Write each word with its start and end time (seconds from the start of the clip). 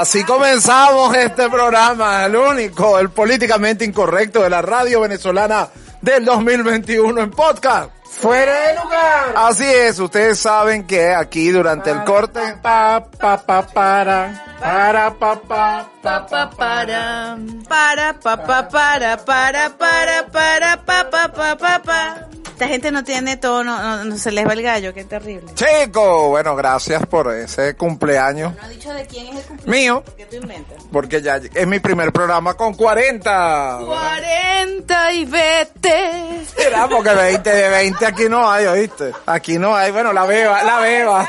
Así 0.00 0.24
comenzamos 0.24 1.14
este 1.14 1.50
programa, 1.50 2.24
el 2.24 2.34
único, 2.34 2.98
el 2.98 3.10
políticamente 3.10 3.84
incorrecto 3.84 4.42
de 4.42 4.48
la 4.48 4.62
radio 4.62 5.02
venezolana 5.02 5.68
del 6.00 6.24
2021 6.24 7.20
en 7.20 7.30
podcast. 7.30 7.90
Fuera 8.04 8.68
de 8.68 8.82
lugar. 8.82 9.34
Así 9.36 9.66
es, 9.66 9.98
ustedes 9.98 10.38
saben 10.38 10.86
que 10.86 11.12
aquí 11.12 11.50
durante 11.50 11.90
el 11.90 12.02
corte 12.04 12.40
Pa, 12.62 13.04
pa, 13.18 13.44
pa, 13.44 13.66
para. 13.66 14.49
Para, 14.60 15.10
pa, 15.14 15.36
pa, 15.40 15.88
Pa, 16.02 16.26
pa, 16.26 16.50
para, 16.50 17.36
para, 17.68 18.14
pa, 18.20 18.36
pa, 18.46 18.68
para, 18.68 19.16
para, 19.24 19.70
para, 19.76 20.26
para, 20.26 20.76
pa, 20.84 21.10
pa, 21.10 21.28
pa, 21.32 21.56
pa, 21.56 21.82
pa. 21.82 22.16
Esta 22.52 22.68
gente 22.68 22.90
no 22.92 23.02
tiene 23.02 23.38
tono, 23.38 23.78
no, 23.78 24.04
no 24.04 24.18
se 24.18 24.30
les 24.32 24.46
va 24.46 24.52
el 24.52 24.62
gallo, 24.62 24.92
qué 24.92 25.04
terrible. 25.04 25.50
Chico, 25.54 26.28
bueno, 26.28 26.54
gracias 26.54 27.06
por 27.06 27.34
ese 27.34 27.74
cumpleaños 27.74 28.52
No 28.54 28.62
ha 28.62 28.68
dicho 28.68 28.92
de 28.92 29.06
quién 29.06 29.28
es 29.28 29.36
el 29.36 29.44
cumpleaños. 29.46 29.66
mío, 29.66 30.04
¿Qué 30.14 30.26
tú 30.26 30.36
inventas? 30.36 30.76
porque 30.92 31.22
ya 31.22 31.36
es 31.36 31.66
mi 31.66 31.78
primer 31.80 32.12
programa 32.12 32.52
con 32.54 32.74
40. 32.74 33.78
40 33.86 35.12
y 35.14 35.24
vete. 35.24 36.44
Mira, 36.58 36.86
porque 36.86 37.10
20 37.14 37.50
de 37.50 37.68
20 37.70 38.06
aquí 38.06 38.28
no 38.28 38.50
hay, 38.50 38.66
¿oíste? 38.66 39.12
Aquí 39.24 39.58
no 39.58 39.74
hay, 39.74 39.90
bueno, 39.90 40.12
la 40.12 40.26
beba, 40.26 40.62
la 40.62 40.80
beba. 40.80 41.28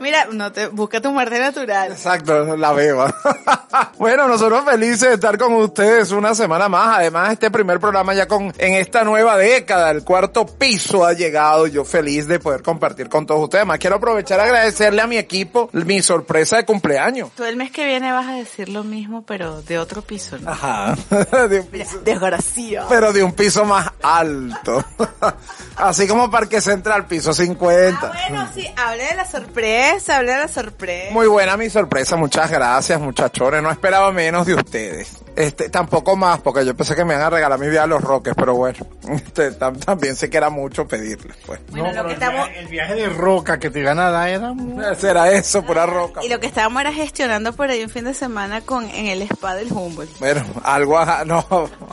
Mira, 0.00 0.26
no 0.32 0.50
te, 0.50 0.66
busca 0.66 1.00
tu 1.00 1.12
muerte 1.12 1.38
natural. 1.38 1.92
Exacto, 1.92 2.39
la 2.46 2.72
beba. 2.72 3.14
bueno, 3.98 4.28
nosotros 4.28 4.64
felices 4.64 5.08
de 5.08 5.14
estar 5.14 5.38
con 5.38 5.52
ustedes 5.54 6.10
una 6.12 6.34
semana 6.34 6.68
más. 6.68 6.98
Además, 6.98 7.32
este 7.32 7.50
primer 7.50 7.80
programa 7.80 8.14
ya 8.14 8.26
con, 8.26 8.52
en 8.58 8.74
esta 8.74 9.04
nueva 9.04 9.36
década, 9.36 9.90
el 9.90 10.04
cuarto 10.04 10.46
piso 10.46 11.04
ha 11.04 11.12
llegado. 11.12 11.66
Yo 11.66 11.84
feliz 11.84 12.26
de 12.26 12.38
poder 12.38 12.62
compartir 12.62 13.08
con 13.08 13.26
todos 13.26 13.44
ustedes. 13.44 13.66
Más 13.66 13.78
quiero 13.78 13.96
aprovechar 13.96 14.38
y 14.38 14.42
agradecerle 14.42 15.02
a 15.02 15.06
mi 15.06 15.16
equipo 15.16 15.68
mi 15.72 16.02
sorpresa 16.02 16.56
de 16.56 16.64
cumpleaños. 16.64 17.30
Tú 17.36 17.44
el 17.44 17.56
mes 17.56 17.70
que 17.70 17.84
viene 17.84 18.12
vas 18.12 18.26
a 18.26 18.34
decir 18.34 18.68
lo 18.68 18.84
mismo, 18.84 19.22
pero 19.22 19.62
de 19.62 19.78
otro 19.78 20.02
piso, 20.02 20.38
¿no? 20.38 20.50
Ajá. 20.50 20.96
de 21.48 21.60
un 21.60 21.66
piso. 21.66 22.00
Desgracia. 22.00 22.86
Pero 22.88 23.12
de 23.12 23.22
un 23.22 23.32
piso 23.32 23.64
más 23.64 23.88
alto. 24.02 24.84
Así 25.76 26.06
como 26.06 26.30
Parque 26.30 26.60
Central, 26.60 27.06
piso 27.06 27.32
50. 27.32 27.98
Ah, 28.02 28.12
bueno, 28.28 28.48
sí, 28.54 28.66
hablé 28.76 29.08
de 29.08 29.14
la 29.14 29.24
sorpresa, 29.24 30.18
hablé 30.18 30.32
de 30.32 30.38
la 30.38 30.48
sorpresa. 30.48 31.12
Muy 31.12 31.26
buena 31.26 31.56
mi 31.56 31.70
sorpresa, 31.70 32.16
muchas 32.30 32.48
gracias 32.48 33.00
muchachones, 33.00 33.60
no 33.60 33.72
esperaba 33.72 34.12
menos 34.12 34.46
de 34.46 34.54
ustedes. 34.54 35.16
Este, 35.40 35.68
tampoco 35.68 36.16
más, 36.16 36.40
porque 36.40 36.64
yo 36.66 36.74
pensé 36.76 36.94
que 36.94 37.04
me 37.04 37.14
iban 37.14 37.26
a 37.26 37.30
regalar 37.30 37.58
mi 37.58 37.68
vida 37.68 37.84
a 37.84 37.86
los 37.86 38.02
roques, 38.02 38.34
pero 38.36 38.54
bueno, 38.54 38.78
este, 39.10 39.52
tam- 39.58 39.78
también 39.84 40.16
sé 40.16 40.28
que 40.30 40.36
era 40.36 40.50
mucho 40.50 40.86
pedirles, 40.86 41.36
pues. 41.46 41.60
Bueno, 41.70 41.92
lo 41.92 42.02
que 42.04 42.08
el, 42.08 42.12
estamos, 42.14 42.46
viaje, 42.46 42.60
el 42.60 42.66
viaje 42.68 42.94
de 42.94 43.08
roca 43.08 43.58
que 43.58 43.70
te 43.70 43.80
iban 43.80 43.98
a 43.98 44.10
dar 44.10 44.28
era 44.28 44.52
muy... 44.52 44.84
Será 44.98 45.30
eso, 45.32 45.62
pura 45.64 45.86
roca. 45.86 46.22
y 46.24 46.28
lo 46.28 46.40
que 46.40 46.46
estábamos 46.46 46.80
era 46.80 46.92
gestionando 46.92 47.52
por 47.54 47.70
ahí 47.70 47.82
un 47.82 47.90
fin 47.90 48.04
de 48.04 48.14
semana 48.14 48.60
con, 48.60 48.84
en 48.90 49.06
el 49.06 49.22
spa 49.22 49.54
del 49.54 49.72
Humboldt. 49.72 50.18
Bueno, 50.18 50.44
algo, 50.62 50.98
ajá, 50.98 51.24
no, 51.24 51.44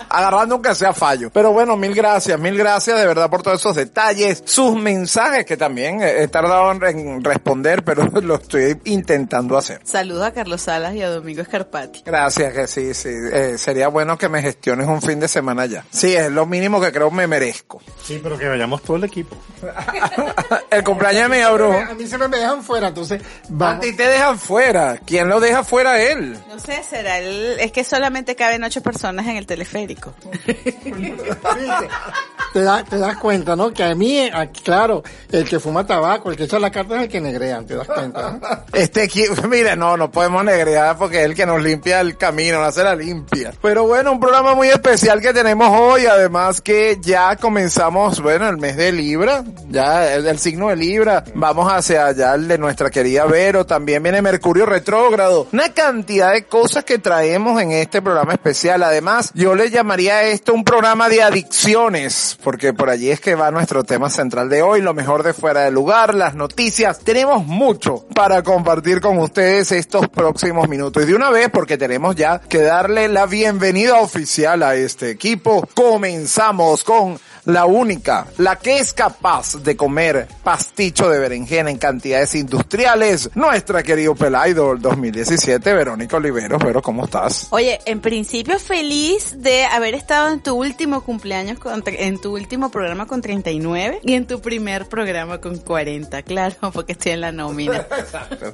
agarrando 0.10 0.56
aunque 0.56 0.76
sea 0.76 0.94
fallo. 0.94 1.30
Pero 1.32 1.52
bueno, 1.52 1.78
mil 1.78 1.94
gracias, 1.94 2.40
mil 2.40 2.58
gracias 2.58 2.98
de 3.00 3.06
verdad 3.06 3.30
por 3.30 3.42
todos 3.44 3.60
esos 3.60 3.76
detalles, 3.76 4.44
sus 4.46 4.76
mensajes 4.76 5.46
que 5.46 5.58
también 5.58 6.02
he 6.02 6.18
he 6.24 6.28
tardado 6.28 6.72
en, 6.72 6.84
en 6.84 7.24
responder, 7.24 7.84
pero 7.84 8.04
lo 8.22 8.36
estoy 8.36 8.80
intentando 8.86 9.56
hacer. 9.58 9.80
Saludos 9.84 10.26
a 10.26 10.32
Carlos 10.34 10.62
Salas 10.62 10.96
y 10.96 11.02
a 11.02 11.10
Domingo 11.10 11.42
Escarpati. 11.42 12.02
Gracias, 12.06 12.54
que 12.54 12.68
sí, 12.68 12.94
sí. 12.94 13.10
Eh, 13.38 13.58
sería 13.58 13.88
bueno 13.90 14.18
que 14.18 14.30
me 14.30 14.42
gestiones 14.42 14.88
un 14.88 15.02
fin 15.02 15.20
de 15.20 15.28
semana 15.28 15.66
ya. 15.68 15.86
Sí, 15.92 16.16
es 16.16 16.32
lo 16.32 16.46
mínimo 16.48 16.82
que 16.82 16.92
creo 16.92 17.12
me 17.12 17.28
merezco. 17.28 17.80
Sí, 18.04 18.20
pero 18.22 18.38
que 18.38 18.48
vayamos 18.48 18.82
todo 18.82 18.98
el 18.98 19.04
equipo. 19.04 19.36
el 20.72 20.84
cumpleaños 20.84 21.30
mío, 21.30 21.54
brujo. 21.54 21.78
A 21.78 21.94
mí 21.94 22.08
se 22.08 22.18
me 22.18 22.28
dejan 22.30 22.64
fuera, 22.64 22.88
entonces 22.88 23.22
A 23.22 23.26
vamos. 23.50 23.82
ti 23.86 23.96
te 23.96 24.08
dejan 24.08 24.40
fuera. 24.40 24.98
¿Quién 25.06 25.30
lo 25.30 25.40
deja 25.40 25.64
fuera 25.64 25.92
a 25.92 26.02
él? 26.02 26.38
No 26.50 26.58
sé, 26.60 26.82
será 26.84 27.20
el, 27.20 27.60
es 27.60 27.72
que 27.72 27.84
solamente 27.84 28.36
caben 28.36 28.64
ocho 28.64 28.82
personas 28.82 29.28
en 29.28 29.36
el 29.38 29.46
teleférico. 29.46 30.14
Te, 32.54 32.62
da- 32.62 32.84
te 32.84 32.98
das 32.98 33.18
cuenta, 33.18 33.56
¿no? 33.56 33.72
Que 33.72 33.84
a 33.84 33.94
mí, 33.96 34.30
claro, 34.64 35.04
el 35.32 35.48
que 35.48 35.60
fuma 35.60 35.86
tabaco, 35.86 36.32
el 36.32 36.38
que 36.38 36.44
echa 36.46 36.58
la 36.60 36.72
carta 36.72 36.96
es 36.98 37.04
el 37.04 37.10
que 37.10 37.22
negrean, 37.22 37.66
te 37.66 37.76
das 37.76 37.88
cuenta. 37.88 38.32
¿no? 38.32 38.40
Este 38.74 39.08
mire, 39.50 39.76
no, 39.76 39.98
no 39.98 40.10
podemos 40.12 40.44
negrear 40.44 40.98
porque 40.98 41.20
es 41.20 41.26
el 41.26 41.36
que 41.36 41.46
nos 41.46 41.62
limpia 41.62 42.00
el 42.02 42.18
camino, 42.18 42.60
no 42.60 42.66
hace 42.66 42.84
la 42.84 42.96
limpia. 42.96 43.54
Pero 43.62 43.86
bueno, 43.88 44.12
un 44.12 44.20
programa 44.20 44.56
muy 44.56 44.70
especial 44.70 45.22
que 45.22 45.34
tenemos 45.34 45.70
hoy, 45.72 46.06
además 46.06 46.62
que 46.62 46.98
ya 47.02 47.36
comenzamos, 47.36 48.22
bueno, 48.22 48.48
el 48.50 48.58
mes 48.58 48.76
de 48.78 48.92
Libra, 48.92 49.44
ya 49.70 50.14
el, 50.14 50.28
el 50.28 50.40
signo 50.40 50.70
de 50.70 50.76
Libra, 50.78 51.24
vamos 51.36 51.72
hacia 51.72 52.08
allá 52.08 52.34
el 52.36 52.48
de 52.48 52.58
nuestra 52.58 52.90
querida 52.90 53.26
Vero, 53.26 53.66
también 53.66 54.02
viene 54.04 54.22
Mercurio 54.22 54.66
retrógrado, 54.66 55.48
una 55.52 55.74
cantidad 55.74 56.34
de 56.34 56.46
cosas 56.46 56.84
que 56.84 56.98
traemos 57.00 57.62
en 57.62 57.72
este 57.72 58.02
programa 58.02 58.34
especial. 58.34 58.84
Además, 58.84 59.32
yo 59.34 59.56
le 59.56 59.70
llamaría 59.70 60.24
esto 60.24 60.54
un 60.54 60.64
programa 60.64 61.10
de 61.10 61.22
adicciones, 61.24 62.37
porque 62.44 62.74
por 62.74 62.90
allí 62.90 63.10
es 63.10 63.20
que 63.20 63.36
va 63.36 63.52
nuestro 63.52 63.84
tema 63.84 64.10
central 64.10 64.50
de 64.50 64.62
hoy, 64.62 64.82
lo 64.82 64.94
mejor 64.94 65.24
de 65.24 65.34
fuera 65.34 65.62
de 65.62 65.72
lugar, 65.72 66.14
las 66.14 66.36
noticias. 66.36 67.00
Tenemos 67.00 67.46
mucho 67.46 68.06
para 68.14 68.44
compartir 68.44 69.02
con 69.02 69.18
ustedes 69.20 69.72
estos 69.72 70.08
próximos 70.08 70.68
minutos. 70.70 71.04
Y 71.04 71.08
de 71.08 71.16
una 71.16 71.30
vez, 71.30 71.50
porque 71.50 71.78
tenemos 71.78 72.16
ya 72.16 72.40
que 72.40 72.62
darle 72.62 73.08
la 73.08 73.26
bienvenida 73.26 74.00
oficial 74.00 74.64
a 74.64 74.76
este 74.76 75.10
equipo, 75.10 75.68
comenzamos 75.74 76.84
con 76.84 77.20
la 77.48 77.66
única, 77.66 78.28
la 78.38 78.58
que 78.58 78.78
es 78.78 78.92
capaz 78.92 79.56
de 79.64 79.78
comer 79.78 80.28
pasticho 80.44 81.10
de 81.10 81.18
berenjena 81.18 81.72
en 81.72 81.78
cantidades 81.78 82.36
industriales, 82.36 83.30
nuestra 83.36 83.84
querido 83.84 84.16
Pelaido 84.16 84.76
2017, 84.76 85.74
Verónica 85.74 86.18
Oliveros. 86.18 86.62
Pero, 86.62 86.82
¿cómo 86.82 87.06
estás? 87.06 87.48
Oye, 87.52 87.80
en 87.86 88.02
principio 88.02 88.60
feliz 88.60 89.36
de 89.38 89.64
haber 89.64 89.96
estado 89.96 90.34
en 90.34 90.42
tu 90.42 90.56
último 90.56 91.02
cumpleaños, 91.06 91.58
con, 91.58 91.84
en 91.86 92.20
tu 92.20 92.36
último 92.36 92.70
programa 92.70 93.08
con 93.08 93.22
39 93.22 94.02
y 94.04 94.14
en 94.14 94.28
tu 94.28 94.42
primer 94.42 94.90
programa 94.90 95.40
con 95.40 95.58
40, 95.58 96.24
claro, 96.24 96.56
porque 96.74 96.92
estoy 96.92 97.14
en 97.14 97.22
la 97.22 97.32
nómina. 97.32 97.88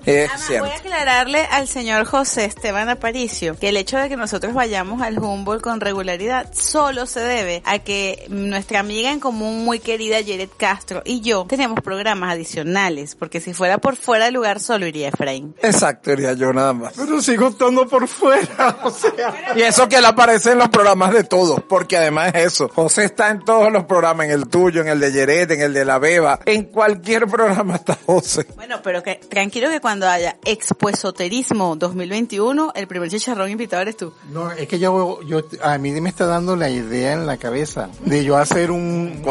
Es 0.05 0.29
Además, 0.29 0.59
voy 0.59 0.69
a 0.69 0.75
aclararle 0.75 1.47
al 1.51 1.67
señor 1.67 2.05
José 2.05 2.45
Esteban 2.45 2.89
Aparicio 2.89 3.57
que 3.57 3.69
el 3.69 3.77
hecho 3.77 3.97
de 3.97 4.09
que 4.09 4.17
nosotros 4.17 4.53
vayamos 4.53 5.01
al 5.01 5.17
Humboldt 5.17 5.63
con 5.63 5.79
regularidad 5.79 6.49
solo 6.53 7.05
se 7.05 7.21
debe 7.21 7.63
a 7.65 7.79
que 7.79 8.25
nuestra 8.29 8.82
amiga 8.83 9.11
en 9.11 9.19
común 9.19 9.63
muy 9.63 9.79
querida 9.79 10.17
Jared 10.17 10.49
Castro 10.57 11.01
y 11.05 11.21
yo 11.21 11.45
tenemos 11.47 11.79
programas 11.81 12.33
adicionales, 12.33 13.15
porque 13.15 13.39
si 13.39 13.53
fuera 13.53 13.77
por 13.77 13.95
fuera 13.95 14.25
del 14.25 14.33
lugar 14.33 14.59
solo 14.59 14.85
iría 14.85 15.07
Efraín. 15.07 15.55
Exacto, 15.61 16.11
diría 16.11 16.33
yo 16.33 16.51
nada 16.51 16.73
más. 16.73 16.93
Pero 16.97 17.21
sigo 17.21 17.47
estando 17.47 17.87
por 17.87 18.07
fuera, 18.07 18.77
o 18.83 18.91
sea. 18.91 19.53
Y 19.55 19.61
eso 19.61 19.87
que 19.87 19.95
él 19.95 20.05
aparece 20.05 20.51
en 20.51 20.57
los 20.57 20.67
programas 20.67 21.13
de 21.13 21.23
todos, 21.23 21.61
porque 21.67 21.97
además 21.97 22.33
es 22.35 22.53
eso. 22.53 22.69
José 22.69 23.05
está 23.05 23.29
en 23.29 23.43
todos 23.45 23.71
los 23.71 23.85
programas, 23.85 24.25
en 24.25 24.33
el 24.33 24.49
tuyo, 24.49 24.81
en 24.81 24.89
el 24.89 24.99
de 24.99 25.11
Yeret, 25.11 25.51
en 25.51 25.61
el 25.61 25.73
de 25.73 25.85
La 25.85 25.97
Beba, 25.97 26.39
en 26.45 26.65
cualquier 26.65 27.27
programa 27.27 27.75
está 27.75 27.97
José. 28.05 28.45
Bueno, 28.55 28.81
pero 28.83 29.01
que 29.01 29.15
tranquilo 29.15 29.69
que 29.69 29.79
cuando 29.79 30.09
haya 30.09 30.35
expuesoterismo 30.43 31.77
2021, 31.77 32.73
el 32.75 32.87
primer 32.87 33.09
chicharrón 33.09 33.49
invitado 33.49 33.81
eres 33.81 33.95
tú. 33.95 34.13
No, 34.29 34.51
es 34.51 34.67
que 34.67 34.77
yo, 34.77 35.21
yo, 35.23 35.41
a 35.61 35.77
mí 35.77 35.91
me 36.01 36.09
está 36.09 36.25
dando 36.25 36.57
la 36.57 36.69
idea 36.69 37.13
en 37.13 37.25
la 37.25 37.37
cabeza 37.37 37.89
de 38.05 38.25
yo 38.25 38.37
hacer 38.37 38.72
un... 38.73 39.21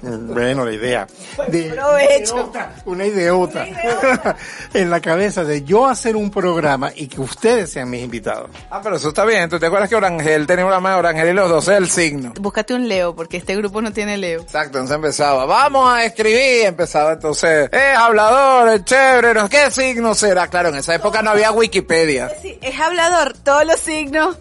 Bueno, 0.00 0.64
la 0.64 0.72
idea. 0.72 1.06
De, 1.48 1.64
Provecho. 1.64 2.34
idiota, 2.34 2.74
una 2.84 3.06
idiota. 3.06 3.66
en 4.74 4.90
la 4.90 5.00
cabeza 5.00 5.44
de 5.44 5.64
yo 5.64 5.86
hacer 5.86 6.16
un 6.16 6.30
programa 6.30 6.92
y 6.94 7.08
que 7.08 7.20
ustedes 7.20 7.70
sean 7.70 7.90
mis 7.90 8.02
invitados. 8.02 8.50
Ah, 8.70 8.80
pero 8.82 8.96
eso 8.96 9.08
está 9.08 9.24
bien. 9.24 9.48
¿Tú 9.48 9.58
te 9.58 9.66
acuerdas 9.66 9.88
que 9.88 9.96
Orangel 9.96 10.46
tenía 10.46 10.64
un 10.64 10.70
programa 10.70 10.92
de 10.92 10.98
Orangel 10.98 11.28
y 11.30 11.32
los 11.32 11.48
12 11.48 11.72
del 11.72 11.88
signo? 11.88 12.32
Búscate 12.40 12.74
un 12.74 12.88
Leo, 12.88 13.14
porque 13.14 13.38
este 13.38 13.56
grupo 13.56 13.82
no 13.82 13.92
tiene 13.92 14.16
Leo. 14.16 14.42
Exacto, 14.42 14.78
entonces 14.78 14.96
empezaba, 14.96 15.46
vamos 15.46 15.90
a 15.90 16.04
escribir, 16.04 16.66
empezaba 16.66 17.12
entonces, 17.12 17.68
eh, 17.72 17.94
hablador, 17.96 18.68
es 18.70 18.84
chévere, 18.84 19.34
¿no? 19.34 19.48
¿qué 19.48 19.70
signo 19.70 20.14
será? 20.14 20.48
Claro, 20.48 20.68
en 20.68 20.76
esa 20.76 20.94
época 20.94 21.22
no 21.22 21.30
había 21.30 21.50
Wikipedia. 21.52 22.30
Sí, 22.40 22.58
es 22.62 22.78
hablador, 22.78 23.36
todos 23.38 23.64
los 23.64 23.80
signos. 23.80 24.36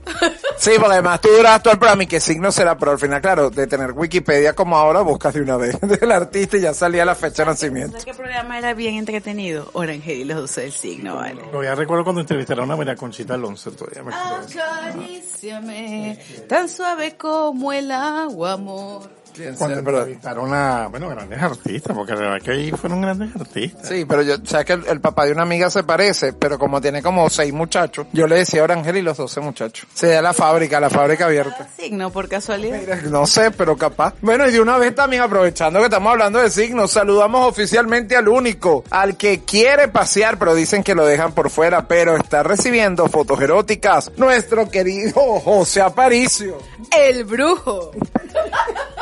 Sí, 0.58 0.72
porque 0.78 0.94
además 0.94 1.22
tú 1.22 1.30
duras 1.30 1.62
todo 1.62 1.74
el 1.74 1.80
programa 1.80 2.04
y 2.04 2.08
qué 2.08 2.20
signo 2.20 2.52
será, 2.52 2.78
pero 2.78 2.92
al 2.92 3.00
final, 3.00 3.22
claro, 3.22 3.50
de 3.50 3.68
tener 3.68 3.92
Wikipedia 3.92 4.47
como 4.54 4.78
ahora, 4.78 5.02
buscas 5.02 5.34
de 5.34 5.42
una 5.42 5.58
vez 5.58 5.80
del 5.82 6.12
artista 6.12 6.58
y 6.58 6.62
ya 6.62 6.74
salía 6.74 7.06
la 7.06 7.16
fecha 7.16 7.44
de 7.44 7.52
nacimiento. 7.52 7.92
¿Sabes 7.92 8.06
qué 8.06 8.14
programa 8.14 8.58
era 8.58 8.74
bien 8.74 8.96
entretenido? 8.96 9.70
Orangel 9.74 10.20
y 10.20 10.24
los 10.26 10.38
12 10.38 10.62
del 10.62 10.72
signo, 10.72 11.16
vale. 11.16 11.42
Todavía 11.44 11.76
recuerdo 11.76 12.04
cuando 12.04 12.22
entrevistaron 12.22 12.70
a 12.72 12.76
María 12.76 12.96
Conchita 12.96 13.34
Alonso, 13.36 13.72
todavía 13.72 14.04
me 14.04 14.14
acuerdo. 14.14 14.48
Acaríciame, 14.60 16.20
tan 16.48 16.70
suave 16.70 17.16
como 17.18 17.72
el 17.72 17.92
agua, 17.92 18.54
amor. 18.54 19.10
Cuando 19.58 19.80
entrevistaron 19.80 20.54
a, 20.54 20.88
bueno, 20.88 21.10
grandes 21.10 21.42
artistas, 21.42 21.96
porque 21.96 22.14
la 22.14 22.20
verdad 22.20 22.42
que 22.42 22.52
ahí 22.52 22.72
fueron 22.72 23.02
grandes 23.02 23.36
artistas. 23.36 23.88
Sí, 23.88 24.06
pero 24.06 24.22
yo, 24.22 24.36
sabes 24.44 24.66
que 24.66 24.74
el, 24.74 24.86
el 24.88 25.02
papá 25.02 25.26
de 25.26 25.32
una 25.32 25.44
amiga 25.44 25.70
se 25.70 25.84
parece, 25.84 26.34
pero 26.34 26.58
como 26.58 26.82
tiene 26.82 27.02
como 27.02 27.30
seis 27.30 27.54
muchachos, 27.54 28.08
yo 28.14 28.28
le 28.28 28.38
decía 28.38 28.64
Orangel 28.64 28.98
y 28.98 29.02
los 29.02 29.18
12 29.18 29.40
muchachos. 29.42 29.88
Se 29.94 30.08
da 30.08 30.22
la 30.22 30.34
fábrica, 30.34 30.80
la 30.80 30.90
fábrica 30.90 31.26
abierta. 31.26 31.68
Signo, 31.78 32.12
por 32.12 32.28
casualidad. 32.28 32.80
Mira, 32.80 33.02
No 33.04 33.26
sé, 33.26 33.52
pero 33.52 33.78
capaz. 33.78 34.16
Bueno, 34.22 34.48
y 34.48 34.52
de 34.52 34.60
una 34.62 34.78
vez 34.78 34.96
también 34.96 35.22
aprovechando 35.22 35.80
que 35.80 35.86
estamos 35.86 36.12
hablando 36.12 36.40
de 36.40 36.50
signos, 36.50 36.92
saludamos 36.92 37.48
oficialmente 37.48 38.16
al 38.16 38.28
único, 38.28 38.84
al 38.90 39.18
que 39.18 39.44
quiere 39.44 39.88
pasear, 39.88 40.38
pero 40.38 40.56
dicen 40.56 40.84
que 40.84 40.96
lo 40.96 41.06
dejan 41.06 41.34
por 41.34 41.50
fuera, 41.50 41.88
pero 41.88 42.18
está 42.18 42.44
recibiendo 42.44 43.08
fotos 43.08 43.40
eróticas, 43.42 44.12
nuestro 44.18 44.70
querido 44.70 45.22
José 45.40 45.82
Aparicio. 45.82 46.58
El 46.96 47.24
brujo. 47.26 47.92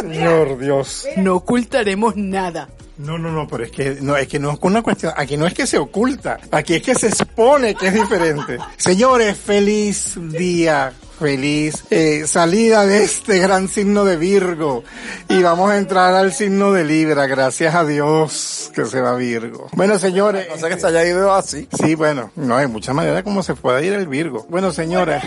Señor 0.00 0.58
Dios. 0.58 1.06
No 1.16 1.36
ocultaremos 1.36 2.16
nada. 2.16 2.68
No, 2.98 3.16
no, 3.16 3.30
no, 3.30 3.46
pero 3.46 3.62
es 3.64 3.70
que 3.70 3.98
no, 4.00 4.16
es 4.16 4.26
que 4.26 4.40
no 4.40 4.50
es 4.52 4.58
una 4.60 4.82
cuestión, 4.82 5.12
aquí 5.16 5.36
no 5.36 5.46
es 5.46 5.54
que 5.54 5.68
se 5.68 5.78
oculta, 5.78 6.38
aquí 6.50 6.74
es 6.74 6.82
que 6.82 6.96
se 6.96 7.06
expone 7.06 7.76
que 7.76 7.86
es 7.88 7.94
diferente. 7.94 8.58
Señores, 8.76 9.36
feliz 9.36 10.16
día, 10.32 10.92
feliz 11.20 11.84
eh, 11.90 12.24
salida 12.26 12.84
de 12.86 13.04
este 13.04 13.38
gran 13.38 13.68
signo 13.68 14.04
de 14.04 14.16
Virgo 14.16 14.82
y 15.28 15.40
vamos 15.42 15.70
a 15.70 15.78
entrar 15.78 16.12
al 16.14 16.32
signo 16.32 16.72
de 16.72 16.84
Libra, 16.84 17.26
gracias 17.28 17.72
a 17.76 17.84
Dios 17.84 18.72
que 18.74 18.84
se 18.84 19.00
va 19.00 19.14
Virgo. 19.14 19.68
Bueno, 19.74 19.96
señores, 20.00 20.48
No 20.50 20.56
sé 20.58 20.68
que 20.68 20.80
se 20.80 20.86
haya 20.88 21.06
ido 21.06 21.32
así. 21.32 21.68
sí, 21.80 21.94
bueno, 21.94 22.32
no 22.34 22.56
hay 22.56 22.66
muchas 22.66 22.96
maneras 22.96 23.22
como 23.22 23.44
se 23.44 23.54
puede 23.54 23.86
ir 23.86 23.92
el 23.92 24.08
Virgo. 24.08 24.44
Bueno, 24.48 24.72
señores. 24.72 25.22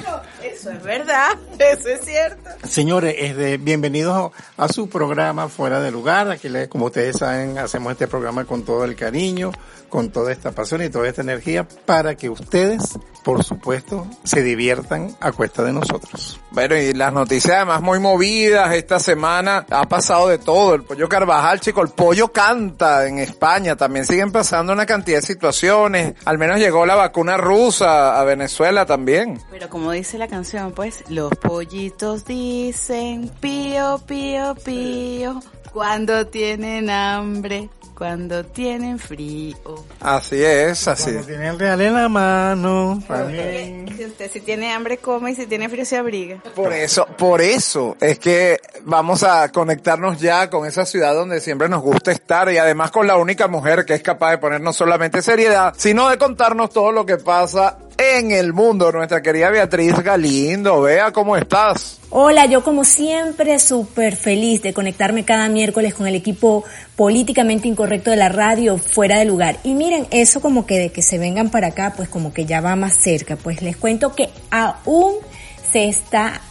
Eso 0.62 0.70
es 0.70 0.84
verdad, 0.84 1.40
eso 1.58 1.90
es 1.90 2.02
cierto. 2.02 2.48
Señores, 2.68 3.16
es 3.18 3.36
de, 3.36 3.58
bienvenidos 3.58 4.32
a 4.58 4.68
su 4.68 4.88
programa 4.90 5.50
Fuera 5.50 5.80
de 5.80 5.90
Lugar. 5.90 6.30
Aquí, 6.30 6.50
como 6.70 6.86
ustedes 6.86 7.18
saben, 7.18 7.58
hacemos 7.58 7.94
este 7.94 8.08
programa 8.08 8.46
con 8.46 8.62
todo 8.64 8.86
el 8.86 8.96
cariño, 8.96 9.52
con 9.90 10.12
toda 10.12 10.32
esta 10.32 10.52
pasión 10.52 10.84
y 10.84 10.90
toda 10.92 11.10
esta 11.10 11.24
energía 11.24 11.68
para 11.68 12.14
que 12.14 12.30
ustedes, 12.30 13.00
por 13.24 13.44
supuesto, 13.44 14.08
se 14.24 14.42
diviertan 14.42 15.16
a 15.20 15.32
cuesta 15.32 15.64
de 15.64 15.74
nosotros. 15.74 16.40
Bueno, 16.52 16.76
y 16.76 16.94
las 16.94 17.14
noticias 17.14 17.58
además 17.58 17.82
muy 17.82 18.00
movidas 18.00 18.74
esta 18.74 19.00
semana. 19.00 19.66
Ha 19.70 19.88
pasado 19.88 20.28
de 20.28 20.38
todo. 20.38 20.76
El 20.76 20.84
pollo 20.84 21.08
Carvajal, 21.08 21.60
chico, 21.60 21.82
el 21.82 21.90
pollo 21.90 22.32
canta 22.32 23.08
en 23.08 23.20
España. 23.20 23.76
También 23.76 24.06
siguen 24.06 24.32
pasando 24.32 24.74
una 24.74 24.86
cantidad 24.86 25.20
de 25.20 25.26
situaciones. 25.26 26.16
Al 26.26 26.38
menos 26.38 26.60
llegó 26.60 26.86
la 26.86 26.96
vacuna 26.96 27.38
rusa 27.38 28.20
a 28.20 28.24
Venezuela 28.24 28.86
también. 28.86 29.40
Pero 29.50 29.70
como 29.70 29.92
dice 29.92 30.18
la 30.18 30.28
canción, 30.28 30.72
pues, 30.74 31.04
los 31.10 31.32
pollitos 31.36 32.26
dicen 32.26 33.32
pío, 33.40 34.00
pío, 34.06 34.56
pío, 34.56 35.40
cuando 35.72 36.28
tienen 36.28 36.90
hambre, 36.90 37.70
cuando 38.02 38.44
tienen 38.44 38.98
frío. 38.98 39.56
Así 40.00 40.44
es, 40.44 40.88
así 40.88 41.04
Cuando 41.04 41.20
es. 41.22 41.28
tiene 41.28 41.50
el 41.50 41.60
real 41.60 41.82
en 41.82 41.94
la 41.94 42.10
mano, 42.10 43.00
también. 43.08 43.96
Si 43.96 44.06
usted 44.06 44.32
si 44.32 44.42
tiene 44.42 44.74
hambre 44.74 44.98
come 44.98 45.30
y 45.30 45.36
si 45.36 45.46
tiene 45.46 45.70
frío 45.70 45.86
se 45.86 45.98
abriga. 45.98 46.42
Por 46.56 46.74
eso, 46.74 47.06
por 47.06 47.42
eso 47.42 47.96
es 48.02 48.18
que 48.18 48.60
vamos 48.86 49.22
a 49.22 49.52
conectarnos 49.52 50.20
ya 50.20 50.50
con 50.50 50.66
esa 50.66 50.84
ciudad 50.84 51.14
donde 51.14 51.40
siempre 51.42 51.70
nos 51.70 51.84
gusta 51.84 52.12
estar 52.12 52.52
y 52.52 52.58
además 52.58 52.90
con 52.90 53.06
la 53.06 53.18
única 53.18 53.48
mujer 53.48 53.86
que 53.86 53.94
es 53.94 54.02
capaz 54.02 54.32
de 54.32 54.38
ponernos 54.40 54.76
solamente 54.76 55.22
seriedad, 55.22 55.76
sino 55.78 56.10
de 56.10 56.18
contarnos 56.18 56.72
todo 56.72 56.92
lo 56.92 57.06
que 57.06 57.18
pasa 57.18 57.78
en 58.02 58.32
el 58.32 58.54
mundo. 58.54 58.92
Nuestra 58.92 59.22
querida 59.22 59.50
Beatriz 59.50 59.94
Galindo, 60.00 60.82
vea 60.82 61.12
cómo 61.12 61.38
estás. 61.38 62.00
Hola, 62.10 62.46
yo 62.46 62.64
como 62.64 62.84
siempre 62.84 63.58
súper 63.60 64.16
feliz 64.16 64.62
de 64.62 64.74
conectarme 64.74 65.24
cada 65.24 65.48
miércoles 65.48 65.94
con 65.94 66.08
el 66.08 66.16
equipo 66.16 66.66
políticamente 66.96 67.68
incorrecto 67.68 68.10
de 68.10 68.18
la 68.18 68.28
radio 68.30 68.78
fuera 68.78 69.20
de 69.20 69.26
lugar. 69.26 69.58
Y 69.64 69.76
miren, 69.76 70.08
eso 70.12 70.42
como 70.42 70.66
que 70.66 70.78
de 70.78 70.92
que 70.92 71.02
se 71.02 71.18
vengan 71.18 71.50
para 71.50 71.68
acá, 71.68 71.94
pues 71.96 72.10
como 72.10 72.34
que 72.34 72.46
ya 72.46 72.60
va 72.60 72.76
más 72.76 72.96
cerca. 72.98 73.38
Pues 73.38 73.62
les 73.62 73.78
cuento 73.78 74.14
que 74.16 74.30
aún 74.50 75.14
se 75.72 75.88
está 75.88 76.42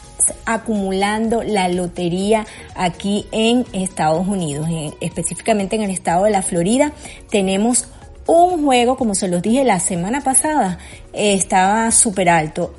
acumulando 0.47 1.43
la 1.43 1.69
lotería 1.69 2.47
aquí 2.75 3.27
en 3.33 3.67
Estados 3.73 4.27
Unidos, 4.27 4.67
en- 4.69 4.95
específicamente 5.01 5.77
en 5.77 5.83
el 5.83 5.91
estado 5.91 6.25
de 6.25 6.31
la 6.31 6.43
Florida. 6.43 6.93
Tenemos 7.31 7.87
un 8.27 8.65
juego, 8.65 8.97
como 8.97 9.15
se 9.15 9.29
los 9.29 9.43
dije 9.43 9.65
la 9.65 9.81
semana 9.81 10.21
pasada, 10.21 10.79
estaba 11.13 11.91
súper 11.91 12.29
alto. 12.29 12.75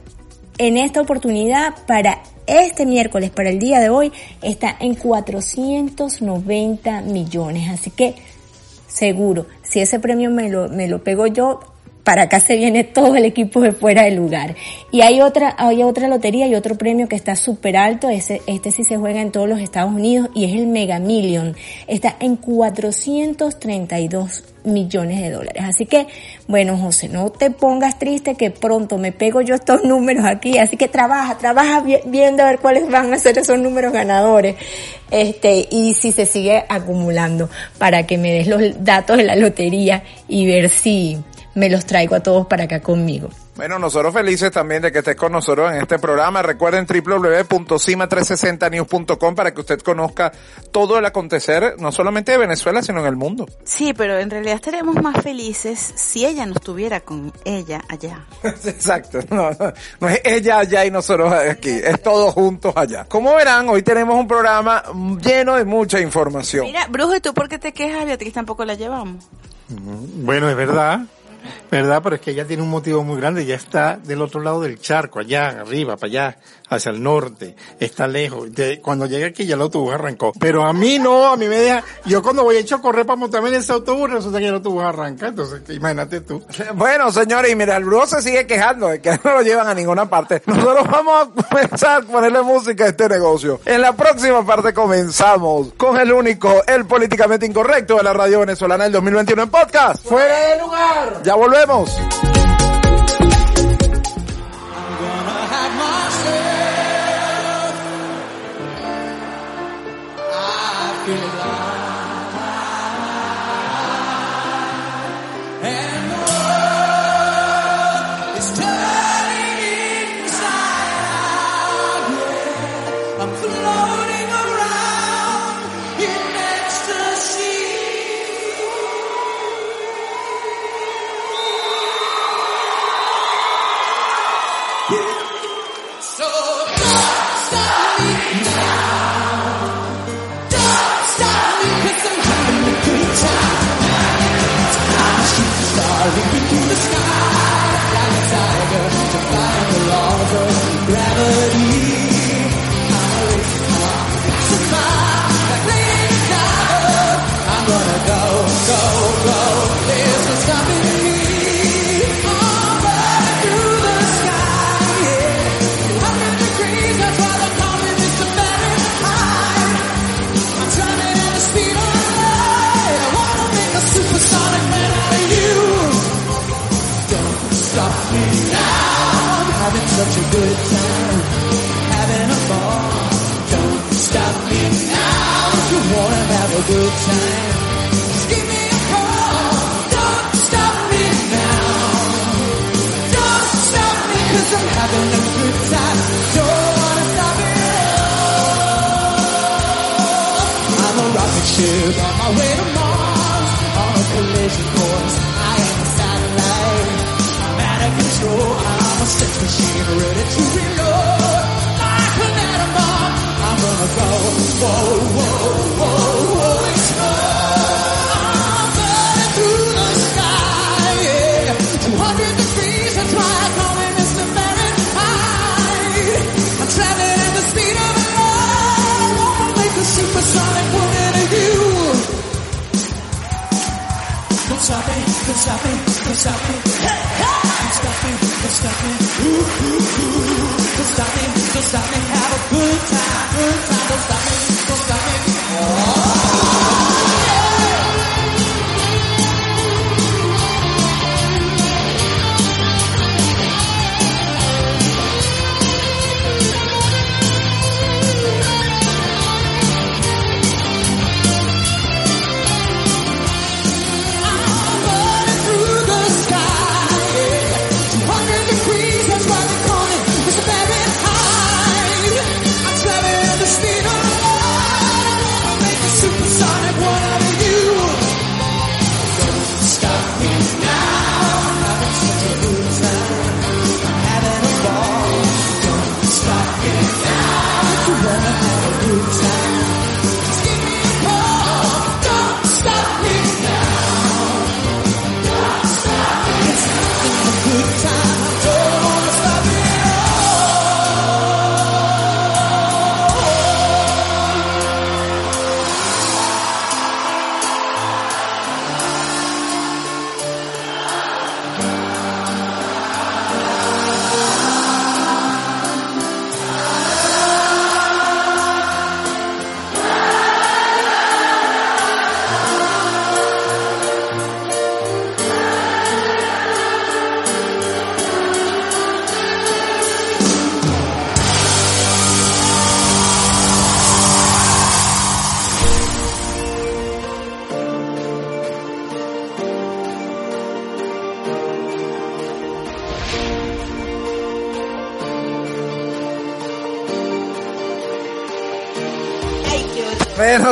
En 0.57 0.77
esta 0.77 1.01
oportunidad, 1.01 1.73
para 1.88 2.21
este 2.47 2.85
miércoles, 2.85 3.31
para 3.31 3.49
el 3.49 3.59
día 3.59 3.79
de 3.79 3.89
hoy, 3.89 4.11
está 4.41 4.75
en 4.79 4.95
490 4.95 7.01
millones. 7.01 7.69
Así 7.69 7.91
que, 7.91 8.15
seguro, 8.88 9.47
si 9.63 9.79
ese 9.79 9.99
premio 9.99 10.29
me 10.29 10.49
lo, 10.49 10.69
me 10.69 10.88
lo 10.88 11.03
pego 11.03 11.27
yo, 11.27 11.59
para 12.03 12.23
acá 12.23 12.39
se 12.39 12.55
viene 12.55 12.83
todo 12.83 13.15
el 13.15 13.25
equipo 13.25 13.61
de 13.61 13.71
fuera 13.71 14.03
del 14.03 14.15
lugar. 14.15 14.55
Y 14.91 15.01
hay 15.01 15.21
otra, 15.21 15.55
hay 15.57 15.83
otra 15.83 16.07
lotería 16.07 16.47
y 16.47 16.55
otro 16.55 16.77
premio 16.77 17.07
que 17.07 17.15
está 17.15 17.35
súper 17.35 17.77
alto, 17.77 18.09
ese, 18.09 18.41
este 18.47 18.71
sí 18.71 18.83
se 18.83 18.97
juega 18.97 19.21
en 19.21 19.31
todos 19.31 19.47
los 19.47 19.59
Estados 19.59 19.91
Unidos 19.91 20.29
y 20.33 20.45
es 20.45 20.53
el 20.53 20.67
Mega 20.67 20.99
Million. 20.99 21.55
Está 21.88 22.15
en 22.19 22.35
432 22.35 24.43
millones 24.63 25.22
de 25.22 25.32
dólares. 25.32 25.63
Así 25.65 25.86
que, 25.86 26.08
bueno, 26.48 26.77
José, 26.77 27.10
no 27.10 27.30
te 27.32 27.51
pongas 27.51 27.98
triste 28.00 28.36
que 28.36 28.51
pronto 28.51 28.98
me 28.98 29.12
pego 29.12 29.41
yo 29.41 29.56
estos 29.56 29.84
números 29.86 30.25
aquí. 30.25 30.58
Así 30.58 30.77
que 30.77 30.88
trabaja, 30.88 31.38
trabaja 31.38 31.82
vi- 31.82 32.00
viendo 32.06 32.44
a 32.44 32.48
ver 32.48 32.60
cuáles 32.60 32.89
van 32.89 33.13
a 33.13 33.18
ser 33.20 33.38
esos 33.38 33.58
números 33.60 33.94
ganadores. 33.94 34.56
Este, 35.10 35.68
y 35.72 35.94
si 35.94 36.12
se 36.12 36.25
sigue 36.25 36.63
acumulando 36.70 37.50
para 37.77 38.06
que 38.08 38.18
me 38.18 38.32
des 38.34 38.48
los 38.48 38.62
datos 38.84 39.18
de 39.18 39.24
la 39.24 39.36
lotería 39.36 40.03
y 40.27 40.46
ver 40.46 40.70
si 40.70 41.18
me 41.56 41.70
los 41.70 41.86
traigo 41.86 42.15
a 42.15 42.22
todos 42.22 42.48
para 42.48 42.63
acá 42.63 42.82
conmigo. 42.82 43.30
Bueno, 43.55 43.79
nosotros 43.79 44.13
felices 44.13 44.51
también 44.51 44.81
de 44.81 44.91
que 44.91 44.98
estés 45.00 45.15
con 45.15 45.31
nosotros 45.34 45.72
en 45.74 45.81
este 45.81 45.98
programa. 46.00 46.41
Recuerden 46.41 46.86
www.cima360news.com 46.86 49.36
para 49.36 49.53
que 49.53 49.62
usted 49.62 49.79
conozca 49.81 50.31
todo 50.72 50.98
el 50.98 51.05
acontecer, 51.05 51.75
no 51.77 51.91
solamente 51.91 52.31
de 52.31 52.38
Venezuela, 52.38 52.81
sino 52.81 53.01
en 53.01 53.08
el 53.08 53.17
mundo. 53.17 53.46
Sí, 53.65 53.93
pero 53.93 54.17
en 54.17 54.29
realidad 54.29 54.55
estaríamos 54.55 55.01
más 55.01 55.22
felices 55.22 55.91
si 55.96 56.25
ella 56.25 56.46
no 56.46 56.53
estuviera 56.53 57.01
con 57.01 57.34
ella 57.43 57.81
allá. 57.89 58.25
Exacto, 58.43 59.20
no, 59.29 59.51
no, 59.51 59.74
no 60.00 60.08
es 60.08 60.22
ella 60.24 60.60
allá 60.60 60.86
y 60.86 60.91
nosotros 60.91 61.34
aquí, 61.34 61.72
es 61.72 62.01
todos 62.01 62.34
juntos 62.34 62.72
allá. 62.75 63.03
Como 63.05 63.36
verán, 63.36 63.67
hoy 63.67 63.84
tenemos 63.84 64.17
un 64.17 64.27
programa 64.27 64.84
lleno 65.22 65.58
de 65.58 65.65
mucha 65.65 66.00
información. 66.00 66.65
Mira, 66.65 66.88
Brujo, 66.88 67.13
¿y 67.15 67.20
tú 67.20 67.34
por 67.34 67.50
qué 67.50 67.60
te 67.60 67.74
quejas? 67.74 68.05
Beatriz 68.05 68.34
tampoco 68.34 68.63
la 68.63 68.75
llevamos. 68.75 69.25
Bueno, 69.70 70.50
es 70.50 70.55
verdad. 70.55 71.01
¿Verdad? 71.69 72.01
Pero 72.03 72.15
es 72.15 72.21
que 72.21 72.31
ella 72.31 72.45
tiene 72.45 72.63
un 72.63 72.69
motivo 72.69 73.03
muy 73.03 73.17
grande. 73.19 73.45
Ya 73.45 73.55
está 73.55 73.98
del 73.98 74.21
otro 74.21 74.41
lado 74.41 74.62
del 74.62 74.79
charco, 74.79 75.19
allá 75.19 75.62
arriba, 75.62 75.95
para 75.98 76.07
allá, 76.07 76.38
hacia 76.69 76.91
el 76.91 77.01
norte. 77.01 77.55
Está 77.79 78.07
lejos. 78.07 78.53
De- 78.53 78.79
cuando 78.81 79.05
llega 79.05 79.27
aquí 79.27 79.45
ya 79.45 79.55
el 79.55 79.62
autobús 79.62 79.93
arrancó. 79.93 80.33
Pero 80.39 80.63
a 80.65 80.74
mí 80.74 81.00
no, 81.00 81.27
a 81.27 81.38
mí 81.38 81.48
me 81.48 81.57
deja. 81.57 81.83
Yo 82.05 82.21
cuando 82.21 82.43
voy 82.43 82.57
hecho 82.57 82.75
a 82.75 82.81
correr 82.81 83.05
para 83.05 83.15
montarme 83.17 83.50
en 83.50 83.55
ese 83.55 83.71
autobús, 83.74 84.10
resulta 84.10 84.39
que 84.39 84.48
el 84.48 84.55
autobús 84.55 84.83
arranca. 84.83 85.27
Entonces, 85.27 85.62
imagínate 85.69 86.21
tú. 86.21 86.43
Bueno, 86.75 87.12
señores, 87.12 87.51
y 87.51 87.55
mira, 87.55 87.77
el 87.77 87.86
brujo 87.86 88.05
se 88.07 88.21
sigue 88.21 88.45
quejando 88.45 88.88
de 88.88 89.01
que 89.01 89.12
no 89.24 89.31
lo 89.33 89.41
llevan 89.41 89.67
a 89.67 89.74
ninguna 89.74 90.10
parte. 90.10 90.41
Nosotros 90.45 90.88
vamos 90.89 91.27
a 91.38 91.43
comenzar 91.50 92.01
a 92.01 92.05
ponerle 92.05 92.41
música 92.41 92.86
a 92.86 92.88
este 92.88 93.07
negocio. 93.10 93.60
En 93.65 93.81
la 93.81 93.93
próxima 93.93 94.45
parte 94.45 94.74
comenzamos 94.74 95.74
con 95.77 96.00
el 96.00 96.12
único, 96.12 96.63
el 96.67 96.86
políticamente 96.86 97.45
incorrecto 97.45 97.98
de 97.98 98.03
la 98.03 98.13
radio 98.13 98.39
venezolana 98.41 98.83
del 98.86 98.93
2021 98.93 99.43
en 99.43 99.50
podcast. 99.50 100.05
¡Fuera 100.05 100.38
de 100.50 100.60
lugar! 100.62 101.21
Ya 101.24 101.30
volvemos. 101.35 102.40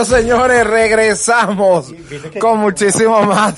Señores, 0.06 0.66
regresamos 0.66 1.94
con 2.40 2.60
muchísimo 2.60 3.22
más. 3.26 3.56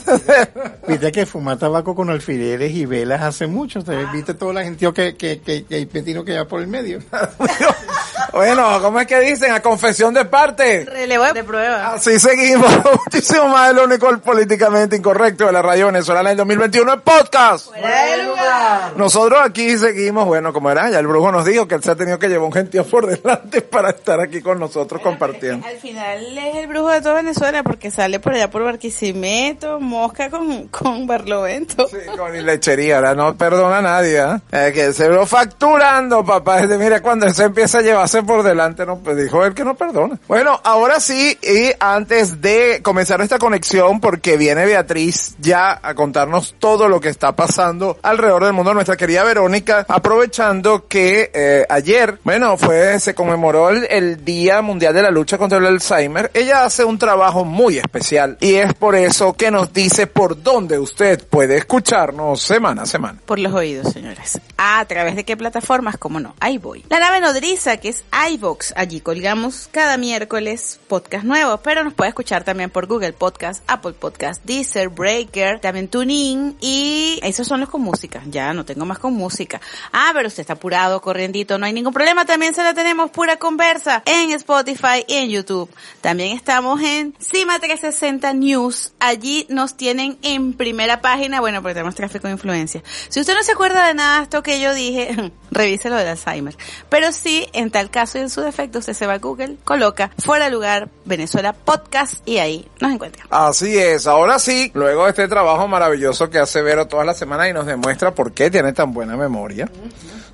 Viste 0.88 1.12
que 1.12 1.26
fumar 1.26 1.58
tabaco 1.58 1.96
con 1.96 2.10
alfileres 2.10 2.72
y 2.72 2.86
velas 2.86 3.22
hace 3.22 3.48
mucho. 3.48 3.84
¿te- 3.84 4.06
Viste 4.14 4.34
toda 4.34 4.54
la 4.54 4.64
gente 4.64 4.92
que, 4.94 5.16
que, 5.16 5.40
que, 5.42 5.64
que 5.66 5.76
hay 5.76 5.86
petino 5.86 6.24
que 6.24 6.38
va 6.38 6.46
por 6.46 6.62
el 6.62 6.68
medio. 6.68 7.00
bueno, 8.34 8.80
¿cómo 8.82 9.00
es 9.00 9.08
que 9.08 9.20
dicen? 9.20 9.52
A 9.52 9.60
confesión 9.62 10.14
de 10.14 10.26
parte. 10.26 10.86
Relevo 10.86 11.26
de 11.34 11.44
prueba. 11.44 11.94
Así 11.94 12.20
seguimos. 12.20 12.70
Muchísimo 13.06 13.48
más 13.48 13.70
de 13.70 13.74
lo 13.76 13.84
único 13.86 14.10
políticamente 14.20 14.96
incorrecto 14.96 15.46
de 15.46 15.52
la 15.52 15.62
radio 15.62 15.88
venezolana 15.88 16.30
del 16.30 16.38
2021 16.38 16.94
en 16.94 17.02
podcast. 17.02 17.68
Fuera 17.68 18.06
de 18.06 18.24
lugar. 18.26 18.94
Nosotros 18.98 19.40
aquí 19.44 19.78
seguimos, 19.78 20.26
bueno, 20.26 20.54
como 20.54 20.70
era, 20.72 20.90
ya 20.90 21.00
el 21.00 21.08
brujo 21.08 21.32
nos 21.32 21.46
dijo 21.46 21.68
que 21.68 21.76
él 21.76 21.84
se 21.84 21.92
ha 21.92 21.96
tenido 21.96 22.20
que 22.20 22.28
llevar 22.30 22.46
un 22.46 22.54
gentío 22.54 22.86
por 22.86 23.06
delante 23.08 23.62
para 23.62 23.90
estar 23.92 24.20
aquí 24.20 24.42
con 24.42 24.60
nosotros 24.60 25.02
compartiendo. 25.02 25.66
Al 25.68 25.78
final 25.78 26.38
es 26.38 26.56
el 26.58 26.68
brujo 26.68 26.90
de 26.90 27.02
toda 27.02 27.16
Venezuela 27.16 27.64
porque 27.64 27.92
sale 27.92 28.20
por 28.20 28.34
allá 28.34 28.41
por 28.50 28.64
Barquisimeto, 28.64 29.80
Mosca 29.80 30.30
con, 30.30 30.68
con 30.68 31.06
Barlovento. 31.06 31.88
Sí, 31.88 31.98
con 32.18 32.46
lechería, 32.46 32.98
ahora 32.98 33.16
no 33.16 33.36
perdona 33.36 33.78
a 33.80 33.82
nadie, 33.82 34.20
¿ah? 34.20 34.42
Eh, 34.52 34.72
que 34.74 34.94
se 34.94 35.08
lo 35.08 35.26
facturando, 35.26 36.24
papá. 36.24 36.62
Mira, 36.62 37.02
cuando 37.02 37.30
se 37.34 37.44
empieza 37.44 37.80
a 37.80 37.82
llevarse 37.82 38.24
por 38.24 38.44
delante, 38.44 38.86
no, 38.86 39.00
pues 39.00 39.18
dijo 39.18 39.44
él 39.46 39.54
que 39.54 39.64
no 39.64 39.76
perdona. 39.76 40.20
Bueno, 40.28 40.60
ahora 40.64 41.00
sí, 41.00 41.38
y 41.42 41.72
antes 41.80 42.42
de 42.42 42.82
comenzar 42.82 43.22
esta 43.22 43.40
conexión, 43.40 44.00
porque 44.00 44.38
viene 44.38 44.66
Beatriz 44.66 45.36
ya 45.40 45.80
a 45.82 45.94
contarnos 45.94 46.56
todo 46.60 46.88
lo 46.88 47.00
que 47.00 47.10
está 47.10 47.36
pasando 47.36 47.98
alrededor 48.02 48.46
del 48.46 48.54
mundo, 48.54 48.74
nuestra 48.74 48.98
querida 48.98 49.24
Verónica, 49.24 49.86
aprovechando 49.88 50.88
que 50.88 51.32
eh, 51.34 51.66
ayer, 51.70 52.20
bueno, 52.24 52.58
fue, 52.58 53.00
se 53.00 53.14
conmemoró 53.14 53.70
el, 53.70 53.86
el 53.90 54.24
Día 54.24 54.62
Mundial 54.62 54.94
de 54.94 55.02
la 55.02 55.12
Lucha 55.12 55.38
contra 55.38 55.58
el 55.58 55.66
Alzheimer, 55.66 56.32
ella 56.34 56.66
hace 56.66 56.84
un 56.84 56.98
trabajo 56.98 57.46
muy 57.46 57.78
especial 57.78 58.31
y 58.40 58.56
es 58.56 58.74
por 58.74 58.96
eso 58.96 59.34
que 59.34 59.52
nos 59.52 59.74
dice 59.74 60.08
por 60.08 60.42
dónde 60.42 60.80
usted 60.80 61.26
puede 61.28 61.58
escucharnos 61.58 62.42
semana 62.42 62.84
a 62.84 62.86
semana. 62.86 63.20
Por 63.26 63.40
los 63.40 63.54
oídos, 63.54 63.92
señores. 63.94 64.40
¿A 64.58 64.86
través 64.86 65.16
de 65.16 65.24
qué 65.24 65.36
plataformas? 65.36 65.98
Como 65.98 66.20
no, 66.20 66.36
ahí 66.40 66.58
voy. 66.58 66.86
La 66.90 67.00
nave 67.00 67.20
nodriza, 67.20 67.78
que 67.78 67.90
es 67.90 68.04
iVox. 68.32 68.74
Allí 68.76 69.02
colgamos 69.02 69.70
cada 69.72 69.98
miércoles 69.98 70.80
podcast 70.88 71.26
nuevos, 71.26 71.60
pero 71.64 71.84
nos 71.84 71.94
puede 71.94 72.10
escuchar 72.10 72.44
también 72.44 72.70
por 72.70 72.88
Google 72.88 73.14
Podcast, 73.14 73.64
Apple 73.68 73.94
Podcast, 73.94 74.44
Deezer, 74.46 74.90
Breaker, 74.90 75.60
también 75.60 75.88
TuneIn 75.88 76.58
y 76.60 77.20
esos 77.24 77.48
son 77.48 77.60
los 77.60 77.70
con 77.70 77.82
música. 77.82 78.22
Ya 78.28 78.54
no 78.54 78.66
tengo 78.66 78.86
más 78.86 79.00
con 79.00 79.14
música. 79.14 79.60
Ah, 79.92 80.12
pero 80.14 80.28
usted 80.28 80.42
está 80.42 80.54
apurado, 80.54 81.02
corriendito, 81.02 81.58
no 81.58 81.66
hay 81.66 81.74
ningún 81.74 81.94
problema. 81.94 82.26
También 82.26 82.54
se 82.54 82.64
la 82.64 82.74
tenemos 82.74 83.10
pura 83.12 83.38
conversa 83.38 84.04
en 84.06 84.32
Spotify 84.32 85.04
y 85.08 85.16
en 85.16 85.30
YouTube. 85.30 85.70
También 86.02 86.36
estamos 86.36 86.82
en 86.82 87.16
Cima 87.20 87.60
360 87.60 88.21
News. 88.34 88.94
Allí 89.00 89.46
nos 89.50 89.76
tienen 89.76 90.18
en 90.22 90.54
primera 90.54 91.02
página, 91.02 91.42
bueno, 91.42 91.62
porque 91.62 91.74
tenemos 91.74 91.96
tráfico 91.96 92.28
de 92.28 92.34
influencia. 92.34 92.84
Si 93.10 93.20
usted 93.20 93.34
no 93.34 93.44
se 93.44 93.52
acuerda 93.52 93.88
de 93.88 93.94
nada 93.94 94.18
de 94.18 94.24
esto 94.24 94.44
que 94.44 94.60
yo 94.62 94.74
dije, 94.74 95.32
revise 95.52 95.90
lo 95.90 95.96
del 95.96 96.08
Alzheimer. 96.08 96.56
Pero 96.90 97.12
sí, 97.12 97.48
en 97.54 97.72
tal 97.72 97.90
caso 97.90 98.18
y 98.18 98.22
en 98.22 98.30
su 98.30 98.42
defecto, 98.42 98.80
usted 98.80 98.94
se 98.94 99.08
va 99.08 99.14
a 99.14 99.18
Google, 99.18 99.58
coloca 99.64 100.12
fuera 100.18 100.50
lugar 100.50 100.90
Venezuela 101.06 101.54
Podcast 101.54 102.28
y 102.28 102.38
ahí 102.38 102.68
nos 102.80 102.92
encuentra. 102.92 103.26
Así 103.30 103.78
es, 103.78 104.08
ahora 104.08 104.40
sí, 104.40 104.72
luego 104.74 105.06
de 105.06 105.10
este 105.10 105.28
trabajo 105.28 105.68
maravilloso 105.68 106.30
que 106.30 106.40
hace 106.40 106.62
Vero 106.62 106.88
todas 106.88 107.06
las 107.06 107.18
semanas 107.18 107.50
y 107.50 107.54
nos 107.54 107.66
demuestra 107.66 108.14
por 108.14 108.32
qué 108.34 108.52
tiene 108.52 108.74
tan 108.74 108.94
buena 108.94 109.18
memoria. 109.18 109.70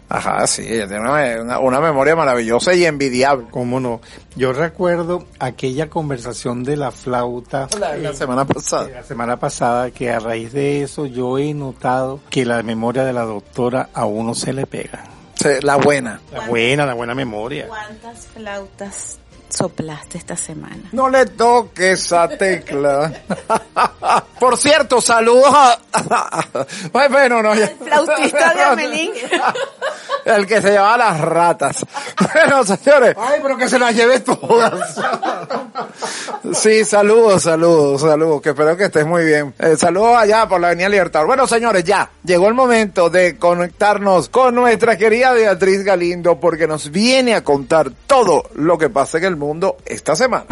Ajá, 0.10 0.48
sí, 0.48 0.62
ella 0.66 0.88
tiene 0.88 1.02
una, 1.02 1.42
una- 1.42 1.60
una 1.60 1.80
memoria 1.82 2.16
maravillosa 2.16 2.74
y 2.74 2.86
envidiable. 2.86 3.48
¿Cómo 3.52 3.80
no? 3.80 4.00
Yo 4.38 4.54
recuerdo 4.54 5.26
aquella 5.40 5.90
conversación 5.90 6.64
de 6.64 6.78
la 6.78 6.92
flauta 6.92 7.68
La, 7.80 7.98
la 7.98 8.14
semana 8.14 8.46
pasada. 8.46 8.88
la 8.90 9.04
semana 9.04 9.38
pasada 9.38 9.92
que 9.92 10.10
a 10.12 10.20
raíz 10.20 10.54
de 10.54 10.82
eso 10.84 11.06
yo 11.08 11.38
he 11.38 11.54
notado 11.54 12.22
que 12.30 12.46
la 12.46 12.64
memoria 12.64 13.04
de 13.04 13.12
la 13.14 13.24
doctora 13.24 13.90
a 13.94 14.06
uno 14.06 14.34
se 14.34 14.54
le 14.54 14.66
pega. 14.66 15.04
La 15.62 15.76
buena. 15.76 16.20
La 16.32 16.48
buena, 16.48 16.86
la 16.86 16.94
buena 16.94 17.14
memoria. 17.14 17.68
¿Cuántas 17.68 18.26
flautas 18.28 19.20
soplaste 19.50 20.18
esta 20.18 20.36
semana? 20.36 20.89
No 20.92 21.10
le 21.10 21.25
toques 21.25 22.06
esa 22.06 22.27
tecla. 22.27 23.12
Por 24.39 24.58
cierto, 24.58 25.01
saludos 25.01 25.51
a... 25.54 25.77
Ay, 26.94 27.10
bueno, 27.10 27.42
no, 27.42 27.56
ya. 27.56 27.68
Flautista 27.68 28.54
de 28.54 28.62
Amelín. 28.63 29.12
El 30.25 30.46
que 30.46 30.62
se 30.62 30.72
llevaba 30.72 30.98
las 30.98 31.22
ratas. 31.22 31.86
Bueno, 32.34 32.63
señores. 32.63 33.16
Ay, 33.18 33.39
pero 33.42 33.58
que 33.58 33.70
se 33.70 33.80
las 33.80 33.96
lleve 33.96 34.20
todas. 34.20 35.00
Sí, 36.54 36.86
saludos, 36.86 37.44
saludos, 37.44 38.01
saludos, 38.01 38.42
que 38.42 38.50
espero 38.50 38.77
que 38.77 38.86
estés 38.86 39.06
muy 39.06 39.25
bien. 39.25 39.54
Eh, 39.58 39.75
saludos 39.77 40.18
allá 40.18 40.48
por 40.48 40.60
la 40.62 40.68
Avenida 40.68 40.89
Libertad. 40.89 41.25
Bueno, 41.25 41.48
señores, 41.48 41.84
ya 41.84 42.10
llegó 42.24 42.48
el 42.48 42.54
momento 42.54 43.10
de 43.10 43.38
conectarnos 43.38 44.30
con 44.30 44.56
nuestra 44.56 44.98
querida 44.98 45.34
Beatriz 45.34 45.84
Galindo 45.84 46.39
porque 46.39 46.68
nos 46.68 46.92
viene 46.92 47.34
a 47.34 47.44
contar 47.44 47.92
todo 48.06 48.44
lo 48.56 48.77
que 48.77 48.89
pasa 48.89 49.18
en 49.18 49.25
el 49.25 49.37
mundo 49.38 49.77
esta 49.86 50.15
semana. 50.15 50.46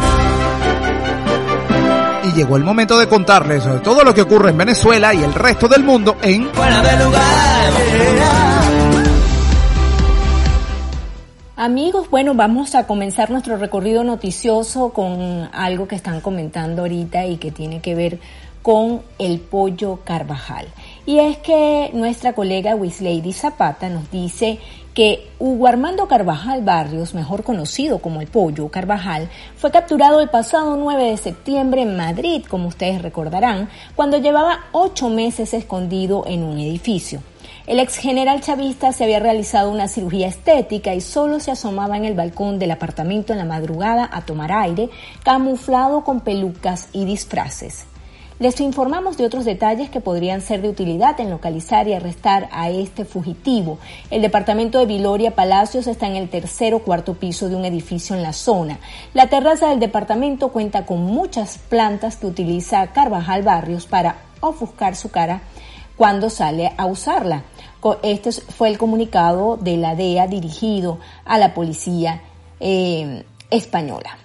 Y 2.24 2.32
llegó 2.34 2.58
el 2.58 2.64
momento 2.64 2.98
de 2.98 3.08
contarles 3.08 3.64
todo 3.84 4.04
lo 4.04 4.14
que 4.14 4.22
ocurre 4.22 4.50
en 4.50 4.58
Venezuela 4.58 5.14
y 5.14 5.24
el 5.24 5.34
resto 5.34 5.68
del 5.68 5.84
mundo 5.84 6.18
en 6.22 6.46
Fuera 6.54 6.82
de 6.82 7.04
lugar. 7.04 7.46
Amigos, 11.58 12.10
bueno, 12.10 12.34
vamos 12.34 12.76
a 12.76 12.86
comenzar 12.86 13.32
nuestro 13.32 13.56
recorrido 13.56 14.04
noticioso 14.04 14.90
con 14.92 15.50
algo 15.54 15.88
que 15.88 15.96
están 15.96 16.20
comentando 16.20 16.82
ahorita 16.82 17.26
y 17.28 17.38
que 17.38 17.50
tiene 17.50 17.80
que 17.80 17.96
ver 17.96 18.20
con 18.62 19.04
el 19.20 19.40
pollo 19.40 20.00
Carvajal. 20.04 20.68
Y 21.06 21.20
es 21.20 21.38
que 21.38 21.92
nuestra 21.94 22.34
colega 22.34 22.76
Wislady 22.76 23.32
Zapata 23.32 23.90
nos 23.90 24.12
dice 24.12 24.60
que 24.96 25.28
Hugo 25.40 25.68
Armando 25.68 26.08
Carvajal 26.08 26.64
Barrios, 26.64 27.14
mejor 27.14 27.44
conocido 27.44 28.00
como 28.00 28.22
el 28.22 28.28
pollo 28.28 28.70
Carvajal, 28.70 29.30
fue 29.58 29.70
capturado 29.70 30.22
el 30.22 30.30
pasado 30.30 30.78
9 30.78 31.12
de 31.12 31.18
septiembre 31.18 31.82
en 31.82 31.98
Madrid, 31.98 32.46
como 32.48 32.70
ustedes 32.70 33.02
recordarán, 33.02 33.70
cuando 33.96 34.18
llevaba 34.18 34.62
ocho 34.72 35.10
meses 35.10 35.54
escondido 35.54 36.24
en 36.26 36.44
un 36.44 36.60
edificio. 36.60 37.22
El 37.68 37.80
ex 37.80 37.98
general 37.98 38.40
chavista 38.40 38.94
se 38.94 39.04
había 39.04 39.20
realizado 39.20 39.70
una 39.70 39.90
cirugía 39.90 40.28
estética 40.28 40.96
y 40.96 41.02
solo 41.02 41.42
se 41.42 41.52
asomaba 41.52 41.98
en 41.98 42.06
el 42.06 42.14
balcón 42.14 42.58
del 42.58 42.72
apartamento 42.72 43.34
en 43.34 43.40
la 43.40 43.46
madrugada 43.46 44.10
a 44.10 44.22
tomar 44.22 44.54
aire, 44.54 44.90
camuflado 45.24 46.06
con 46.06 46.22
pelucas 46.22 46.88
y 46.94 47.04
disfraces. 47.04 47.86
Les 48.38 48.60
informamos 48.60 49.16
de 49.16 49.26
otros 49.26 49.46
detalles 49.46 49.90
que 49.90 50.02
podrían 50.02 50.42
ser 50.42 50.62
de 50.62 50.68
utilidad 50.68 51.18
en 51.22 51.30
localizar 51.30 51.88
y 51.88 51.94
arrestar 51.94 52.50
a 52.52 52.70
este 52.70 53.06
fugitivo. 53.06 53.78
El 54.12 54.22
departamento 54.22 54.80
de 54.80 54.86
Viloria 54.86 55.36
Palacios 55.36 55.88
está 55.88 56.08
en 56.08 56.18
el 56.18 56.28
tercer 56.28 56.74
o 56.74 56.80
cuarto 56.80 57.14
piso 57.14 57.48
de 57.48 57.56
un 57.56 57.64
edificio 57.64 58.14
en 58.14 58.22
la 58.22 58.34
zona. 58.34 58.80
La 59.14 59.28
terraza 59.28 59.70
del 59.70 59.80
departamento 59.80 60.50
cuenta 60.50 60.86
con 60.86 61.02
muchas 61.02 61.58
plantas 61.58 62.18
que 62.18 62.28
utiliza 62.28 62.88
Carvajal 62.88 63.44
Barrios 63.44 63.86
para 63.86 64.18
ofuscar 64.42 64.98
su 64.98 65.10
cara 65.12 65.42
cuando 65.96 66.30
sale 66.30 66.74
a 66.76 66.88
usarla. 66.88 67.44
Este 68.04 68.34
fue 68.34 68.68
el 68.68 68.78
comunicado 68.78 69.56
de 69.56 69.78
la 69.78 69.96
DEA 69.96 70.28
dirigido 70.28 71.00
a 71.24 71.38
la 71.38 71.54
policía 71.54 72.22
eh, 72.60 73.24
española. 73.50 74.25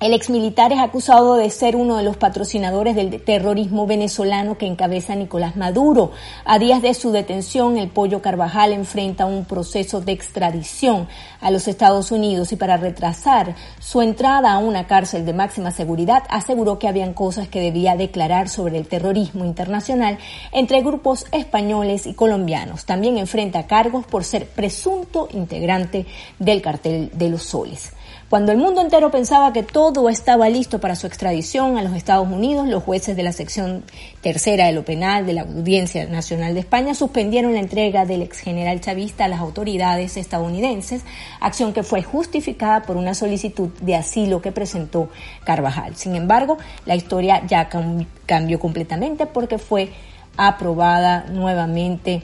El 0.00 0.14
exmilitar 0.14 0.72
es 0.72 0.78
acusado 0.78 1.34
de 1.34 1.50
ser 1.50 1.74
uno 1.74 1.96
de 1.96 2.04
los 2.04 2.16
patrocinadores 2.16 2.94
del 2.94 3.20
terrorismo 3.20 3.84
venezolano 3.84 4.56
que 4.56 4.66
encabeza 4.66 5.16
Nicolás 5.16 5.56
Maduro. 5.56 6.12
A 6.44 6.60
días 6.60 6.82
de 6.82 6.94
su 6.94 7.10
detención, 7.10 7.76
el 7.76 7.88
Pollo 7.88 8.22
Carvajal 8.22 8.72
enfrenta 8.72 9.26
un 9.26 9.44
proceso 9.44 10.00
de 10.00 10.12
extradición 10.12 11.08
a 11.40 11.50
los 11.50 11.66
Estados 11.66 12.12
Unidos 12.12 12.52
y 12.52 12.56
para 12.56 12.76
retrasar 12.76 13.56
su 13.80 14.00
entrada 14.00 14.52
a 14.52 14.58
una 14.58 14.86
cárcel 14.86 15.26
de 15.26 15.32
máxima 15.32 15.72
seguridad, 15.72 16.22
aseguró 16.30 16.78
que 16.78 16.86
habían 16.86 17.12
cosas 17.12 17.48
que 17.48 17.60
debía 17.60 17.96
declarar 17.96 18.48
sobre 18.48 18.78
el 18.78 18.86
terrorismo 18.86 19.44
internacional 19.44 20.18
entre 20.52 20.80
grupos 20.80 21.26
españoles 21.32 22.06
y 22.06 22.14
colombianos. 22.14 22.84
También 22.84 23.18
enfrenta 23.18 23.66
cargos 23.66 24.06
por 24.06 24.22
ser 24.22 24.46
presunto 24.46 25.28
integrante 25.32 26.06
del 26.38 26.62
cartel 26.62 27.10
de 27.14 27.30
los 27.30 27.42
soles. 27.42 27.94
Cuando 28.28 28.52
el 28.52 28.58
mundo 28.58 28.82
entero 28.82 29.10
pensaba 29.10 29.54
que 29.54 29.62
todo 29.62 30.10
estaba 30.10 30.50
listo 30.50 30.80
para 30.80 30.96
su 30.96 31.06
extradición 31.06 31.78
a 31.78 31.82
los 31.82 31.94
Estados 31.94 32.28
Unidos, 32.30 32.68
los 32.68 32.82
jueces 32.82 33.16
de 33.16 33.22
la 33.22 33.32
sección 33.32 33.84
tercera 34.20 34.66
de 34.66 34.72
lo 34.72 34.84
penal 34.84 35.24
de 35.24 35.32
la 35.32 35.42
Audiencia 35.42 36.04
Nacional 36.06 36.52
de 36.52 36.60
España 36.60 36.94
suspendieron 36.94 37.54
la 37.54 37.60
entrega 37.60 38.04
del 38.04 38.20
ex 38.20 38.40
general 38.40 38.82
chavista 38.82 39.24
a 39.24 39.28
las 39.28 39.40
autoridades 39.40 40.18
estadounidenses, 40.18 41.04
acción 41.40 41.72
que 41.72 41.82
fue 41.82 42.02
justificada 42.02 42.82
por 42.82 42.98
una 42.98 43.14
solicitud 43.14 43.70
de 43.80 43.96
asilo 43.96 44.42
que 44.42 44.52
presentó 44.52 45.08
Carvajal. 45.44 45.96
Sin 45.96 46.14
embargo, 46.14 46.58
la 46.84 46.96
historia 46.96 47.42
ya 47.46 47.70
cam- 47.70 48.06
cambió 48.26 48.60
completamente 48.60 49.24
porque 49.24 49.56
fue 49.56 49.88
aprobada 50.36 51.24
nuevamente 51.30 52.22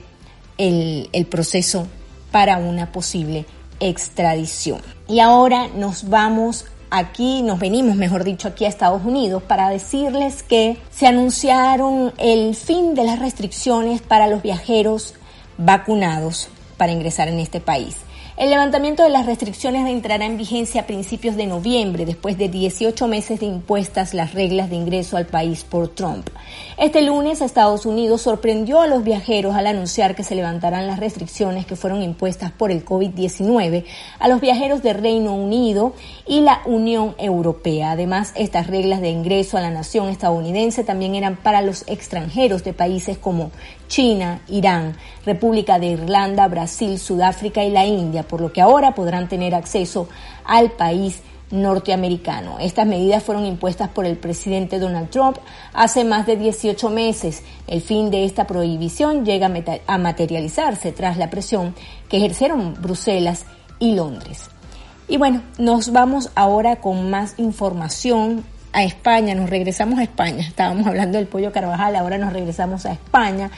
el, 0.58 1.08
el 1.14 1.24
proceso 1.24 1.86
para 2.30 2.58
una 2.58 2.92
posible 2.92 3.46
extradición. 3.80 4.80
Y 5.08 5.20
ahora 5.20 5.68
nos 5.68 6.08
vamos 6.08 6.66
aquí, 6.90 7.42
nos 7.42 7.58
venimos, 7.58 7.96
mejor 7.96 8.24
dicho, 8.24 8.48
aquí 8.48 8.64
a 8.64 8.68
Estados 8.68 9.04
Unidos 9.04 9.42
para 9.42 9.68
decirles 9.68 10.42
que 10.42 10.78
se 10.90 11.06
anunciaron 11.06 12.12
el 12.18 12.54
fin 12.54 12.94
de 12.94 13.04
las 13.04 13.18
restricciones 13.18 14.00
para 14.00 14.28
los 14.28 14.42
viajeros 14.42 15.14
vacunados 15.58 16.48
para 16.76 16.92
ingresar 16.92 17.28
en 17.28 17.40
este 17.40 17.60
país. 17.60 17.96
El 18.36 18.50
levantamiento 18.50 19.04
de 19.04 19.10
las 19.10 19.26
restricciones 19.26 19.88
entrará 19.88 20.26
en 20.26 20.36
vigencia 20.36 20.80
a 20.80 20.86
principios 20.88 21.36
de 21.36 21.46
noviembre, 21.46 22.04
después 22.04 22.36
de 22.36 22.48
18 22.48 23.06
meses 23.06 23.38
de 23.38 23.46
impuestas 23.46 24.12
las 24.12 24.34
reglas 24.34 24.70
de 24.70 24.74
ingreso 24.74 25.16
al 25.16 25.26
país 25.26 25.62
por 25.62 25.86
Trump. 25.86 26.28
Este 26.76 27.02
lunes, 27.02 27.40
Estados 27.40 27.86
Unidos 27.86 28.22
sorprendió 28.22 28.80
a 28.80 28.88
los 28.88 29.04
viajeros 29.04 29.54
al 29.54 29.68
anunciar 29.68 30.16
que 30.16 30.24
se 30.24 30.34
levantarán 30.34 30.88
las 30.88 30.98
restricciones 30.98 31.64
que 31.64 31.76
fueron 31.76 32.02
impuestas 32.02 32.50
por 32.50 32.72
el 32.72 32.84
COVID-19 32.84 33.84
a 34.18 34.26
los 34.26 34.40
viajeros 34.40 34.82
de 34.82 34.94
Reino 34.94 35.32
Unido 35.36 35.94
y 36.26 36.40
la 36.40 36.60
Unión 36.64 37.14
Europea. 37.18 37.92
Además, 37.92 38.32
estas 38.34 38.66
reglas 38.66 39.00
de 39.00 39.10
ingreso 39.10 39.58
a 39.58 39.60
la 39.60 39.70
nación 39.70 40.08
estadounidense 40.08 40.82
también 40.82 41.14
eran 41.14 41.36
para 41.36 41.62
los 41.62 41.84
extranjeros 41.86 42.64
de 42.64 42.72
países 42.72 43.16
como 43.16 43.52
China, 43.88 44.40
Irán, 44.48 44.96
República 45.24 45.78
de 45.78 45.86
Irlanda, 45.86 46.48
Brasil, 46.48 46.98
Sudáfrica 46.98 47.62
y 47.64 47.70
la 47.70 47.86
India, 47.86 48.22
por 48.22 48.40
lo 48.40 48.52
que 48.52 48.60
ahora 48.60 48.94
podrán 48.94 49.28
tener 49.28 49.54
acceso 49.54 50.08
al 50.44 50.72
país 50.72 51.22
norteamericano. 51.50 52.58
Estas 52.58 52.86
medidas 52.86 53.22
fueron 53.22 53.46
impuestas 53.46 53.88
por 53.88 54.06
el 54.06 54.16
presidente 54.16 54.78
Donald 54.78 55.10
Trump 55.10 55.38
hace 55.72 56.04
más 56.04 56.26
de 56.26 56.36
18 56.36 56.90
meses. 56.90 57.42
El 57.66 57.80
fin 57.80 58.10
de 58.10 58.24
esta 58.24 58.46
prohibición 58.46 59.24
llega 59.24 59.50
a 59.86 59.98
materializarse 59.98 60.92
tras 60.92 61.16
la 61.16 61.30
presión 61.30 61.74
que 62.08 62.16
ejercieron 62.16 62.74
Bruselas 62.80 63.46
y 63.78 63.94
Londres. 63.94 64.50
Y 65.06 65.16
bueno, 65.16 65.42
nos 65.58 65.92
vamos 65.92 66.30
ahora 66.34 66.76
con 66.76 67.10
más 67.10 67.34
información 67.38 68.44
a 68.74 68.82
España, 68.82 69.34
nos 69.34 69.48
regresamos 69.48 70.00
a 70.00 70.02
España, 70.02 70.40
estábamos 70.40 70.86
hablando 70.86 71.16
del 71.16 71.28
pollo 71.28 71.52
Carvajal, 71.52 71.94
ahora 71.94 72.18
nos 72.18 72.32
regresamos 72.32 72.84
a 72.84 72.92
España 72.92 73.50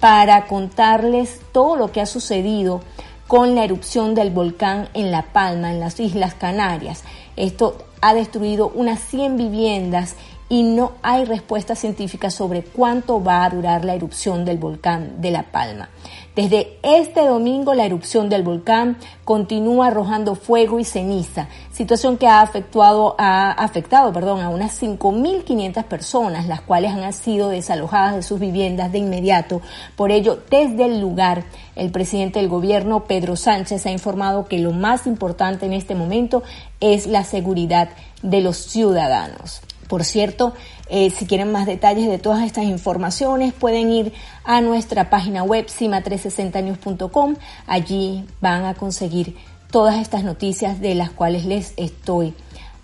para 0.00 0.46
contarles 0.46 1.40
todo 1.52 1.76
lo 1.76 1.92
que 1.92 2.00
ha 2.00 2.06
sucedido 2.06 2.82
con 3.28 3.54
la 3.54 3.64
erupción 3.64 4.14
del 4.14 4.30
volcán 4.30 4.88
en 4.92 5.12
La 5.12 5.22
Palma, 5.22 5.70
en 5.70 5.78
las 5.78 5.98
Islas 6.00 6.34
Canarias. 6.34 7.04
Esto 7.36 7.86
ha 8.00 8.14
destruido 8.14 8.68
unas 8.68 9.00
100 9.00 9.36
viviendas 9.36 10.16
y 10.48 10.64
no 10.64 10.92
hay 11.02 11.24
respuesta 11.24 11.74
científica 11.76 12.30
sobre 12.30 12.62
cuánto 12.62 13.22
va 13.22 13.44
a 13.44 13.50
durar 13.50 13.84
la 13.84 13.94
erupción 13.94 14.44
del 14.44 14.58
volcán 14.58 15.20
de 15.20 15.30
La 15.30 15.44
Palma. 15.44 15.88
Desde 16.36 16.78
este 16.82 17.24
domingo 17.24 17.74
la 17.74 17.86
erupción 17.86 18.28
del 18.28 18.42
volcán 18.42 18.96
continúa 19.22 19.86
arrojando 19.86 20.34
fuego 20.34 20.80
y 20.80 20.84
ceniza, 20.84 21.46
situación 21.70 22.16
que 22.16 22.26
ha 22.26 22.40
afectado, 22.40 23.14
ha 23.18 23.52
afectado 23.52 24.12
perdón, 24.12 24.40
a 24.40 24.48
unas 24.48 24.82
5.500 24.82 25.84
personas, 25.84 26.48
las 26.48 26.60
cuales 26.60 26.90
han 26.90 27.12
sido 27.12 27.50
desalojadas 27.50 28.16
de 28.16 28.24
sus 28.24 28.40
viviendas 28.40 28.90
de 28.90 28.98
inmediato. 28.98 29.62
Por 29.94 30.10
ello, 30.10 30.42
desde 30.50 30.86
el 30.86 31.00
lugar, 31.00 31.44
el 31.76 31.92
presidente 31.92 32.40
del 32.40 32.48
gobierno, 32.48 33.04
Pedro 33.04 33.36
Sánchez, 33.36 33.86
ha 33.86 33.92
informado 33.92 34.46
que 34.46 34.58
lo 34.58 34.72
más 34.72 35.06
importante 35.06 35.66
en 35.66 35.72
este 35.72 35.94
momento 35.94 36.42
es 36.80 37.06
la 37.06 37.22
seguridad 37.22 37.90
de 38.22 38.40
los 38.40 38.56
ciudadanos. 38.56 39.62
Por 39.94 40.02
cierto, 40.02 40.54
eh, 40.88 41.08
si 41.10 41.24
quieren 41.24 41.52
más 41.52 41.66
detalles 41.66 42.08
de 42.08 42.18
todas 42.18 42.44
estas 42.44 42.64
informaciones, 42.64 43.52
pueden 43.52 43.92
ir 43.92 44.12
a 44.42 44.60
nuestra 44.60 45.08
página 45.08 45.44
web 45.44 45.66
cima360news.com. 45.66 47.36
Allí 47.68 48.24
van 48.40 48.64
a 48.64 48.74
conseguir 48.74 49.36
todas 49.70 50.00
estas 50.00 50.24
noticias 50.24 50.80
de 50.80 50.96
las 50.96 51.10
cuales 51.10 51.44
les 51.44 51.74
estoy 51.76 52.34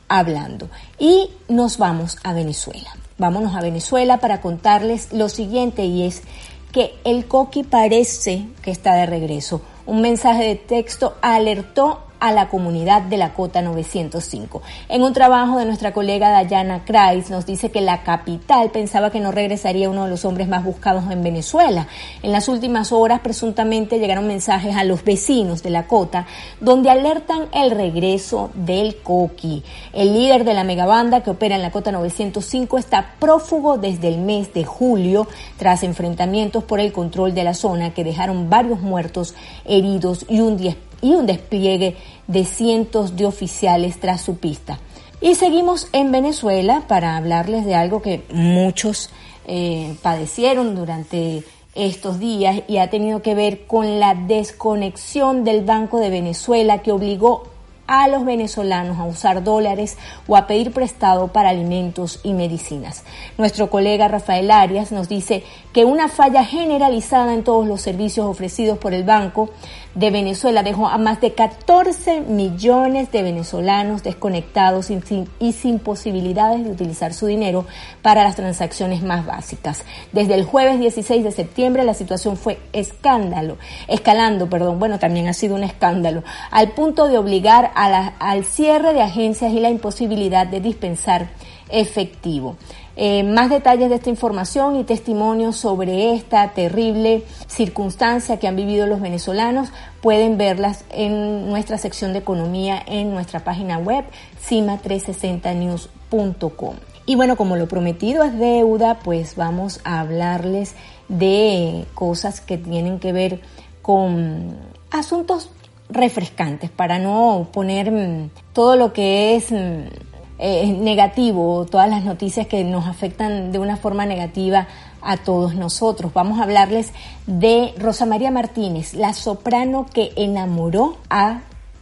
hablando. 0.06 0.70
Y 1.00 1.30
nos 1.48 1.78
vamos 1.78 2.16
a 2.22 2.32
Venezuela. 2.32 2.94
Vámonos 3.18 3.56
a 3.56 3.60
Venezuela 3.60 4.18
para 4.18 4.40
contarles 4.40 5.12
lo 5.12 5.28
siguiente 5.28 5.86
y 5.86 6.04
es 6.04 6.22
que 6.70 6.94
el 7.02 7.26
coqui 7.26 7.64
parece 7.64 8.46
que 8.62 8.70
está 8.70 8.94
de 8.94 9.06
regreso. 9.06 9.62
Un 9.84 10.00
mensaje 10.00 10.44
de 10.44 10.54
texto 10.54 11.16
alertó 11.22 12.04
a 12.20 12.32
la 12.32 12.48
comunidad 12.48 13.02
de 13.02 13.16
la 13.16 13.32
Cota 13.32 13.62
905. 13.62 14.62
En 14.88 15.02
un 15.02 15.12
trabajo 15.12 15.58
de 15.58 15.64
nuestra 15.64 15.92
colega 15.92 16.30
Dayana 16.30 16.84
Kreis 16.84 17.30
nos 17.30 17.46
dice 17.46 17.70
que 17.70 17.80
la 17.80 18.02
capital 18.02 18.70
pensaba 18.70 19.10
que 19.10 19.20
no 19.20 19.32
regresaría 19.32 19.90
uno 19.90 20.04
de 20.04 20.10
los 20.10 20.24
hombres 20.24 20.46
más 20.46 20.62
buscados 20.62 21.10
en 21.10 21.22
Venezuela. 21.22 21.88
En 22.22 22.32
las 22.32 22.48
últimas 22.48 22.92
horas 22.92 23.20
presuntamente 23.20 23.98
llegaron 23.98 24.26
mensajes 24.26 24.76
a 24.76 24.84
los 24.84 25.02
vecinos 25.02 25.62
de 25.62 25.70
la 25.70 25.86
Cota 25.86 26.26
donde 26.60 26.90
alertan 26.90 27.48
el 27.52 27.70
regreso 27.70 28.50
del 28.54 28.96
Coqui. 28.96 29.64
El 29.92 30.12
líder 30.12 30.44
de 30.44 30.54
la 30.54 30.64
megabanda 30.64 31.22
que 31.22 31.30
opera 31.30 31.56
en 31.56 31.62
la 31.62 31.70
Cota 31.70 31.90
905 31.90 32.78
está 32.78 33.14
prófugo 33.18 33.78
desde 33.78 34.08
el 34.08 34.18
mes 34.18 34.52
de 34.52 34.64
julio 34.64 35.26
tras 35.56 35.82
enfrentamientos 35.82 36.64
por 36.64 36.80
el 36.80 36.92
control 36.92 37.34
de 37.34 37.44
la 37.44 37.54
zona 37.54 37.94
que 37.94 38.04
dejaron 38.04 38.50
varios 38.50 38.80
muertos, 38.80 39.34
heridos 39.64 40.26
y 40.28 40.40
un 40.40 40.56
10 40.56 40.76
y 41.02 41.12
un 41.12 41.26
despliegue 41.26 41.96
de 42.26 42.44
cientos 42.44 43.16
de 43.16 43.26
oficiales 43.26 44.00
tras 44.00 44.20
su 44.20 44.36
pista. 44.36 44.78
Y 45.20 45.34
seguimos 45.34 45.88
en 45.92 46.12
Venezuela 46.12 46.84
para 46.88 47.16
hablarles 47.16 47.66
de 47.66 47.74
algo 47.74 48.00
que 48.00 48.22
muchos 48.32 49.10
eh, 49.46 49.94
padecieron 50.02 50.74
durante 50.74 51.44
estos 51.74 52.18
días 52.18 52.62
y 52.68 52.78
ha 52.78 52.90
tenido 52.90 53.22
que 53.22 53.34
ver 53.34 53.66
con 53.66 54.00
la 54.00 54.14
desconexión 54.14 55.44
del 55.44 55.64
Banco 55.64 55.98
de 55.98 56.10
Venezuela 56.10 56.78
que 56.78 56.92
obligó 56.92 57.44
a 57.90 58.06
los 58.06 58.24
venezolanos 58.24 58.98
a 58.98 59.04
usar 59.04 59.42
dólares 59.42 59.98
o 60.28 60.36
a 60.36 60.46
pedir 60.46 60.72
prestado 60.72 61.28
para 61.28 61.50
alimentos 61.50 62.20
y 62.22 62.34
medicinas. 62.34 63.02
Nuestro 63.36 63.68
colega 63.68 64.06
Rafael 64.06 64.48
Arias 64.52 64.92
nos 64.92 65.08
dice 65.08 65.42
que 65.72 65.84
una 65.84 66.08
falla 66.08 66.44
generalizada 66.44 67.34
en 67.34 67.42
todos 67.42 67.66
los 67.66 67.80
servicios 67.80 68.26
ofrecidos 68.26 68.78
por 68.78 68.94
el 68.94 69.02
banco 69.02 69.50
de 69.94 70.10
Venezuela 70.10 70.62
dejó 70.62 70.88
a 70.88 70.98
más 70.98 71.20
de 71.20 71.32
14 71.32 72.20
millones 72.20 73.10
de 73.10 73.22
venezolanos 73.22 74.02
desconectados 74.02 74.90
y 74.90 75.52
sin, 75.52 75.78
posibilidades 75.78 76.64
de 76.64 76.70
utilizar 76.70 77.12
su 77.12 77.26
dinero 77.26 77.66
para 78.02 78.22
las 78.22 78.36
transacciones 78.36 79.02
más 79.02 79.26
básicas. 79.26 79.84
Desde 80.12 80.34
el 80.34 80.44
jueves 80.44 80.78
16 80.78 81.24
de 81.24 81.32
septiembre 81.32 81.84
la 81.84 81.94
situación 81.94 82.36
fue 82.36 82.58
escándalo, 82.72 83.58
escalando, 83.88 84.48
perdón, 84.48 84.78
bueno, 84.78 84.98
también 84.98 85.28
ha 85.28 85.32
sido 85.32 85.54
un 85.54 85.64
escándalo, 85.64 86.22
al 86.50 86.72
punto 86.72 87.08
de 87.08 87.18
obligar 87.18 87.72
a 87.74 87.90
al 88.18 88.44
cierre 88.44 88.92
de 88.92 89.02
agencias 89.02 89.52
y 89.52 89.60
la 89.60 89.70
imposibilidad 89.70 90.46
de 90.46 90.60
dispensar 90.60 91.28
efectivo. 91.70 92.56
Eh, 92.96 93.22
más 93.22 93.50
detalles 93.50 93.88
de 93.88 93.94
esta 93.96 94.10
información 94.10 94.76
y 94.76 94.84
testimonios 94.84 95.56
sobre 95.56 96.14
esta 96.14 96.48
terrible 96.50 97.24
circunstancia 97.46 98.38
que 98.38 98.48
han 98.48 98.56
vivido 98.56 98.86
los 98.86 99.00
venezolanos 99.00 99.70
pueden 100.00 100.38
verlas 100.38 100.84
en 100.90 101.48
nuestra 101.48 101.78
sección 101.78 102.12
de 102.12 102.18
economía 102.18 102.82
en 102.86 103.12
nuestra 103.12 103.44
página 103.44 103.78
web 103.78 104.04
cima360news.com. 104.48 106.74
Y 107.06 107.14
bueno, 107.14 107.36
como 107.36 107.56
lo 107.56 107.68
prometido 107.68 108.22
es 108.22 108.38
deuda, 108.38 108.98
pues 109.02 109.36
vamos 109.36 109.80
a 109.84 110.00
hablarles 110.00 110.74
de 111.08 111.86
cosas 111.94 112.40
que 112.40 112.56
tienen 112.58 113.00
que 113.00 113.12
ver 113.12 113.40
con 113.82 114.56
asuntos 114.90 115.50
refrescantes 115.88 116.70
para 116.70 116.98
no 116.98 117.48
poner 117.52 117.90
mm, 117.90 118.30
todo 118.52 118.76
lo 118.76 118.92
que 118.92 119.36
es 119.36 119.50
mm, 119.50 120.09
eh, 120.42 120.72
negativo, 120.72 121.66
todas 121.66 121.88
las 121.88 122.02
noticias 122.02 122.46
que 122.46 122.64
nos 122.64 122.86
afectan 122.86 123.52
de 123.52 123.58
una 123.58 123.76
forma 123.76 124.06
negativa 124.06 124.66
a 125.02 125.18
todos 125.18 125.54
nosotros. 125.54 126.14
Vamos 126.14 126.40
a 126.40 126.44
hablarles 126.44 126.92
de 127.26 127.74
Rosa 127.78 128.06
María 128.06 128.30
Martínez, 128.30 128.94
la 128.94 129.12
soprano 129.12 129.84
que 129.92 130.12
enamoró 130.16 130.96
a 131.10 131.40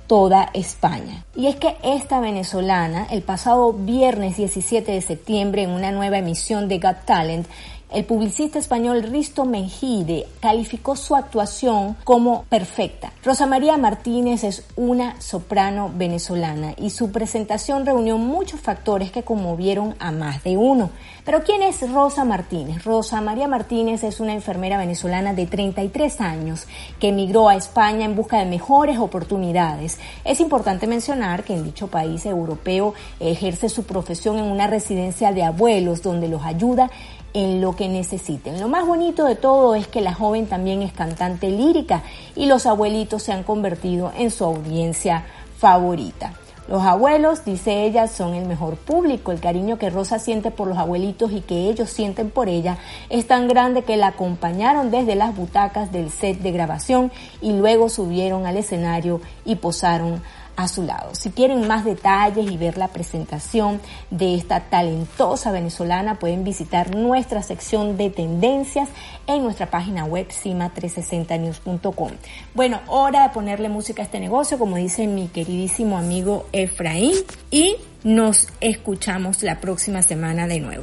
toda 0.09 0.51
España. 0.55 1.25
Y 1.37 1.47
es 1.47 1.57
que 1.57 1.77
esta 1.85 2.19
venezolana, 2.19 3.07
el 3.11 3.23
pasado 3.23 3.73
viernes 3.73 4.37
17 4.37 4.91
de 4.91 5.03
septiembre, 5.03 5.63
en 5.63 5.71
una 5.71 5.93
nueva 5.93 6.19
emisión 6.19 6.67
de 6.67 6.81
Got 6.81 7.05
Talent, 7.05 7.47
el 7.91 8.05
publicista 8.05 8.59
español 8.59 9.03
Risto 9.03 9.47
Mengide 9.47 10.27
calificó 10.41 10.95
su 10.95 11.17
actuación 11.17 11.97
como 12.05 12.45
perfecta. 12.45 13.13
Rosa 13.25 13.47
María 13.47 13.79
Martínez 13.79 14.45
es 14.45 14.65
una 14.77 15.21
soprano 15.21 15.91
venezolana 15.95 16.75
y 16.77 16.91
su 16.91 17.11
presentación 17.11 17.87
reunió 17.87 18.19
muchos 18.19 18.61
factores 18.61 19.11
que 19.11 19.23
conmovieron 19.23 19.95
a 20.01 20.13
más 20.13 20.43
de 20.45 20.59
uno. 20.59 20.91
Pero 21.25 21.43
¿quién 21.43 21.63
es 21.63 21.91
Rosa 21.91 22.25
Martínez? 22.25 22.85
Rosa 22.85 23.21
María 23.21 23.49
Martínez 23.49 24.05
es 24.05 24.21
una 24.21 24.33
enfermera 24.33 24.79
venezolana 24.79 25.33
de 25.33 25.47
33 25.47 26.21
años 26.21 26.67
que 26.99 27.09
emigró 27.09 27.49
a 27.49 27.57
España 27.57 28.05
en 28.05 28.17
busca 28.17 28.39
de 28.39 28.47
mejores 28.47 28.99
oportunidades. 28.99 29.99
Es 30.25 30.41
importante 30.41 30.87
mencionar 30.87 31.45
que 31.45 31.55
en 31.55 31.65
dicho 31.65 31.89
país 31.89 32.25
europeo 32.27 32.95
ejerce 33.21 33.69
su 33.69 33.85
profesión 33.85 34.39
en 34.39 34.45
una 34.45 34.67
residencia 34.67 35.33
de 35.33 35.43
abuelos 35.43 36.03
donde 36.03 36.29
los 36.29 36.45
ayuda 36.45 36.91
en 37.35 37.61
lo 37.61 37.77
que 37.77 37.89
necesiten. 37.89 38.61
Lo 38.61 38.69
más 38.69 38.87
bonito 38.87 39.25
de 39.25 39.37
todo 39.37 39.75
es 39.75 39.87
que 39.87 40.01
la 40.01 40.15
joven 40.15 40.47
también 40.47 40.83
es 40.83 40.93
cantante 40.93 41.51
lírica 41.51 42.03
y 42.35 42.47
los 42.47 42.67
abuelitos 42.67 43.23
se 43.23 43.33
han 43.33 43.43
convertido 43.43 44.13
en 44.17 44.31
su 44.31 44.45
audiencia 44.45 45.25
favorita. 45.59 46.33
Los 46.69 46.83
abuelos, 46.83 47.47
dice 47.47 47.85
ella, 47.85 48.09
son 48.09 48.35
el 48.35 48.45
mejor 48.45 48.77
público. 48.77 49.33
El 49.33 49.41
cariño 49.41 49.79
que 49.79 49.89
Rosa 49.89 50.19
siente 50.19 50.51
por 50.51 50.69
los 50.69 50.77
abuelitos 50.77 51.33
y 51.33 51.41
que 51.41 51.71
ellos 51.71 51.89
sienten 51.89 52.29
por 52.29 52.51
ella 52.51 52.77
es 53.09 53.27
tan 53.27 53.49
grande 53.49 53.85
que 53.85 53.97
la 53.97 54.09
acompañaron 54.09 54.91
desde 54.91 55.15
las 55.15 55.35
butacas 55.35 55.93
del 55.93 56.11
set 56.11 56.41
de 56.41 56.53
grabación 56.53 57.11
y 57.41 57.55
luego 57.55 57.89
subieron 57.89 58.45
al 58.45 58.59
escenario 58.59 59.23
y 59.47 59.57
posaron 59.57 60.21
a 60.59 60.67
su 60.67 60.83
lado. 60.83 61.15
Si 61.15 61.31
quieren 61.31 61.69
más 61.69 61.85
detalles 61.85 62.51
y 62.51 62.57
ver 62.57 62.79
la 62.79 62.89
presentación 62.89 63.81
de 64.11 64.35
esta 64.35 64.59
talentosa 64.59 65.53
venezolana, 65.53 66.19
pueden 66.19 66.43
visitar 66.43 66.97
nuestra 66.97 67.45
sección 67.45 67.97
de 67.97 68.11
tendencias 68.11 68.89
en 69.29 69.45
nuestra 69.45 69.71
página 69.71 70.05
web 70.05 70.27
cima360news.com. 70.27 72.11
Bueno, 72.55 72.81
hora 72.89 73.23
de 73.23 73.29
ponerle 73.29 73.69
música 73.69 74.03
a 74.03 74.05
este 74.05 74.19
negocio, 74.19 74.59
como 74.59 74.75
dice 74.77 75.07
mi 75.07 75.29
queridísimo 75.29 75.97
amigo 75.97 76.47
Efraín, 76.51 77.15
y 77.53 77.77
nos 78.03 78.49
escuchamos 78.61 79.45
la 79.45 79.61
próxima 79.61 80.03
semana 80.03 80.49
de 80.49 80.59
nuevo. 80.59 80.83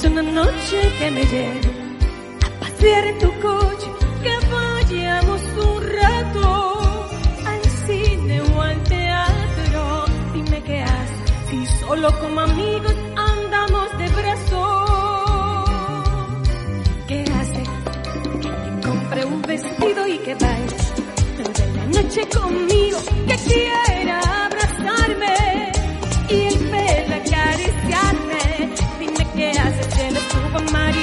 Es 0.00 0.06
una 0.06 0.22
noche 0.22 0.80
que 0.98 1.10
me 1.10 1.22
llevo 1.26 1.72
a 2.46 2.60
pasear 2.60 3.06
en 3.06 3.18
tu 3.18 3.30
coche, 3.38 3.86
que 4.22 4.34
vayamos 4.50 5.42
un 5.42 5.90
rato 5.90 7.10
al 7.44 7.62
cine 7.86 8.40
o 8.40 8.62
al 8.62 8.82
teatro. 8.84 10.04
Dime 10.32 10.62
qué 10.62 10.80
haces 10.80 11.50
si 11.50 11.66
solo 11.84 12.18
como 12.18 12.40
amigos 12.40 12.94
andamos 13.14 13.98
de 13.98 14.08
brazos. 14.08 15.70
¿Qué 17.06 17.24
haces? 17.38 17.68
Que 18.40 18.48
te 18.48 18.88
compre 18.88 19.24
un 19.26 19.42
vestido 19.42 20.06
y 20.06 20.16
que 20.16 20.34
vayas 20.34 20.92
toda 21.36 21.66
la 21.76 21.84
noche 21.84 22.26
conmigo, 22.26 22.98
que 23.28 23.36
quiera 23.36 24.18
abrazarme. 24.46 25.39
Él 30.68 30.99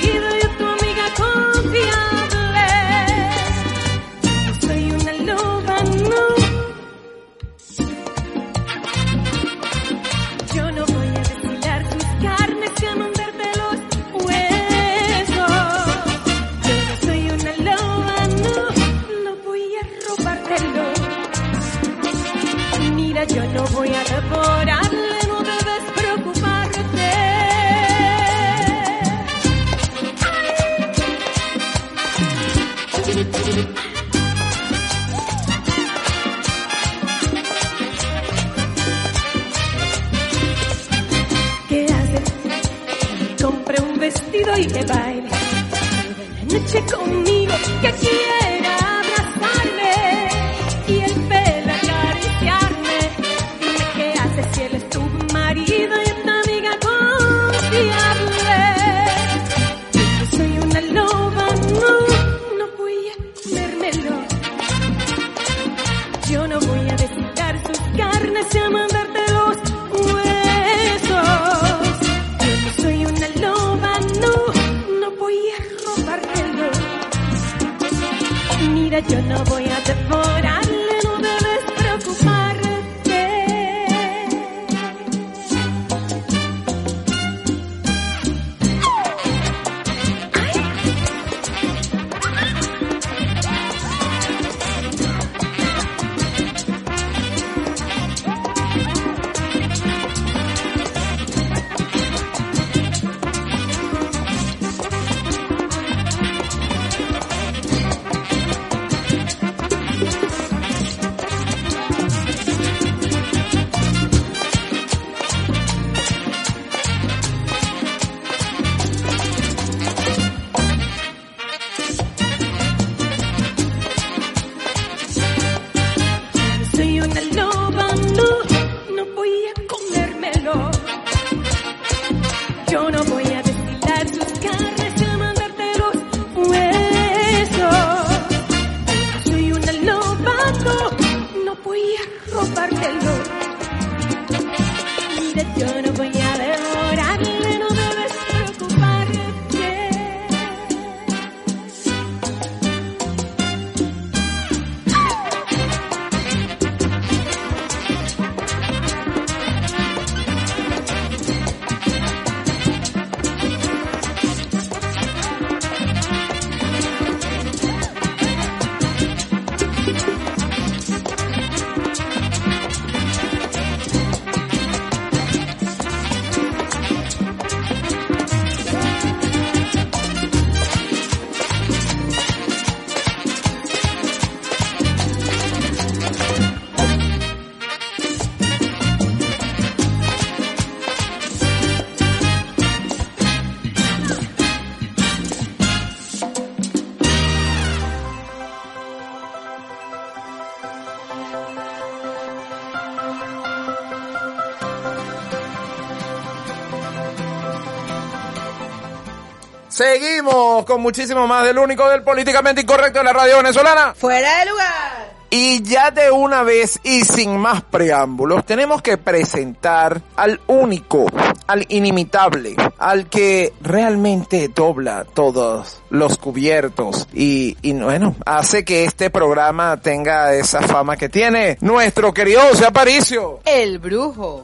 Seguimos 209.77 210.65
con 210.65 210.81
muchísimo 210.81 211.27
más 211.27 211.45
del 211.45 211.59
único 211.59 211.87
del 211.87 212.01
políticamente 212.01 212.61
incorrecto 212.61 212.97
de 212.97 213.05
la 213.05 213.13
radio 213.13 213.37
venezolana. 213.37 213.93
Fuera 213.93 214.39
de 214.39 214.49
lugar. 214.49 215.13
Y 215.29 215.61
ya 215.61 215.91
de 215.91 216.09
una 216.09 216.41
vez 216.41 216.79
y 216.81 217.01
sin 217.05 217.37
más 217.37 217.61
preámbulos, 217.61 218.43
tenemos 218.43 218.81
que 218.81 218.97
presentar 218.97 220.01
al 220.15 220.41
único, 220.47 221.05
al 221.45 221.63
inimitable, 221.69 222.55
al 222.79 223.07
que 223.07 223.53
realmente 223.61 224.47
dobla 224.47 225.05
todos 225.13 225.83
los 225.91 226.17
cubiertos 226.17 227.07
y, 227.13 227.55
y 227.61 227.73
bueno, 227.73 228.15
hace 228.25 228.65
que 228.65 228.83
este 228.83 229.11
programa 229.11 229.77
tenga 229.77 230.33
esa 230.33 230.63
fama 230.63 230.97
que 230.97 231.07
tiene 231.07 231.59
nuestro 231.61 232.11
querido 232.15 232.41
José 232.49 232.65
Aparicio. 232.65 233.41
El 233.45 233.77
brujo. 233.77 234.43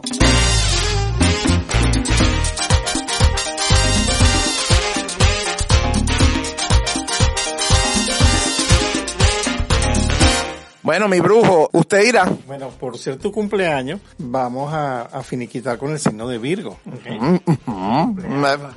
Bueno, 10.83 11.07
mi 11.07 11.19
brujo, 11.21 11.69
usted 11.71 12.03
dirá. 12.03 12.29
Bueno, 12.45 12.69
por 12.69 12.97
ser 12.97 13.17
tu 13.17 13.31
cumpleaños, 13.31 14.01
vamos 14.17 14.73
a, 14.73 15.03
a 15.03 15.23
finiquitar 15.23 15.77
con 15.77 15.91
el 15.91 15.99
signo 15.99 16.27
de 16.27 16.37
Virgo. 16.37 16.77
¿ok? 16.85 17.41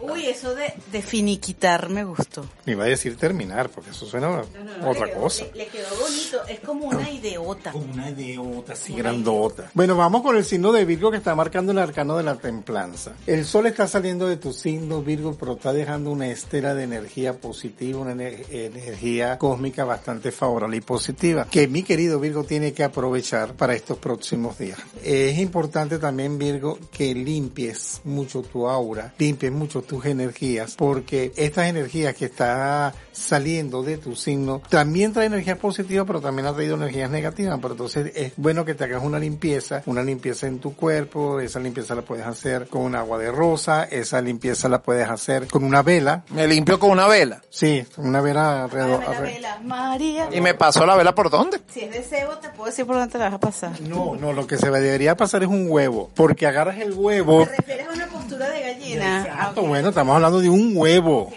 Uy, 0.03 0.27
eso 0.27 0.55
de, 0.55 0.73
de 0.93 1.03
finiquitar 1.03 1.89
me 1.91 2.05
gustó. 2.05 2.47
Iba 2.65 2.85
a 2.85 2.87
decir 2.87 3.17
terminar, 3.17 3.69
porque 3.71 3.91
eso 3.91 4.07
suena 4.07 4.29
a 4.29 4.89
otra 4.89 5.13
cosa. 5.13 5.45
Le, 5.55 5.67
quedó 5.67 5.89
bonito, 6.01 6.39
es 6.49 6.61
como 6.61 6.87
una 6.87 7.11
ideota. 7.11 7.73
Como 7.73 7.93
una 7.93 8.09
idiota 8.11 8.75
así 8.75 8.95
grandota. 8.95 9.71
Bueno, 9.75 9.97
vamos 9.97 10.23
con 10.23 10.37
el 10.37 10.45
signo 10.45 10.71
de 10.73 10.85
Virgo 10.85 11.11
que 11.11 11.17
está 11.17 11.35
marcando 11.35 11.73
el 11.73 11.79
arcano 11.79 12.17
de 12.17 12.23
la 12.23 12.37
templanza. 12.37 13.13
El 13.27 13.45
sol 13.45 13.67
está 13.67 13.89
saliendo 13.89 14.29
de 14.29 14.37
tu 14.37 14.53
signo 14.53 15.03
Virgo, 15.03 15.35
pero 15.39 15.55
está 15.55 15.73
dejando 15.73 16.11
una 16.13 16.29
estela 16.29 16.75
de 16.75 16.85
energía 16.85 17.35
positiva, 17.35 17.99
una 18.01 18.13
ener- 18.15 18.47
energía 18.51 19.39
cósmica 19.39 19.85
bastante 19.85 20.31
favorable 20.31 20.77
y 20.77 20.81
positiva, 20.81 21.47
que 21.51 21.67
mi 21.67 21.83
querido 21.97 22.21
Virgo 22.21 22.45
tiene 22.45 22.75
que 22.75 22.85
aprovechar 22.85 23.55
para 23.55 23.75
estos 23.75 23.97
próximos 23.97 24.59
días. 24.59 24.79
es 25.03 25.39
importante 25.39 25.99
también, 25.99 26.37
Virgo, 26.37 26.79
que 26.93 27.15
limpies 27.15 28.03
mucho 28.05 28.43
tu 28.43 28.69
aura, 28.69 29.15
limpies 29.17 29.51
mucho 29.51 29.81
tus 29.81 30.05
energías, 30.05 30.75
porque 30.77 31.33
estas 31.37 31.71
energías 31.71 32.15
que 32.15 32.27
está 32.27 32.93
saliendo 33.17 33.83
de 33.83 33.99
tu 33.99 34.15
signo 34.15 34.61
también 34.69 35.13
trae 35.13 35.27
energías 35.27 35.59
positivas, 35.59 36.05
pero 36.07 36.21
también 36.21 36.47
ha 36.47 36.53
traído 36.55 36.75
energías 36.77 37.11
negativas. 37.11 37.59
Pero 37.61 37.73
entonces 37.75 38.13
es 38.15 38.33
bueno 38.37 38.65
que 38.65 38.75
te 38.75 38.85
hagas 38.85 39.03
una 39.03 39.19
limpieza, 39.19 39.83
una 39.87 40.03
limpieza 40.03 40.47
en 40.47 40.59
tu 40.59 40.75
cuerpo, 40.75 41.41
esa 41.41 41.59
limpieza 41.61 41.95
la 41.95 42.03
puedes 42.03 42.27
hacer 42.27 42.69
con 42.69 42.95
agua 42.95 43.19
de 43.19 43.31
rosa, 43.33 43.85
esa 43.85 44.21
limpieza 44.21 44.69
la 44.69 44.83
puedes 44.83 45.09
hacer 45.09 45.47
con 45.49 45.65
una 45.65 45.83
vela. 45.83 46.25
Me 46.31 46.47
limpio 46.47 46.79
con 46.79 46.91
una 46.91 47.07
vela. 47.09 47.43
Sí, 47.51 47.85
una 47.97 48.21
vela 48.21 48.65
alrededor. 48.65 49.03
Alre- 49.05 49.35
vela, 49.35 49.59
María. 49.65 50.29
¿Y 50.33 50.41
me 50.41 50.55
pasó 50.55 50.85
la 50.87 50.97
vela 50.97 51.15
por 51.15 51.31
dónde? 51.31 51.61
Si 51.73 51.81
es 51.81 51.93
de 51.93 52.03
cebo, 52.03 52.37
te 52.39 52.49
puedo 52.51 52.71
decir 52.71 52.87
por 52.87 52.97
dónde 52.97 53.11
te 53.13 53.19
la 53.19 53.27
vas 53.27 53.35
a 53.35 53.41
pasar. 53.41 53.81
No, 53.81 54.15
no, 54.15 54.33
lo 54.33 54.47
que 54.47 54.57
se 54.59 54.71
debería 54.71 55.17
pasar 55.17 55.43
es 55.43 55.49
un 55.49 55.67
huevo, 55.71 56.11
porque 56.15 56.47
agarras 56.47 56.79
el 56.79 56.93
huevo. 56.93 57.47
¿Te 57.47 57.57
refieres 57.57 57.89
a 57.89 57.93
una 57.93 58.07
postura 58.09 58.49
de 58.51 58.61
gallina? 58.61 59.23
Exacto, 59.23 59.63
bueno, 59.63 59.89
estamos 59.89 60.15
hablando 60.15 60.41
de 60.41 60.49
un 60.49 60.73
huevo, 60.77 61.31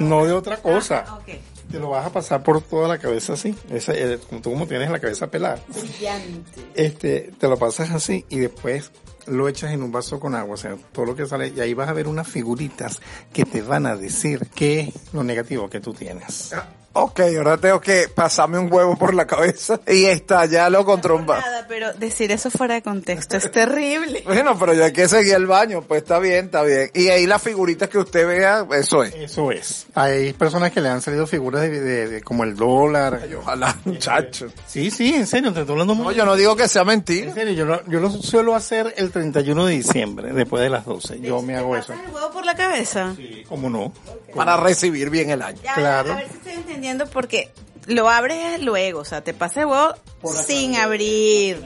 no, 0.00 0.24
de 0.24 0.32
otra 0.32 0.56
cosa. 0.56 1.04
Ah. 1.06 1.20
Te 1.70 1.78
lo 1.78 1.90
vas 1.90 2.04
a 2.04 2.10
pasar 2.10 2.42
por 2.42 2.60
toda 2.62 2.88
la 2.88 2.98
cabeza 2.98 3.34
así, 3.34 3.54
esa, 3.70 3.92
eh, 3.94 4.18
como 4.28 4.42
tú 4.42 4.50
como 4.50 4.66
tienes 4.66 4.90
la 4.90 4.98
cabeza 4.98 5.30
pelada. 5.30 5.60
Brillante. 5.68 6.62
Este, 6.74 7.32
te 7.38 7.46
lo 7.46 7.56
pasas 7.56 7.90
así 7.90 8.24
y 8.28 8.38
después 8.38 8.90
lo 9.26 9.48
echas 9.48 9.70
en 9.70 9.82
un 9.84 9.92
vaso 9.92 10.18
con 10.18 10.34
agua, 10.34 10.54
o 10.54 10.56
sea, 10.56 10.76
todo 10.92 11.04
lo 11.04 11.14
que 11.14 11.26
sale, 11.26 11.52
y 11.54 11.60
ahí 11.60 11.74
vas 11.74 11.88
a 11.88 11.92
ver 11.92 12.08
unas 12.08 12.26
figuritas 12.26 13.00
que 13.32 13.44
te 13.44 13.62
van 13.62 13.86
a 13.86 13.94
decir 13.94 14.48
qué 14.52 14.80
es 14.80 15.12
lo 15.12 15.22
negativo 15.22 15.70
que 15.70 15.78
tú 15.78 15.94
tienes. 15.94 16.52
Ok, 16.92 17.20
ahora 17.38 17.56
tengo 17.56 17.80
que 17.80 18.08
pasarme 18.12 18.58
un 18.58 18.72
huevo 18.72 18.96
por 18.96 19.14
la 19.14 19.24
cabeza 19.24 19.78
y 19.86 20.06
estallarlo 20.06 20.84
contra 20.84 21.14
un 21.14 21.24
vaso. 21.24 21.46
Nada, 21.46 21.64
pero 21.68 21.92
decir 21.92 22.32
eso 22.32 22.50
fuera 22.50 22.74
de 22.74 22.82
contexto 22.82 23.36
es 23.36 23.50
terrible. 23.50 24.24
Bueno, 24.30 24.58
pero 24.58 24.74
ya 24.74 24.92
que 24.92 25.06
seguir 25.08 25.34
el 25.34 25.46
baño, 25.46 25.82
pues 25.82 26.02
está 26.02 26.18
bien, 26.18 26.46
está 26.46 26.62
bien. 26.62 26.90
Y 26.94 27.08
ahí 27.08 27.26
las 27.26 27.40
figuritas 27.42 27.88
que 27.88 27.98
usted 27.98 28.26
vea, 28.26 28.66
eso 28.72 29.04
es. 29.04 29.14
Eso 29.14 29.52
es. 29.52 29.86
Hay 29.94 30.32
personas 30.32 30.72
que 30.72 30.80
le 30.80 30.88
han 30.88 31.00
salido 31.00 31.26
figuras 31.28 31.62
de, 31.62 31.80
de- 31.80 32.08
de- 32.08 32.22
como 32.22 32.42
el 32.42 32.56
dólar. 32.56 33.20
Ojalá, 33.38 33.76
muchacho. 33.84 34.48
Sí, 34.66 34.90
sí, 34.90 35.14
en 35.14 35.26
serio, 35.28 35.52
te 35.52 35.60
estoy 35.60 35.74
hablando 35.74 35.94
muy 35.94 36.06
No, 36.06 36.12
yo 36.12 36.24
no 36.24 36.34
digo 36.36 36.56
que 36.56 36.66
sea 36.68 36.82
En 36.82 36.88
mentira. 36.88 37.32
serio, 37.34 37.52
yo 37.54 37.64
lo, 37.66 37.84
yo 37.86 38.00
lo 38.00 38.10
suelo 38.10 38.54
hacer 38.56 38.94
el 38.96 39.10
31 39.12 39.66
de 39.66 39.74
diciembre, 39.74 40.32
después 40.32 40.62
de 40.62 40.70
las 40.70 40.84
12. 40.84 41.20
Yo 41.20 41.40
me 41.42 41.56
hago 41.56 41.76
eso. 41.76 41.88
¿Pasas 41.92 42.06
el 42.08 42.14
huevo 42.14 42.30
por 42.32 42.44
la 42.44 42.54
cabeza? 42.56 43.14
¿Cómo 43.48 43.70
no? 43.70 43.92
Para 44.34 44.56
recibir 44.56 45.08
bien 45.10 45.30
el 45.30 45.42
año. 45.42 45.58
Ya, 45.62 45.74
Claro. 45.74 46.12
A 46.12 46.16
ver 46.16 46.28
si 46.28 46.34
estoy 46.36 46.52
entendiendo 46.80 47.06
porque 47.06 47.50
lo 47.86 48.08
abres 48.08 48.62
luego, 48.62 49.00
o 49.00 49.04
sea, 49.04 49.22
te 49.22 49.34
pasa 49.34 49.60
el 49.60 49.66
huevo 49.66 49.94
sin 50.46 50.76
abrir. 50.76 51.62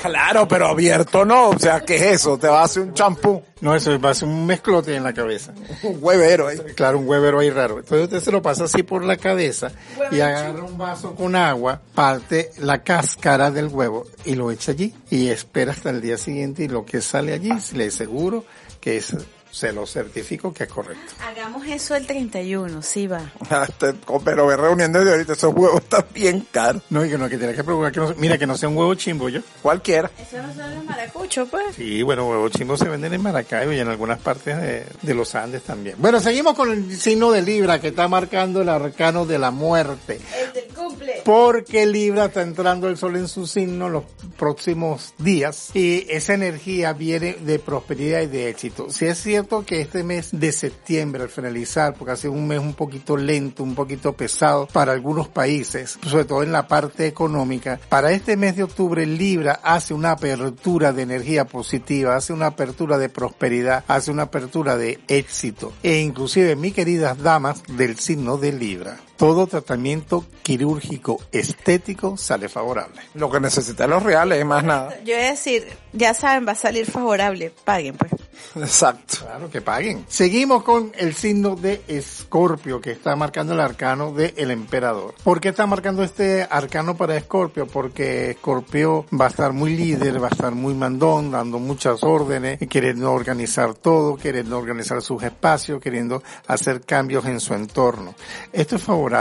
Claro, 0.00 0.46
pero 0.46 0.68
abierto 0.68 1.24
no. 1.24 1.50
O 1.50 1.58
sea, 1.58 1.80
¿qué 1.80 1.96
es 1.96 2.02
eso? 2.02 2.38
Te 2.38 2.48
va 2.48 2.60
a 2.60 2.64
hacer 2.64 2.82
un 2.82 2.94
champú. 2.94 3.42
No, 3.60 3.74
eso 3.74 3.98
va 4.00 4.10
a 4.10 4.14
ser 4.14 4.28
un 4.28 4.46
mezclote 4.46 4.94
en 4.94 5.02
la 5.02 5.12
cabeza. 5.12 5.52
Un 5.82 5.98
huevero 6.00 6.48
ahí. 6.48 6.58
Claro, 6.74 6.98
un 6.98 7.08
huevero 7.08 7.40
ahí 7.40 7.50
raro. 7.50 7.78
Entonces 7.78 8.04
usted 8.04 8.20
se 8.20 8.32
lo 8.32 8.40
pasa 8.40 8.64
así 8.64 8.82
por 8.82 9.04
la 9.04 9.16
cabeza 9.16 9.70
y 10.10 10.20
agarra 10.20 10.62
un 10.64 10.78
vaso 10.78 11.14
con 11.14 11.34
agua, 11.36 11.80
parte 11.94 12.50
la 12.58 12.82
cáscara 12.82 13.50
del 13.50 13.68
huevo 13.68 14.06
y 14.24 14.34
lo 14.34 14.50
echa 14.50 14.72
allí 14.72 14.94
y 15.10 15.28
espera 15.28 15.72
hasta 15.72 15.90
el 15.90 16.00
día 16.00 16.18
siguiente 16.18 16.64
y 16.64 16.68
lo 16.68 16.84
que 16.84 17.00
sale 17.00 17.32
allí 17.32 17.50
le 17.74 17.86
aseguro 17.86 18.44
que 18.80 18.96
es, 18.96 19.14
se 19.52 19.70
lo 19.70 19.86
certifico 19.86 20.52
que 20.52 20.64
es 20.64 20.70
correcto. 20.70 21.12
Hagamos 21.20 21.66
eso 21.66 21.94
el 21.94 22.06
31, 22.06 22.82
sí 22.82 23.06
va. 23.06 23.20
Este, 23.62 23.94
Pero 24.24 24.46
ve 24.46 24.56
reuniendo 24.56 24.98
desde 24.98 25.12
ahorita, 25.12 25.34
esos 25.34 25.54
huevos 25.54 25.82
están 25.82 26.06
bien 26.12 26.46
caros. 26.50 26.82
No, 26.88 27.04
y 27.04 27.10
que 27.10 27.18
no, 27.18 27.28
que 27.28 27.36
tiene 27.36 27.54
que 27.54 27.62
procurar 27.62 27.92
que 27.92 28.00
no, 28.00 28.14
mira, 28.16 28.38
que 28.38 28.46
no 28.46 28.56
sea 28.56 28.70
un 28.70 28.76
huevo 28.76 28.94
chimbo 28.94 29.28
yo. 29.28 29.40
Cualquiera. 29.60 30.10
Eso 30.18 30.38
no 30.42 30.54
son 30.54 30.74
los 30.74 30.84
maracuchos, 30.84 31.48
pues. 31.50 31.76
Sí, 31.76 32.02
bueno, 32.02 32.26
huevos 32.26 32.50
chimbos 32.52 32.80
se 32.80 32.88
venden 32.88 33.12
en 33.12 33.22
Maracaibo 33.22 33.72
y 33.72 33.78
en 33.78 33.88
algunas 33.88 34.18
partes 34.20 34.56
de, 34.56 34.86
de 35.02 35.14
los 35.14 35.34
Andes 35.34 35.62
también. 35.62 35.96
Bueno, 35.98 36.18
seguimos 36.20 36.54
con 36.54 36.72
el 36.72 36.96
signo 36.96 37.30
de 37.30 37.42
Libra 37.42 37.78
que 37.78 37.88
está 37.88 38.08
marcando 38.08 38.62
el 38.62 38.70
arcano 38.70 39.26
de 39.26 39.38
la 39.38 39.50
muerte. 39.50 40.18
El 40.42 40.52
del 40.54 40.74
cumple. 40.74 41.20
Porque 41.24 41.84
Libra 41.84 42.26
está 42.26 42.40
entrando 42.40 42.88
el 42.88 42.96
sol 42.96 43.16
en 43.16 43.28
su 43.28 43.46
signo 43.46 43.90
los 43.90 44.04
próximos 44.38 45.12
días 45.18 45.70
y 45.74 46.06
esa 46.08 46.32
energía 46.34 46.94
viene 46.94 47.34
de 47.34 47.58
prosperidad 47.58 48.22
y 48.22 48.26
de 48.26 48.48
éxito. 48.48 48.90
Si 48.90 49.04
es 49.04 49.22
cierto 49.22 49.41
que 49.64 49.80
este 49.80 50.04
mes 50.04 50.30
de 50.32 50.52
septiembre 50.52 51.22
al 51.22 51.28
finalizar, 51.28 51.94
porque 51.94 52.12
ha 52.12 52.16
sido 52.16 52.32
un 52.32 52.46
mes 52.46 52.60
un 52.60 52.74
poquito 52.74 53.16
lento, 53.16 53.62
un 53.62 53.74
poquito 53.74 54.12
pesado 54.14 54.66
para 54.66 54.92
algunos 54.92 55.28
países, 55.28 55.98
sobre 56.06 56.24
todo 56.24 56.42
en 56.42 56.52
la 56.52 56.66
parte 56.66 57.06
económica, 57.06 57.78
para 57.88 58.12
este 58.12 58.36
mes 58.36 58.56
de 58.56 58.62
octubre 58.62 59.04
Libra 59.04 59.60
hace 59.62 59.94
una 59.94 60.12
apertura 60.12 60.92
de 60.92 61.02
energía 61.02 61.44
positiva, 61.44 62.16
hace 62.16 62.32
una 62.32 62.46
apertura 62.46 62.98
de 62.98 63.08
prosperidad, 63.08 63.84
hace 63.88 64.10
una 64.10 64.24
apertura 64.24 64.76
de 64.76 65.00
éxito. 65.08 65.72
E 65.82 65.98
inclusive 65.98 66.56
mis 66.56 66.72
queridas 66.74 67.18
damas 67.18 67.62
del 67.68 67.98
signo 67.98 68.38
de 68.38 68.52
Libra 68.52 68.96
todo 69.22 69.46
tratamiento 69.46 70.24
quirúrgico 70.42 71.20
estético 71.30 72.16
sale 72.16 72.48
favorable. 72.48 73.02
Lo 73.14 73.30
que 73.30 73.38
necesitan 73.38 73.90
los 73.90 74.02
reales 74.02 74.40
es 74.40 74.44
más 74.44 74.64
nada. 74.64 74.98
Yo 75.04 75.14
voy 75.14 75.26
a 75.26 75.30
decir, 75.30 75.64
ya 75.92 76.12
saben, 76.12 76.44
va 76.44 76.52
a 76.52 76.56
salir 76.56 76.86
favorable. 76.86 77.52
Paguen, 77.64 77.96
pues. 77.96 78.10
Exacto. 78.56 79.18
Claro 79.20 79.50
que 79.50 79.60
paguen. 79.60 80.04
Seguimos 80.08 80.62
con 80.62 80.92
el 80.96 81.14
signo 81.14 81.54
de 81.56 81.82
Escorpio 81.86 82.80
que 82.80 82.90
está 82.90 83.14
marcando 83.16 83.54
el 83.54 83.60
arcano 83.60 84.12
del 84.12 84.34
el 84.36 84.50
emperador. 84.50 85.14
¿Por 85.22 85.40
qué 85.40 85.50
está 85.50 85.66
marcando 85.66 86.02
este 86.02 86.46
arcano 86.50 86.96
para 86.96 87.16
Escorpio? 87.16 87.66
Porque 87.66 88.32
Escorpio 88.32 89.06
va 89.18 89.26
a 89.26 89.28
estar 89.28 89.52
muy 89.52 89.76
líder, 89.76 90.22
va 90.22 90.28
a 90.28 90.30
estar 90.30 90.52
muy 90.52 90.74
mandón, 90.74 91.30
dando 91.30 91.58
muchas 91.58 92.02
órdenes, 92.02 92.58
queriendo 92.68 93.12
organizar 93.12 93.74
todo, 93.74 94.16
queriendo 94.16 94.58
organizar 94.58 95.00
sus 95.00 95.22
espacios, 95.22 95.80
queriendo 95.80 96.22
hacer 96.46 96.82
cambios 96.82 97.24
en 97.26 97.40
su 97.40 97.54
entorno. 97.54 98.14
Esto 98.52 98.76
es 98.76 98.82
favorable, 98.82 99.11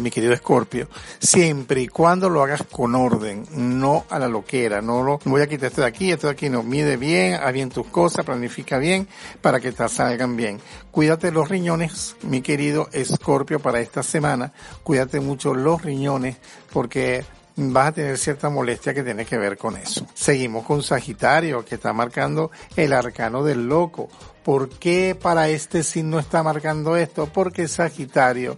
mi, 0.00 0.10
querido 0.10 0.32
Escorpio, 0.32 0.88
siempre 1.18 1.82
y 1.82 1.88
cuando 1.88 2.28
lo 2.28 2.42
hagas 2.42 2.64
con 2.70 2.94
orden, 2.94 3.46
no 3.52 4.04
a 4.10 4.18
la 4.18 4.28
loquera, 4.28 4.80
no 4.82 5.02
lo 5.02 5.20
voy 5.24 5.42
a 5.42 5.46
quitar 5.46 5.68
esto 5.68 5.82
de 5.82 5.86
aquí, 5.86 6.10
esto 6.10 6.26
de 6.26 6.32
aquí, 6.32 6.48
no, 6.48 6.62
mide 6.62 6.96
bien, 6.96 7.34
haz 7.34 7.52
bien 7.52 7.70
tus 7.70 7.86
cosas, 7.86 8.24
planifica 8.24 8.78
bien 8.78 9.06
para 9.40 9.60
que 9.60 9.72
te 9.72 9.88
salgan 9.88 10.36
bien. 10.36 10.60
Cuídate 10.90 11.30
los 11.30 11.48
riñones, 11.48 12.16
mi 12.22 12.42
querido 12.42 12.88
Escorpio, 12.92 13.60
para 13.60 13.80
esta 13.80 14.02
semana, 14.02 14.52
cuídate 14.82 15.20
mucho 15.20 15.54
los 15.54 15.82
riñones 15.82 16.36
porque 16.72 17.24
vas 17.56 17.88
a 17.88 17.92
tener 17.92 18.18
cierta 18.18 18.50
molestia 18.50 18.94
que 18.94 19.02
tiene 19.02 19.24
que 19.24 19.38
ver 19.38 19.56
con 19.56 19.76
eso. 19.76 20.06
Seguimos 20.14 20.64
con 20.64 20.82
Sagitario, 20.82 21.64
que 21.64 21.76
está 21.76 21.92
marcando 21.92 22.50
el 22.76 22.92
arcano 22.92 23.44
del 23.44 23.68
loco. 23.68 24.08
¿Por 24.44 24.68
qué 24.68 25.16
para 25.20 25.48
este 25.48 25.82
signo 25.82 26.18
está 26.18 26.42
marcando 26.42 26.96
esto? 26.96 27.26
Porque 27.32 27.66
Sagitario 27.66 28.56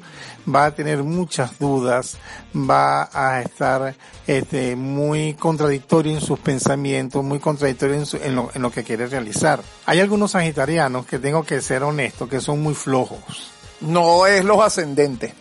va 0.52 0.66
a 0.66 0.74
tener 0.74 1.04
muchas 1.04 1.58
dudas, 1.60 2.18
va 2.54 3.08
a 3.12 3.40
estar 3.40 3.94
este, 4.26 4.74
muy 4.74 5.34
contradictorio 5.34 6.12
en 6.12 6.20
sus 6.20 6.38
pensamientos, 6.40 7.22
muy 7.22 7.38
contradictorio 7.38 7.94
en, 7.94 8.06
su- 8.06 8.16
en 8.16 8.34
lo, 8.34 8.50
en 8.52 8.62
lo 8.62 8.70
que 8.72 8.82
quiere 8.82 9.06
realizar. 9.06 9.62
Hay 9.86 10.00
algunos 10.00 10.32
sagitarianos 10.32 11.06
que 11.06 11.20
tengo 11.20 11.44
que 11.44 11.60
ser 11.62 11.84
honesto, 11.84 12.28
que 12.28 12.40
son 12.40 12.60
muy 12.62 12.74
flojos. 12.74 13.52
No 13.80 14.26
es 14.26 14.44
los 14.44 14.60
ascendentes. 14.60 15.34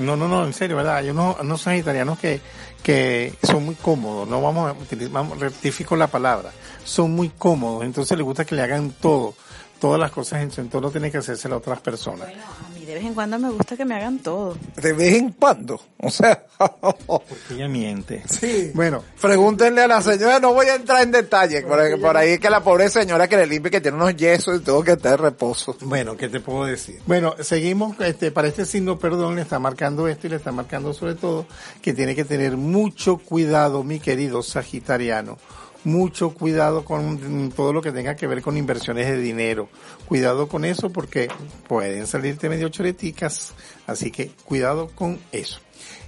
No, 0.00 0.16
no, 0.16 0.26
no, 0.26 0.44
en 0.44 0.52
serio, 0.54 0.76
¿verdad? 0.76 0.96
Hay 0.96 1.10
unos, 1.10 1.38
unos 1.38 1.60
sagitarianos 1.60 2.18
que, 2.18 2.40
que 2.82 3.34
son 3.42 3.64
muy 3.66 3.74
cómodos, 3.76 4.26
no 4.26 4.40
vamos 4.40 4.70
a 4.70 4.72
utilizar, 4.72 5.12
vamos, 5.12 5.38
rectifico 5.38 5.94
la 5.96 6.06
palabra, 6.06 6.50
son 6.82 7.10
muy 7.12 7.28
cómodos, 7.28 7.84
entonces 7.84 8.16
les 8.16 8.24
gusta 8.24 8.46
que 8.46 8.54
le 8.54 8.62
hagan 8.62 8.90
todo, 9.00 9.34
todas 9.82 9.98
las 9.98 10.12
cosas 10.12 10.42
en 10.42 10.52
su 10.52 10.60
entorno 10.60 10.92
tienen 10.92 11.10
que 11.10 11.18
hacerse 11.18 11.48
a 11.48 11.56
otras 11.56 11.80
personas. 11.80 12.28
Bueno, 12.28 12.44
a 12.44 12.78
mí 12.78 12.84
de 12.84 12.94
vez 12.94 13.04
en 13.04 13.14
cuando 13.14 13.36
me 13.36 13.50
gusta 13.50 13.76
que 13.76 13.84
me 13.84 13.96
hagan 13.96 14.20
todo. 14.20 14.56
De 14.76 14.92
vez 14.92 15.14
en 15.14 15.32
cuando. 15.32 15.80
O 15.98 16.08
sea, 16.08 16.46
Ella 17.50 17.66
miente. 17.66 18.22
sí. 18.28 18.70
Bueno, 18.74 19.02
Pregúntenle 19.20 19.82
a 19.82 19.88
la 19.88 20.00
señora, 20.00 20.38
no 20.38 20.54
voy 20.54 20.66
a 20.66 20.76
entrar 20.76 21.02
en 21.02 21.10
detalle, 21.10 21.62
por 21.62 21.80
ahí, 21.80 21.96
por 21.96 22.16
ahí 22.16 22.30
es 22.30 22.38
que 22.38 22.48
la 22.48 22.62
pobre 22.62 22.88
señora 22.90 23.26
que 23.26 23.36
le 23.36 23.46
limpie, 23.48 23.72
que 23.72 23.80
tiene 23.80 23.96
unos 23.96 24.14
yesos 24.14 24.60
y 24.60 24.62
todo 24.62 24.84
que 24.84 24.92
está 24.92 25.10
de 25.10 25.16
reposo. 25.16 25.76
Bueno, 25.80 26.16
¿qué 26.16 26.28
te 26.28 26.38
puedo 26.38 26.64
decir? 26.64 27.00
Bueno, 27.06 27.34
seguimos, 27.40 27.98
este, 27.98 28.30
para 28.30 28.46
este 28.46 28.64
signo, 28.64 29.00
perdón, 29.00 29.34
le 29.34 29.42
está 29.42 29.58
marcando 29.58 30.06
esto 30.06 30.28
y 30.28 30.30
le 30.30 30.36
está 30.36 30.52
marcando 30.52 30.94
sobre 30.94 31.16
todo 31.16 31.44
que 31.80 31.92
tiene 31.92 32.14
que 32.14 32.24
tener 32.24 32.56
mucho 32.56 33.18
cuidado, 33.18 33.82
mi 33.82 33.98
querido 33.98 34.44
Sagitariano. 34.44 35.38
Mucho 35.84 36.30
cuidado 36.30 36.84
con 36.84 37.50
todo 37.52 37.72
lo 37.72 37.82
que 37.82 37.92
tenga 37.92 38.14
que 38.14 38.26
ver 38.26 38.42
con 38.42 38.56
inversiones 38.56 39.08
de 39.08 39.18
dinero. 39.18 39.68
Cuidado 40.06 40.48
con 40.48 40.64
eso 40.64 40.90
porque 40.90 41.28
pueden 41.68 42.06
salirte 42.06 42.48
medio 42.48 42.68
choreticas. 42.68 43.52
Así 43.86 44.10
que 44.10 44.30
cuidado 44.44 44.88
con 44.94 45.18
eso. 45.32 45.60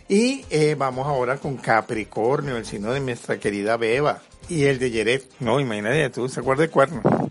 Y 0.08 0.44
eh, 0.50 0.76
vamos 0.78 1.06
ahora 1.06 1.38
con 1.38 1.56
Capricornio, 1.56 2.56
el 2.56 2.66
signo 2.66 2.92
de 2.92 3.00
nuestra 3.00 3.38
querida 3.38 3.76
Beba. 3.76 4.22
Y 4.48 4.64
el 4.64 4.78
de 4.78 4.90
Yeret. 4.90 5.24
No, 5.40 5.58
imagínate 5.58 6.10
tú, 6.10 6.28
¿se 6.28 6.40
acuerda 6.40 6.62
de 6.62 6.68
cuerno? 6.68 7.02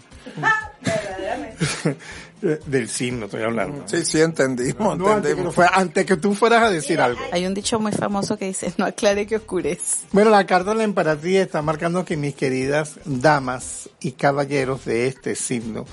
Del 2.66 2.90
signo 2.90 3.26
estoy 3.26 3.44
hablando. 3.44 3.88
Sí, 3.88 4.04
sí, 4.04 4.20
entendimos, 4.20 4.98
No, 4.98 5.08
antes, 5.08 5.22
que, 5.24 5.30
entendimos. 5.30 5.56
fue- 5.56 5.68
antes 5.72 6.06
que 6.06 6.18
tú 6.18 6.36
fueras 6.36 6.64
a 6.64 6.70
decir 6.70 7.00
algo. 7.00 7.22
Hay 7.32 7.46
un 7.46 7.54
dicho 7.54 7.80
muy 7.80 7.94
famoso 7.94 8.38
que 8.38 8.46
dice, 8.48 8.74
no 8.78 8.86
aclare 8.86 9.26
que 9.26 9.38
oscurece. 9.38 10.06
Bueno, 10.12 10.30
la 10.30 10.46
carta 10.46 10.72
de 10.72 10.76
la 10.78 10.84
emperatriz 10.84 11.38
está 11.38 11.62
marcando 11.62 12.04
que 12.04 12.18
mis 12.18 12.36
queridas 12.36 13.00
damas 13.06 13.90
y 14.02 14.12
caballeros 14.12 14.84
de 14.84 15.08
este 15.08 15.36
signo 15.36 15.86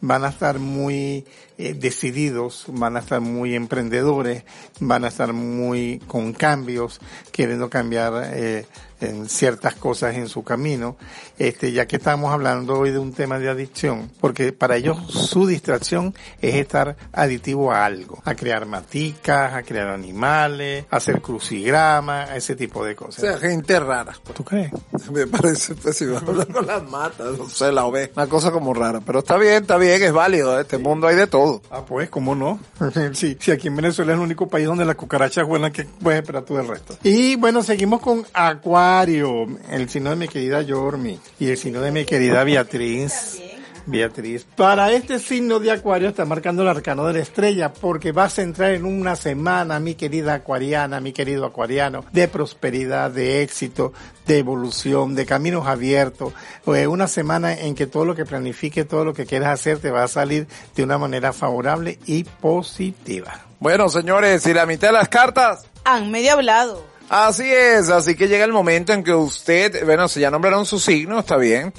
van 0.00 0.24
a 0.24 0.28
estar 0.30 0.58
muy 0.58 1.26
eh, 1.58 1.74
decididos, 1.74 2.64
van 2.68 2.96
a 2.96 3.00
estar 3.00 3.20
muy 3.20 3.54
emprendedores, 3.54 4.44
van 4.80 5.04
a 5.04 5.08
estar 5.08 5.32
muy 5.32 6.00
con 6.06 6.32
cambios, 6.32 7.00
queriendo 7.32 7.68
cambiar 7.68 8.30
eh, 8.32 8.64
en 9.00 9.28
ciertas 9.28 9.74
cosas 9.74 10.16
en 10.16 10.28
su 10.28 10.42
camino, 10.42 10.96
este, 11.38 11.70
ya 11.72 11.86
que 11.86 11.96
estamos 11.96 12.32
hablando 12.32 12.78
hoy 12.78 12.90
de 12.90 12.98
un 12.98 13.12
tema 13.12 13.38
de 13.38 13.48
adicción, 13.48 14.10
porque 14.20 14.52
para 14.52 14.76
ellos 14.76 14.98
su 15.08 15.46
distracción 15.46 16.14
es 16.40 16.56
estar 16.56 16.96
aditivo 17.12 17.72
a 17.72 17.84
algo, 17.84 18.20
a 18.24 18.34
crear 18.34 18.66
maticas, 18.66 19.54
a 19.54 19.62
crear 19.62 19.88
animales, 19.88 20.84
a 20.90 20.96
hacer 20.96 21.20
crucigramas, 21.20 22.30
a 22.30 22.36
ese 22.36 22.56
tipo 22.56 22.84
de 22.84 22.92
O 22.92 22.96
cosas. 22.96 23.20
sea, 23.22 23.38
gente 23.38 23.78
rara. 23.78 24.14
¿Tú 24.34 24.44
crees? 24.44 24.72
Me 25.12 25.26
parece, 25.26 25.74
pues 25.74 25.96
si 25.96 26.04
hablar 26.04 26.48
con 26.48 26.66
las 26.66 26.82
matas, 26.88 27.38
no 27.38 27.48
sé, 27.48 27.70
la 27.72 27.84
oveja. 27.84 28.12
Una 28.16 28.26
cosa 28.26 28.50
como 28.50 28.74
rara. 28.74 29.00
Pero 29.04 29.20
está 29.20 29.36
bien, 29.36 29.62
está 29.62 29.76
bien, 29.76 30.02
es 30.02 30.12
válido. 30.12 30.54
En 30.54 30.60
este 30.60 30.78
mundo 30.78 31.06
hay 31.06 31.16
de 31.16 31.26
todo. 31.26 31.47
Ah, 31.70 31.84
pues, 31.86 32.08
¿cómo 32.10 32.34
no? 32.34 32.60
sí, 33.12 33.36
sí, 33.38 33.50
aquí 33.50 33.68
en 33.68 33.76
Venezuela 33.76 34.12
es 34.12 34.18
el 34.18 34.24
único 34.24 34.48
país 34.48 34.66
donde 34.66 34.84
las 34.84 34.96
cucarachas 34.96 35.46
vuelan 35.46 35.72
que 35.72 35.84
puedes 35.84 36.20
esperar 36.20 36.44
tú 36.44 36.56
del 36.56 36.68
resto. 36.68 36.96
Y 37.02 37.36
bueno, 37.36 37.62
seguimos 37.62 38.00
con 38.00 38.24
Acuario, 38.32 39.46
el 39.70 39.88
signo 39.88 40.10
de 40.10 40.16
mi 40.16 40.28
querida 40.28 40.62
Yormi 40.62 41.18
y 41.38 41.48
el 41.48 41.56
signo 41.56 41.80
de 41.80 41.92
mi 41.92 42.04
querida 42.04 42.44
Beatriz. 42.44 43.40
Beatriz. 43.88 44.46
Para 44.56 44.92
este 44.92 45.18
signo 45.18 45.58
de 45.58 45.70
Acuario 45.70 46.08
está 46.08 46.24
marcando 46.24 46.62
el 46.62 46.68
arcano 46.68 47.06
de 47.06 47.14
la 47.14 47.18
estrella 47.20 47.72
porque 47.72 48.12
vas 48.12 48.38
a 48.38 48.42
entrar 48.42 48.72
en 48.72 48.84
una 48.84 49.16
semana, 49.16 49.80
mi 49.80 49.94
querida 49.94 50.34
acuariana, 50.34 51.00
mi 51.00 51.12
querido 51.12 51.46
acuariano, 51.46 52.04
de 52.12 52.28
prosperidad, 52.28 53.10
de 53.10 53.42
éxito, 53.42 53.92
de 54.26 54.38
evolución, 54.38 55.14
de 55.14 55.24
caminos 55.24 55.66
abiertos. 55.66 56.34
Eh, 56.66 56.86
una 56.86 57.08
semana 57.08 57.54
en 57.54 57.74
que 57.74 57.86
todo 57.86 58.04
lo 58.04 58.14
que 58.14 58.24
planifique, 58.24 58.84
todo 58.84 59.04
lo 59.04 59.14
que 59.14 59.26
quieras 59.26 59.58
hacer 59.58 59.78
te 59.78 59.90
va 59.90 60.04
a 60.04 60.08
salir 60.08 60.46
de 60.76 60.84
una 60.84 60.98
manera 60.98 61.32
favorable 61.32 61.98
y 62.06 62.24
positiva. 62.24 63.40
Bueno, 63.58 63.88
señores, 63.88 64.46
y 64.46 64.54
la 64.54 64.66
mitad 64.66 64.88
de 64.88 64.94
las 64.94 65.08
cartas. 65.08 65.66
Han 65.84 66.10
medio 66.10 66.32
hablado. 66.32 66.97
Así 67.08 67.50
es, 67.50 67.88
así 67.88 68.14
que 68.14 68.28
llega 68.28 68.44
el 68.44 68.52
momento 68.52 68.92
en 68.92 69.02
que 69.02 69.14
usted, 69.14 69.84
bueno, 69.84 70.08
si 70.08 70.20
ya 70.20 70.30
nombraron 70.30 70.66
su 70.66 70.78
signo, 70.78 71.20
está 71.20 71.36
bien, 71.36 71.72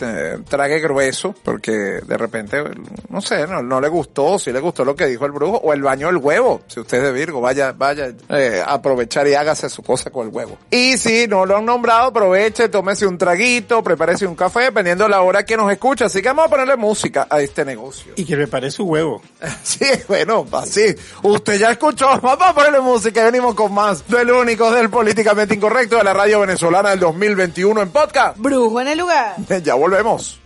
trague 0.47 0.79
grueso, 0.79 1.35
porque 1.43 1.71
de 1.71 2.17
repente, 2.17 2.63
no 3.09 3.21
sé, 3.21 3.45
no, 3.45 3.61
no 3.61 3.79
le 3.79 3.89
gustó, 3.89 4.39
si 4.39 4.51
le 4.51 4.59
gustó 4.59 4.83
lo 4.83 4.95
que 4.95 5.05
dijo 5.05 5.25
el 5.25 5.31
brujo, 5.31 5.57
o 5.57 5.73
el 5.73 5.83
baño 5.83 6.07
del 6.07 6.17
huevo, 6.17 6.61
si 6.67 6.79
usted 6.79 6.97
es 6.97 7.03
de 7.03 7.11
Virgo, 7.11 7.41
vaya, 7.41 7.73
vaya, 7.73 8.11
eh, 8.29 8.63
aprovechar 8.65 9.27
y 9.27 9.35
hágase 9.35 9.69
su 9.69 9.83
cosa 9.83 10.09
con 10.09 10.27
el 10.27 10.33
huevo. 10.33 10.57
Y 10.71 10.97
si 10.97 11.27
no 11.27 11.45
lo 11.45 11.57
han 11.57 11.65
nombrado, 11.65 12.07
aproveche, 12.07 12.69
tómese 12.69 13.05
un 13.05 13.17
traguito, 13.17 13.83
prepárese 13.83 14.25
un 14.25 14.35
café, 14.35 14.61
dependiendo 14.61 15.03
de 15.03 15.11
la 15.11 15.21
hora 15.21 15.45
que 15.45 15.55
nos 15.55 15.71
escucha, 15.71 16.05
así 16.05 16.21
que 16.21 16.29
vamos 16.29 16.47
a 16.47 16.49
ponerle 16.49 16.75
música 16.75 17.27
a 17.29 17.39
este 17.39 17.63
negocio. 17.63 18.13
Y 18.15 18.25
que 18.25 18.35
prepare 18.35 18.71
su 18.71 18.85
huevo. 18.85 19.21
Sí, 19.63 19.85
bueno, 20.07 20.47
así. 20.53 20.95
Usted 21.21 21.59
ya 21.59 21.71
escuchó. 21.71 22.07
Vamos 22.21 22.47
a 22.47 22.53
ponerle 22.53 22.79
música 22.79 23.21
y 23.21 23.25
venimos 23.25 23.53
con 23.53 23.73
más 23.73 24.07
del 24.07 24.31
único 24.31 24.71
del 24.71 24.89
políticamente 25.19 25.55
incorrecto 25.55 25.97
de 25.97 26.03
la 26.05 26.13
radio 26.13 26.39
venezolana 26.39 26.91
del 26.91 26.99
2021 27.01 27.81
en 27.81 27.89
podcast. 27.89 28.37
Brujo 28.37 28.79
en 28.79 28.87
el 28.87 28.99
lugar. 28.99 29.35
Ya 29.63 29.75
volvemos. 29.75 30.39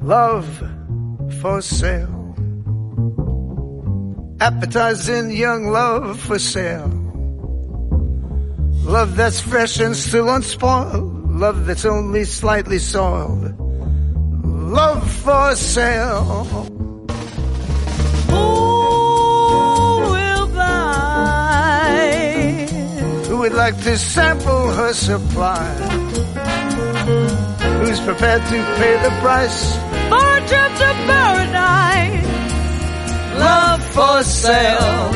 Love 0.00 0.46
for 1.40 1.60
sale. 1.60 2.06
Appetizing 4.40 5.30
young 5.30 5.72
love 5.72 6.20
for 6.20 6.38
sale. 6.38 6.88
Love 8.84 9.16
that's 9.16 9.40
fresh 9.40 9.80
and 9.80 9.96
still 9.96 10.28
unspoiled. 10.28 11.13
Love 11.34 11.66
that's 11.66 11.84
only 11.84 12.24
slightly 12.24 12.78
soiled. 12.78 13.58
Love 14.44 15.10
for 15.10 15.56
sale. 15.56 16.44
Who 18.30 18.36
will 20.12 20.46
buy? 20.54 21.98
Who 23.26 23.38
would 23.38 23.52
like 23.52 23.76
to 23.82 23.98
sample 23.98 24.72
her 24.74 24.92
supply? 24.92 25.74
Who's 27.82 28.00
prepared 28.00 28.42
to 28.42 28.64
pay 28.78 28.94
the 29.02 29.10
price 29.20 29.76
for 30.08 30.36
a 30.36 30.40
trip 30.46 30.72
to 30.82 30.94
paradise? 31.10 32.26
Love 33.40 33.82
for 33.92 34.22
sale. 34.22 35.10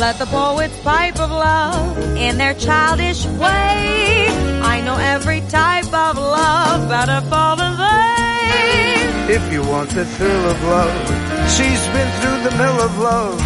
Let 0.00 0.18
the 0.18 0.24
poets 0.24 0.78
pipe 0.80 1.20
of 1.20 1.30
love 1.30 1.98
in 2.16 2.38
their 2.38 2.54
childish 2.54 3.26
way. 3.26 4.28
I 4.62 4.80
know 4.80 4.96
every 4.96 5.42
type 5.42 5.92
of 5.92 6.16
love 6.16 6.88
better 6.88 7.20
fall 7.28 7.56
than 7.56 7.76
they. 7.76 9.34
If 9.34 9.52
you 9.52 9.62
want 9.62 9.90
the 9.90 10.06
thrill 10.06 10.44
of 10.52 10.64
love, 10.64 11.06
she's 11.50 11.84
been 11.92 12.10
through 12.18 12.40
the 12.48 12.56
mill 12.56 12.80
of 12.80 12.98
love. 12.98 13.42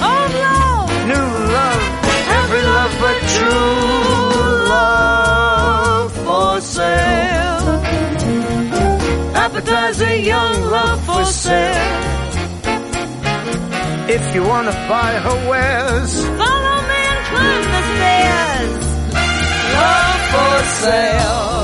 Old 0.00 0.32
love, 0.46 0.88
New 1.06 1.28
love, 1.58 1.84
every 2.40 2.62
love 2.62 2.92
but 3.04 3.18
true 3.36 4.68
love 4.72 6.12
for 6.24 6.60
sale. 6.62 7.68
Appetizing 9.36 10.24
young 10.24 10.62
love 10.62 11.04
for 11.04 11.26
sale. 11.26 12.19
If 14.12 14.34
you 14.34 14.42
wanna 14.42 14.72
buy 14.88 15.12
her 15.24 15.48
wares, 15.48 16.26
follow 16.26 16.78
me 16.90 17.00
and 17.12 17.20
climb 17.30 17.64
the 17.74 17.82
stairs. 17.92 18.84
love 19.78 20.20
for 20.32 20.64
sale. 20.82 21.59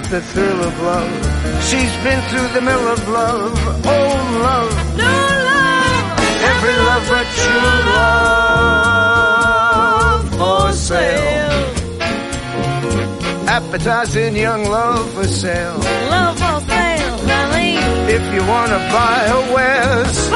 Want 0.00 0.12
the 0.12 0.22
thrill 0.32 0.64
of 0.64 0.80
love, 0.80 1.12
she's 1.62 1.94
been 2.02 2.22
through 2.30 2.48
the 2.54 2.62
mill 2.62 2.88
of 2.88 3.06
love. 3.06 3.52
Oh, 3.84 4.40
love, 4.46 4.72
New 4.96 5.04
love, 5.04 6.18
every 6.50 6.74
love 6.88 7.04
but 7.12 7.26
true 7.42 7.74
love 8.80 10.24
for 10.38 10.72
sale. 10.72 11.66
Appetizing 13.46 14.36
young 14.36 14.64
love 14.64 15.12
for 15.12 15.28
sale. 15.28 15.76
love 16.08 16.38
for 16.38 16.60
sale, 16.70 17.18
honey. 17.28 17.76
If 18.10 18.24
you 18.32 18.42
wanna 18.48 18.78
buy 18.96 19.18
her 19.28 19.44
wares, 19.54 20.30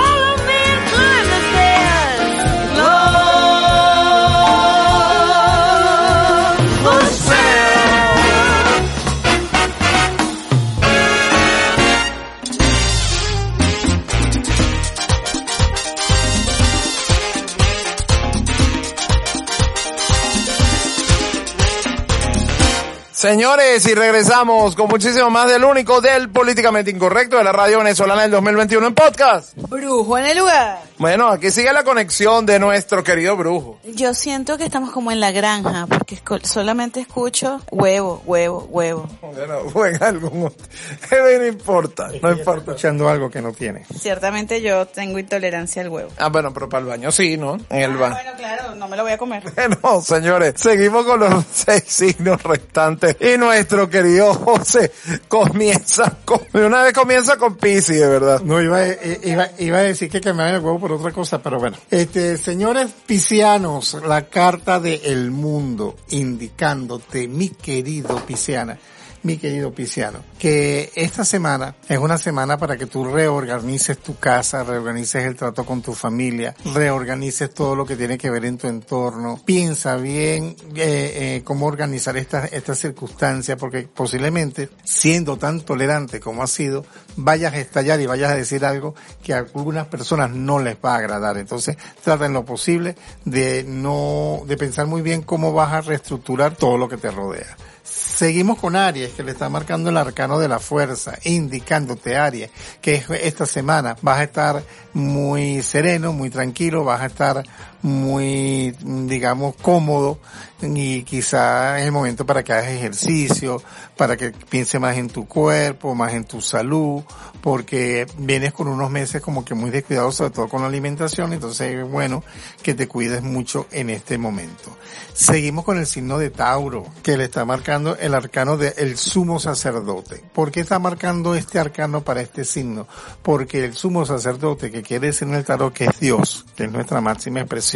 Señores, 23.25 23.87
y 23.87 23.95
regresamos 23.95 24.77
con 24.77 24.87
muchísimo 24.87 25.31
más 25.31 25.49
del 25.49 25.65
único 25.65 26.03
del 26.03 26.29
políticamente 26.29 26.91
incorrecto 26.91 27.39
de 27.39 27.45
la 27.45 27.53
radio 27.53 27.79
venezolana 27.79 28.21
del 28.21 28.33
2021 28.33 28.89
en 28.89 28.95
podcast. 28.95 29.57
Brujo 29.75 30.19
en 30.19 30.27
el 30.27 30.39
lugar. 30.39 30.79
Bueno, 30.99 31.29
aquí 31.29 31.51
sigue 31.51 31.73
la 31.73 31.83
conexión 31.83 32.47
de 32.47 32.59
nuestro 32.61 33.03
querido 33.03 33.37
brujo. 33.37 33.79
Yo 33.85 34.15
siento 34.15 34.57
que 34.57 34.65
estamos 34.65 34.91
como 34.93 35.11
en 35.11 35.19
la 35.21 35.33
granja, 35.33 35.87
porque 35.89 36.19
solamente 36.45 37.01
escucho 37.01 37.61
huevo, 37.73 38.23
huevo, 38.25 38.67
huevo. 38.71 39.09
Bueno, 39.21 39.59
o 39.75 39.87
en 39.87 40.03
algún 40.03 40.47
otro. 40.47 40.67
no 41.11 41.47
importa, 41.47 42.09
no 42.23 42.31
importa. 42.33 42.71
Escuchando 42.73 43.09
algo 43.09 43.29
que 43.31 43.43
no 43.43 43.53
tiene. 43.53 43.85
Ciertamente 43.99 44.63
yo 44.63 44.87
tengo 44.87 45.19
intolerancia 45.19 45.83
al 45.83 45.89
huevo. 45.89 46.11
Ah, 46.19 46.29
bueno, 46.29 46.53
pero 46.55 46.69
para 46.69 46.83
el 46.83 46.87
baño 46.89 47.11
sí, 47.11 47.37
¿no? 47.37 47.57
En 47.71 47.83
el 47.83 47.93
Ah, 47.93 47.97
baño. 47.97 48.15
bueno, 48.15 48.31
claro, 48.37 48.75
no 48.77 48.87
me 48.89 48.97
lo 48.97 49.03
voy 49.03 49.13
a 49.13 49.19
comer. 49.19 49.43
Bueno, 49.55 50.03
señores, 50.03 50.55
seguimos 50.57 51.05
con 51.05 51.19
los 51.21 51.45
seis 51.53 51.83
signos 51.87 52.43
restantes 52.45 53.17
y 53.21 53.37
nuestro 53.39 53.89
querido 53.91 54.33
José 54.35 54.93
comienza 55.29 56.19
con, 56.25 56.41
de 56.53 56.65
una 56.67 56.83
vez 56.83 56.93
comienza 56.93 57.37
con 57.37 57.57
Pisces, 57.57 57.99
de 58.01 58.07
verdad. 58.09 58.41
No, 58.43 58.61
iba, 58.63 58.85
eh, 58.87 59.21
iba, 59.25 59.49
iba 59.65 59.79
a 59.79 59.83
decir 59.83 60.11
que 60.11 60.21
cambiaban 60.21 60.55
el 60.55 60.61
huevo 60.61 60.79
por 60.81 60.93
otra 60.93 61.13
cosa, 61.13 61.43
pero 61.43 61.59
bueno. 61.59 61.77
Este, 61.91 62.37
señores 62.37 62.91
piscianos, 63.07 63.97
la 64.07 64.29
carta 64.29 64.81
de 64.81 65.01
El 65.05 65.31
Mundo 65.31 65.97
indicándote, 66.11 67.29
mi 67.29 67.51
querido 67.51 68.17
pisciana, 68.27 68.79
mi 69.25 69.39
querido 69.39 69.73
pisciano, 69.73 70.21
que 70.39 70.93
esta 70.95 71.25
semana 71.25 71.75
es 71.89 71.99
una 71.99 72.19
semana 72.19 72.59
para 72.59 72.77
que 72.77 72.87
tú 72.87 73.05
reorganices 73.05 73.99
tu 73.99 74.17
casa, 74.17 74.63
reorganices 74.63 75.25
el 75.25 75.35
trato 75.35 75.65
con 75.65 75.83
tu 75.83 75.95
familia, 75.95 76.55
reorganices 76.75 77.53
todo 77.53 77.75
lo 77.75 77.87
que 77.87 77.97
tiene 77.97 78.19
que 78.19 78.31
ver 78.31 78.45
en 78.45 78.59
tu 78.59 78.69
entorno. 78.69 79.41
Piensa 79.45 79.97
bien 79.97 80.57
eh, 80.77 81.37
eh, 81.37 81.43
cómo 81.43 81.67
organizar 81.67 82.17
estas 82.19 82.53
estas 82.53 82.79
circunstancias, 82.79 83.59
porque 83.59 83.89
posiblemente, 83.89 84.69
siendo 84.85 85.39
tan 85.39 85.63
tolerante 85.63 86.21
como 86.21 86.43
has 86.43 86.51
sido, 86.51 86.85
vayas 87.17 87.55
a 87.55 87.59
estallar 87.59 88.01
y 88.01 88.07
vayas 88.07 88.31
a 88.31 88.37
decir 88.37 88.65
algo 88.65 88.95
que 89.23 89.33
a 89.33 89.39
algunas 89.39 89.87
personas 89.87 90.31
no 90.31 90.59
les 90.59 90.77
va 90.77 90.95
a 90.95 90.99
agradar. 90.99 91.39
Entonces, 91.39 91.77
trata 92.03 92.27
en 92.27 92.35
lo 92.35 92.45
posible 92.45 92.95
de 93.25 93.65
no, 93.67 94.43
de 94.47 94.57
pensar 94.59 94.87
muy 94.87 95.01
bien 95.01 95.23
cómo 95.23 95.55
vas 95.55 95.73
a 95.73 95.81
reestructurar 95.81 96.57
todo 96.57 96.77
lo 96.77 96.89
que 96.89 96.99
te 96.99 97.11
rodea. 97.11 97.57
Seguimos 97.95 98.59
con 98.59 98.75
Aries, 98.75 99.13
que 99.13 99.23
le 99.23 99.31
está 99.31 99.49
marcando 99.49 99.89
el 99.91 99.97
arcano 99.97 100.41
de 100.41 100.49
la 100.49 100.59
fuerza, 100.59 101.17
indicándote 101.23 102.17
Aries, 102.17 102.51
que 102.81 102.97
es- 102.97 103.09
esta 103.11 103.47
semana 103.47 103.97
vas 104.03 104.19
a 104.19 104.25
estar 104.25 104.63
muy 104.95 105.63
sereno, 105.63 106.13
muy 106.13 106.29
tranquilo, 106.29 106.83
vas 106.83 107.03
a 107.03 107.07
estar 107.07 107.45
muy, 107.85 108.75
digamos, 108.81 109.57
cómodo 109.61 110.19
y 110.63 111.03
quizá 111.03 111.79
es 111.79 111.85
el 111.85 111.93
momento 111.93 112.25
para 112.25 112.43
que 112.43 112.55
hagas 112.55 112.69
ejercicio, 112.69 113.63
para 113.95 114.17
que 114.17 114.31
piense 114.31 114.79
más 114.79 114.97
en 114.97 115.09
tu 115.09 115.29
cuerpo, 115.29 115.95
más 115.95 116.15
en 116.15 116.25
tu 116.25 116.41
salud, 116.41 117.03
porque 117.43 118.07
vienes 118.17 118.55
con 118.55 118.69
unos 118.69 118.91
meses 118.91 119.21
como 119.21 119.45
que 119.45 119.55
muy 119.55 119.69
descuidados, 119.69 120.15
sobre 120.17 120.31
todo 120.31 120.49
con 120.49 120.63
la 120.63 120.69
alimentación, 120.69 121.35
entonces 121.35 121.75
es 121.75 121.87
bueno 121.87 122.25
que 122.63 122.73
te 122.73 122.89
cuides 122.89 123.23
mucho 123.23 123.67
en 123.71 123.91
este 123.91 124.17
momento. 124.17 124.75
Seguimos 125.13 125.67
con 125.67 125.79
el 125.79 125.87
signo 125.87 126.17
de 126.17 126.31
Tauro, 126.31 126.87
que 127.03 127.19
le 127.19 127.25
está 127.25 127.45
marcando 127.45 127.99
el 127.99 128.15
arcano 128.15 128.57
del 128.57 128.97
sumo 128.97 129.39
sacerdote. 129.39 130.25
¿Por 130.33 130.51
qué 130.51 130.61
está 130.61 130.79
marcando 130.79 131.35
este 131.35 131.59
arcano 131.59 132.01
para 132.03 132.23
este 132.23 132.47
signo? 132.47 132.89
Porque 133.23 133.63
el 133.63 133.75
sumo 133.75 134.07
sacerdote, 134.07 134.71
que 134.71 134.83
quiere 134.83 135.09
decir 135.09 135.29
en 135.29 135.35
el 135.35 135.45
tarot 135.45 135.75
que 135.75 135.85
es 135.85 136.01
Dios, 136.01 136.47
que 136.57 136.65
es 136.65 136.73
nuestra 136.73 137.03
máxima 137.03 137.41
expresión 137.41 137.74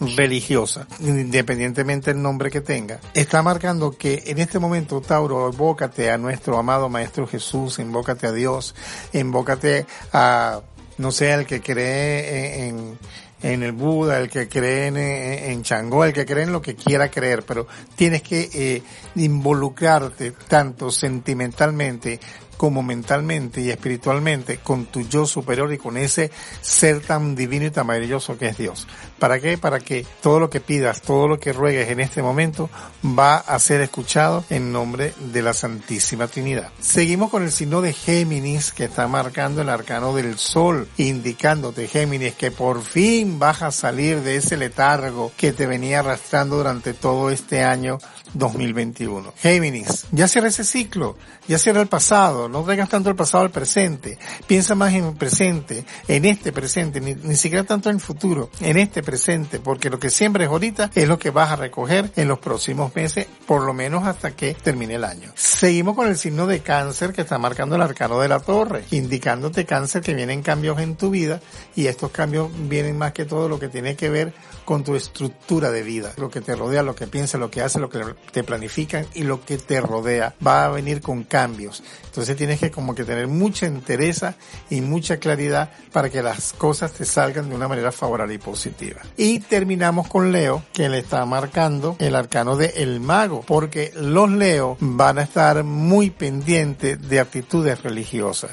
religiosa, 0.00 0.86
independientemente 1.00 2.12
del 2.12 2.22
nombre 2.22 2.50
que 2.50 2.60
tenga, 2.60 3.00
está 3.14 3.42
marcando 3.42 3.92
que 3.92 4.22
en 4.26 4.38
este 4.38 4.58
momento, 4.58 5.00
Tauro, 5.00 5.48
evócate 5.48 6.10
a 6.10 6.18
nuestro 6.18 6.58
amado 6.58 6.88
Maestro 6.88 7.26
Jesús, 7.26 7.78
invócate 7.78 8.26
a 8.26 8.32
Dios, 8.32 8.74
invócate 9.12 9.86
a, 10.12 10.60
no 10.98 11.12
sé, 11.12 11.32
al 11.32 11.46
que 11.46 11.60
cree 11.60 12.68
en, 12.68 12.98
en 13.42 13.62
el 13.62 13.72
Buda, 13.72 14.18
el 14.18 14.28
que 14.28 14.48
cree 14.48 14.88
en, 14.88 14.96
en, 14.96 15.50
en 15.52 15.62
Changó, 15.62 16.04
el 16.04 16.12
que 16.12 16.26
cree 16.26 16.44
en 16.44 16.52
lo 16.52 16.62
que 16.62 16.74
quiera 16.74 17.10
creer, 17.10 17.44
pero 17.44 17.66
tienes 17.94 18.22
que 18.22 18.48
eh, 18.52 18.82
involucrarte 19.16 20.32
tanto 20.48 20.90
sentimentalmente 20.90 22.20
como 22.58 22.82
mentalmente 22.82 23.62
y 23.62 23.70
espiritualmente 23.70 24.58
con 24.58 24.84
tu 24.84 25.00
yo 25.00 25.24
superior 25.24 25.72
y 25.72 25.78
con 25.78 25.96
ese 25.96 26.30
ser 26.60 27.00
tan 27.00 27.34
divino 27.34 27.64
y 27.64 27.70
tan 27.70 27.86
maravilloso 27.86 28.36
que 28.36 28.48
es 28.48 28.58
Dios. 28.58 28.86
¿Para 29.18 29.40
qué? 29.40 29.56
Para 29.56 29.80
que 29.80 30.04
todo 30.20 30.38
lo 30.38 30.50
que 30.50 30.60
pidas, 30.60 31.00
todo 31.00 31.26
lo 31.26 31.40
que 31.40 31.52
ruegues 31.52 31.88
en 31.88 32.00
este 32.00 32.22
momento 32.22 32.68
va 33.02 33.36
a 33.36 33.58
ser 33.58 33.80
escuchado 33.80 34.44
en 34.50 34.72
nombre 34.72 35.14
de 35.32 35.42
la 35.42 35.54
Santísima 35.54 36.28
Trinidad. 36.28 36.70
Seguimos 36.80 37.30
con 37.30 37.42
el 37.42 37.50
signo 37.50 37.80
de 37.80 37.92
Géminis 37.92 38.72
que 38.72 38.84
está 38.84 39.08
marcando 39.08 39.62
el 39.62 39.68
arcano 39.68 40.14
del 40.14 40.36
sol, 40.38 40.88
indicándote 40.98 41.88
Géminis 41.88 42.34
que 42.34 42.50
por 42.50 42.82
fin 42.82 43.38
vas 43.38 43.62
a 43.62 43.70
salir 43.70 44.20
de 44.20 44.36
ese 44.36 44.56
letargo 44.56 45.32
que 45.36 45.52
te 45.52 45.66
venía 45.66 46.00
arrastrando 46.00 46.56
durante 46.56 46.92
todo 46.92 47.30
este 47.30 47.62
año 47.62 47.98
2021. 48.34 49.32
Géminis, 49.36 50.06
ya 50.12 50.28
cierra 50.28 50.48
ese 50.48 50.64
ciclo, 50.64 51.16
ya 51.46 51.58
cierra 51.58 51.80
el 51.80 51.88
pasado, 51.88 52.48
no 52.48 52.62
traigas 52.62 52.88
tanto 52.88 53.10
el 53.10 53.16
pasado 53.16 53.44
al 53.44 53.50
presente, 53.50 54.18
piensa 54.46 54.74
más 54.74 54.92
en 54.94 55.04
el 55.06 55.14
presente, 55.14 55.84
en 56.06 56.24
este 56.24 56.52
presente, 56.52 57.00
ni, 57.00 57.14
ni 57.14 57.36
siquiera 57.36 57.64
tanto 57.64 57.90
en 57.90 57.96
el 57.96 58.00
futuro, 58.02 58.50
en 58.60 58.76
este 58.76 59.02
presente, 59.02 59.60
porque 59.60 59.90
lo 59.90 59.98
que 59.98 60.10
siembres 60.10 60.48
ahorita 60.48 60.90
es 60.94 61.08
lo 61.08 61.18
que 61.18 61.30
vas 61.30 61.52
a 61.52 61.56
recoger 61.56 62.10
en 62.16 62.28
los 62.28 62.38
próximos 62.38 62.94
meses, 62.94 63.26
por 63.46 63.62
lo 63.62 63.72
menos 63.72 64.06
hasta 64.06 64.32
que 64.32 64.54
termine 64.54 64.94
el 64.94 65.04
año. 65.04 65.32
Seguimos 65.34 65.94
con 65.94 66.08
el 66.08 66.16
signo 66.16 66.46
de 66.46 66.60
cáncer 66.60 67.12
que 67.12 67.22
está 67.22 67.38
marcando 67.38 67.76
el 67.76 67.82
arcano 67.82 68.20
de 68.20 68.28
la 68.28 68.40
torre, 68.40 68.84
indicándote 68.90 69.64
cáncer 69.64 70.02
que 70.02 70.14
vienen 70.14 70.42
cambios 70.42 70.78
en 70.80 70.96
tu 70.96 71.10
vida 71.10 71.40
y 71.74 71.86
estos 71.86 72.10
cambios 72.10 72.50
vienen 72.68 72.98
más 72.98 73.12
que 73.12 73.24
todo 73.24 73.48
lo 73.48 73.58
que 73.58 73.68
tiene 73.68 73.96
que 73.96 74.08
ver 74.08 74.34
con 74.68 74.84
tu 74.84 74.96
estructura 74.96 75.70
de 75.70 75.82
vida, 75.82 76.12
lo 76.18 76.28
que 76.28 76.42
te 76.42 76.54
rodea, 76.54 76.82
lo 76.82 76.94
que 76.94 77.06
piensas, 77.06 77.40
lo 77.40 77.50
que 77.50 77.62
haces, 77.62 77.80
lo 77.80 77.88
que 77.88 78.04
te 78.32 78.44
planifican 78.44 79.06
y 79.14 79.22
lo 79.22 79.42
que 79.42 79.56
te 79.56 79.80
rodea. 79.80 80.34
Va 80.46 80.66
a 80.66 80.68
venir 80.68 81.00
con 81.00 81.24
cambios. 81.24 81.82
Entonces 82.04 82.36
tienes 82.36 82.60
que 82.60 82.70
como 82.70 82.94
que 82.94 83.04
tener 83.04 83.28
mucha 83.28 83.64
entereza 83.64 84.34
y 84.68 84.82
mucha 84.82 85.16
claridad 85.16 85.70
para 85.90 86.10
que 86.10 86.20
las 86.20 86.52
cosas 86.52 86.92
te 86.92 87.06
salgan 87.06 87.48
de 87.48 87.54
una 87.54 87.66
manera 87.66 87.92
favorable 87.92 88.34
y 88.34 88.38
positiva. 88.38 89.00
Y 89.16 89.40
terminamos 89.40 90.06
con 90.06 90.32
Leo, 90.32 90.62
que 90.74 90.90
le 90.90 90.98
está 90.98 91.24
marcando 91.24 91.96
el 91.98 92.14
arcano 92.14 92.54
de 92.56 92.66
el 92.76 93.00
mago, 93.00 93.40
porque 93.46 93.90
los 93.96 94.30
Leo 94.30 94.76
van 94.80 95.18
a 95.18 95.22
estar 95.22 95.64
muy 95.64 96.10
pendientes 96.10 97.08
de 97.08 97.20
actitudes 97.20 97.82
religiosas. 97.82 98.50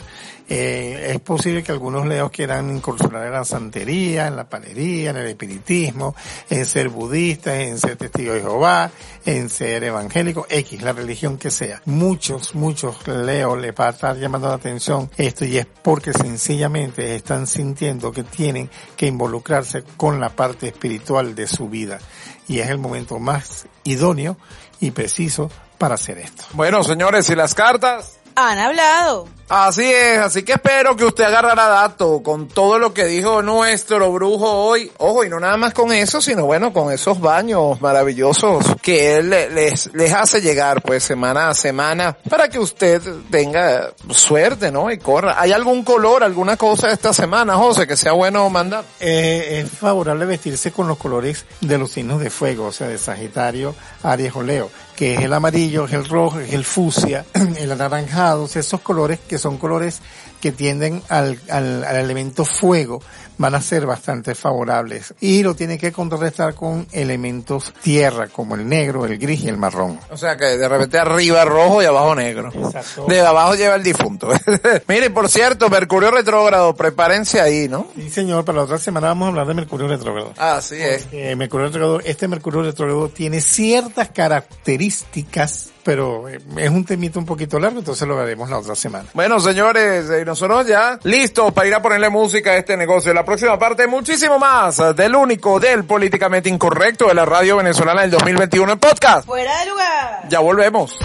Eh, 0.48 1.14
es 1.16 1.20
posible 1.22 1.64
que 1.64 1.72
algunos 1.72 2.06
leos 2.06 2.30
quieran 2.30 2.70
incursionar 2.70 3.26
en 3.26 3.32
la 3.32 3.44
santería, 3.44 4.28
en 4.28 4.36
la 4.36 4.48
panería, 4.48 5.10
en 5.10 5.18
el 5.18 5.28
espiritismo, 5.28 6.05
en 6.50 6.66
ser 6.66 6.90
budistas, 6.90 7.56
en 7.56 7.80
ser 7.80 7.96
testigos 7.96 8.36
de 8.36 8.42
Jehová, 8.42 8.92
en 9.26 9.50
ser 9.50 9.84
evangélico, 9.84 10.46
X, 10.50 10.82
la 10.82 10.94
religión 10.94 11.38
que 11.38 11.50
sea. 11.50 11.82
Muchos, 11.86 12.54
muchos 12.54 13.08
leos 13.08 13.60
les 13.60 13.74
va 13.74 13.88
a 13.88 13.92
estar 13.92 14.18
llamando 14.18 14.50
la 14.50 14.56
atención 14.56 15.10
esto 15.18 15.46
y 15.46 15.58
es 15.58 15.66
porque 15.66 16.14
sencillamente 16.14 17.16
están 17.16 17.48
sintiendo 17.48 18.12
que 18.12 18.24
tienen 18.24 18.70
que 18.96 19.08
involucrarse 19.08 19.84
con 19.98 20.20
la 20.20 20.30
parte 20.30 20.68
espiritual 20.68 21.36
de 21.36 21.48
su 21.48 21.70
vida. 21.70 22.00
Y 22.48 22.60
es 22.60 22.70
el 22.70 22.78
momento 22.78 23.20
más 23.20 23.66
idóneo 23.84 24.38
y 24.80 24.92
preciso 24.92 25.50
para 25.78 25.96
hacer 25.96 26.20
esto. 26.20 26.44
Bueno, 26.54 26.84
señores, 26.84 27.30
y 27.30 27.36
las 27.36 27.56
cartas. 27.56 28.20
Han 28.36 28.60
hablado. 28.60 29.28
Así 29.48 29.84
es, 29.84 30.18
así 30.18 30.42
que 30.42 30.54
espero 30.54 30.96
que 30.96 31.06
usted 31.06 31.24
agarrara 31.24 31.68
dato 31.68 32.24
con 32.24 32.48
todo 32.48 32.80
lo 32.80 32.96
que 32.96 33.06
dijo 33.06 33.44
nuestro 33.44 34.12
brujo 34.12 34.50
hoy. 34.52 34.92
Ojo, 34.98 35.24
y 35.24 35.30
no 35.30 35.40
nada 35.40 35.56
más 35.56 35.72
con 35.72 35.94
eso, 35.94 36.20
sino 36.20 36.48
bueno, 36.48 36.74
con 36.74 36.92
esos 36.92 37.22
baños 37.22 37.80
maravillosos 37.80 38.66
que 38.82 39.18
él 39.18 39.30
le- 39.30 39.52
les, 39.52 39.94
les 39.94 40.12
hace 40.14 40.42
llegar 40.42 40.82
pues 40.82 41.04
semana 41.04 41.50
a 41.50 41.54
semana 41.54 42.18
para 42.28 42.50
que 42.50 42.58
usted 42.58 43.00
tenga 43.30 43.92
suerte, 44.10 44.72
¿no? 44.72 44.90
Y 44.90 44.98
corra. 44.98 45.40
¿Hay 45.40 45.52
algún 45.52 45.84
color, 45.84 46.24
alguna 46.24 46.58
cosa 46.58 46.90
esta 46.90 47.14
semana, 47.14 47.56
José, 47.56 47.86
que 47.86 47.98
sea 47.98 48.14
bueno 48.14 48.50
mandar? 48.50 48.84
Eh, 49.00 49.62
es 49.64 49.70
favorable 49.78 50.26
vestirse 50.26 50.72
con 50.72 50.88
los 50.88 50.98
colores 50.98 51.46
de 51.62 51.78
los 51.78 51.92
signos 51.92 52.20
de 52.20 52.32
fuego, 52.32 52.66
o 52.66 52.72
sea, 52.72 52.88
de 52.88 52.98
Sagitario, 52.98 53.76
Aries 54.02 54.36
o 54.36 54.42
Leo, 54.42 54.72
que 54.96 55.14
es 55.14 55.22
el 55.22 55.34
amarillo, 55.34 55.86
es 55.86 55.94
el 55.94 56.10
rojo, 56.10 56.40
es 56.40 56.52
el 56.54 56.66
fucsia, 56.66 57.26
el 57.60 57.72
anaranjado, 57.72 58.44
o 58.46 58.48
sea, 58.48 58.62
esos 58.62 58.82
colores 58.82 59.20
que 59.28 59.35
son 59.38 59.58
colores 59.58 60.02
que 60.42 60.52
tienden 60.52 61.02
al, 61.10 61.40
al, 61.50 61.84
al 61.84 61.96
elemento 61.96 62.46
fuego, 62.46 63.02
van 63.38 63.56
a 63.56 63.62
ser 63.62 63.86
bastante 63.86 64.36
favorables. 64.36 65.14
Y 65.20 65.44
lo 65.44 65.56
tiene 65.56 65.78
que 65.78 65.92
contrarrestar 65.92 66.56
con 66.56 66.88
elementos 66.92 67.74
tierra, 67.82 68.28
como 68.28 68.56
el 68.56 68.68
negro, 68.68 69.06
el 69.06 69.18
gris 69.18 69.44
y 69.44 69.50
el 69.50 69.58
marrón. 69.58 70.00
O 70.10 70.18
sea 70.18 70.38
que 70.38 70.46
de 70.58 70.68
repente 70.68 70.98
arriba 70.98 71.44
rojo 71.46 71.82
y 71.82 71.86
abajo 71.86 72.16
negro. 72.16 72.52
Exacto. 72.54 73.06
De 73.08 73.22
abajo 73.22 73.56
lleva 73.56 73.76
el 73.76 73.84
difunto. 73.84 74.30
Mire, 74.88 75.10
por 75.10 75.30
cierto, 75.30 75.70
Mercurio 75.70 76.12
retrógrado, 76.12 76.76
prepárense 76.76 77.42
ahí, 77.42 77.68
¿no? 77.68 77.88
Sí, 77.96 78.10
señor, 78.10 78.46
para 78.46 78.60
la 78.60 78.64
otra 78.64 78.78
semana 78.78 79.08
vamos 79.08 79.28
a 79.28 79.30
hablar 79.30 79.48
de 79.48 79.54
Mercurio 79.54 79.88
retrógrado. 79.88 80.34
Así 80.38 80.76
es. 80.76 81.08
Eh, 81.12 81.36
Mercurio 81.36 81.68
retrógrado, 81.68 82.00
este 82.02 82.28
Mercurio 82.28 82.64
retrógrado 82.64 83.10
tiene 83.10 83.42
ciertas 83.42 84.10
características 84.10 85.72
pero 85.86 86.28
eh, 86.28 86.40
es 86.58 86.70
un 86.72 86.84
temito 86.84 87.20
un 87.20 87.28
poquito 87.28 87.60
largo, 87.60 87.78
entonces 87.78 88.08
lo 88.08 88.16
veremos 88.16 88.50
la 88.50 88.58
otra 88.58 88.74
semana. 88.74 89.06
Bueno, 89.14 89.40
señores, 89.40 90.10
eh, 90.10 90.26
nosotros 90.26 90.66
ya 90.66 91.00
listos 91.04 91.54
para 91.54 91.68
ir 91.68 91.76
a 91.76 91.82
ponerle 91.82 92.10
música 92.10 92.52
a 92.52 92.58
este 92.58 92.76
negocio. 92.76 93.14
La 93.14 93.24
próxima 93.24 93.60
parte, 93.60 93.86
muchísimo 93.86 94.40
más 94.40 94.82
del 94.96 95.16
único, 95.16 95.60
del 95.60 95.84
políticamente 95.86 96.50
incorrecto 96.50 97.08
de 97.08 97.14
la 97.14 97.24
radio 97.24 97.58
venezolana 97.58 98.02
del 98.02 98.12
2021 98.12 98.72
en 98.74 98.80
podcast. 98.80 99.28
Fuera 99.28 99.60
de 99.60 99.70
lugar. 99.70 100.28
Ya 100.28 100.40
volvemos. 100.40 100.98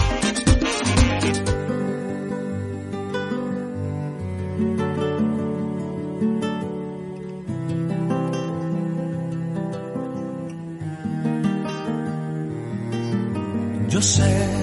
Yo 13.89 14.01
sé 14.01 14.60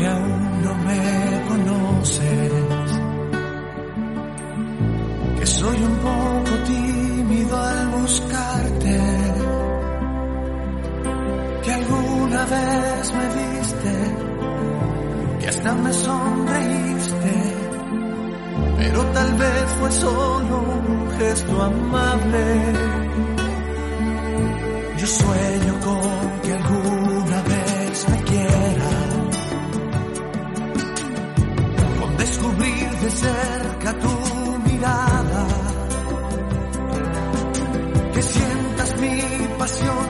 que 0.00 0.06
aún 0.06 0.62
no 0.64 0.74
me 0.86 1.44
conoces, 1.48 2.90
que 5.38 5.46
soy 5.46 5.76
un 5.76 5.96
poco 6.08 6.52
tímido 6.64 7.62
al 7.62 7.88
buscarte, 7.88 8.98
que 11.64 11.72
alguna 11.72 12.42
vez 12.46 13.12
me 13.18 13.26
viste, 13.40 13.94
que 15.40 15.48
hasta 15.48 15.74
me 15.74 15.92
sonreíste, 15.92 17.34
pero 18.78 19.04
tal 19.16 19.34
vez 19.34 19.64
fue 19.80 19.92
solo 19.92 20.64
un 20.88 21.10
gesto 21.18 21.62
amable. 21.62 22.44
Yo 24.96 25.06
sueño 25.06 25.80
con 25.84 26.40
que 26.42 26.52
alguna 26.54 26.99
de 33.02 33.10
cerca 33.10 33.98
tu 33.98 34.58
mirada, 34.66 35.46
que 38.12 38.22
sientas 38.22 39.00
mi 39.00 39.48
pasión, 39.58 40.08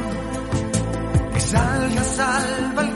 que 1.34 1.40
salgas 1.40 2.18
al 2.18 2.72
balcón, 2.74 2.89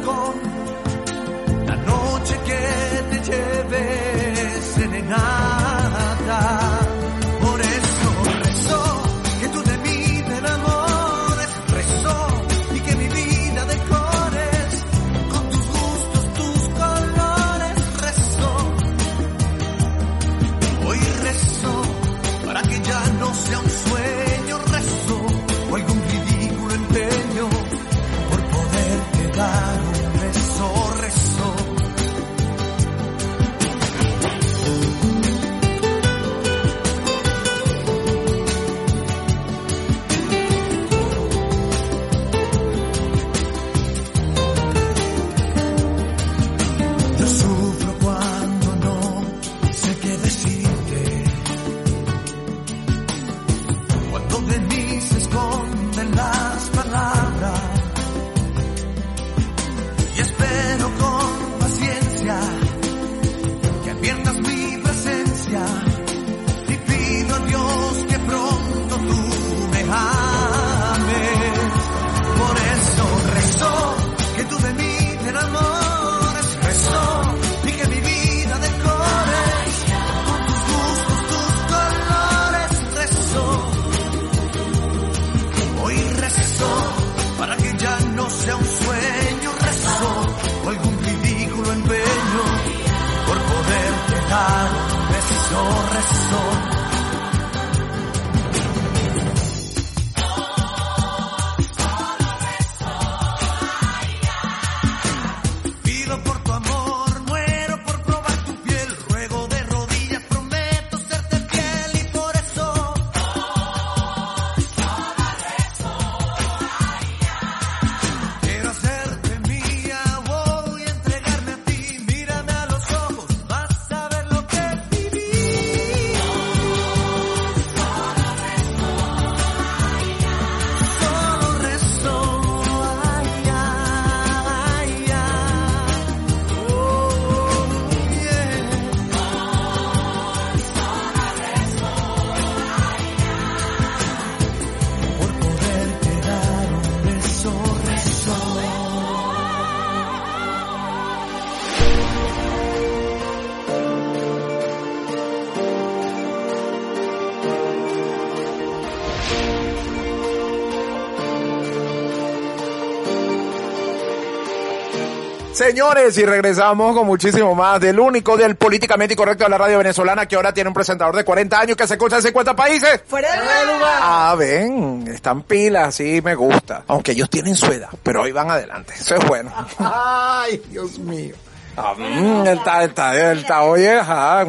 Señores, 165.54 166.18
y 166.18 166.26
regresamos 166.26 166.96
con 166.96 167.06
muchísimo 167.06 167.54
más 167.54 167.80
del 167.80 168.00
único, 168.00 168.36
del 168.36 168.56
políticamente 168.56 169.14
incorrecto 169.14 169.44
de 169.44 169.50
la 169.50 169.56
radio 169.56 169.78
venezolana 169.78 170.26
que 170.26 170.34
ahora 170.34 170.52
tiene 170.52 170.66
un 170.66 170.74
presentador 170.74 171.14
de 171.14 171.24
40 171.24 171.60
años 171.60 171.76
que 171.76 171.86
se 171.86 171.94
escucha 171.94 172.16
en 172.16 172.22
50 172.22 172.56
países. 172.56 173.02
Fuera 173.06 173.30
de 173.30 173.72
lugar. 173.72 174.00
Ah, 174.02 174.34
ven, 174.36 175.06
están 175.06 175.44
pilas, 175.44 175.94
sí, 175.94 176.20
me 176.24 176.34
gusta. 176.34 176.82
Aunque 176.88 177.12
ellos 177.12 177.30
tienen 177.30 177.54
su 177.54 177.66
edad, 177.66 177.90
pero 178.02 178.22
hoy 178.22 178.32
van 178.32 178.50
adelante. 178.50 178.94
Eso 178.98 179.14
es 179.14 179.24
bueno. 179.28 179.52
Ay, 179.78 180.60
Dios 180.70 180.98
mío. 180.98 181.36
Ah, 181.76 181.94
él 181.98 182.46
está, 182.46 182.82
él 182.82 182.90
está, 182.90 183.30
él 183.32 183.38
está, 183.38 183.62
oye, 183.62 183.98
ajá. 183.98 184.44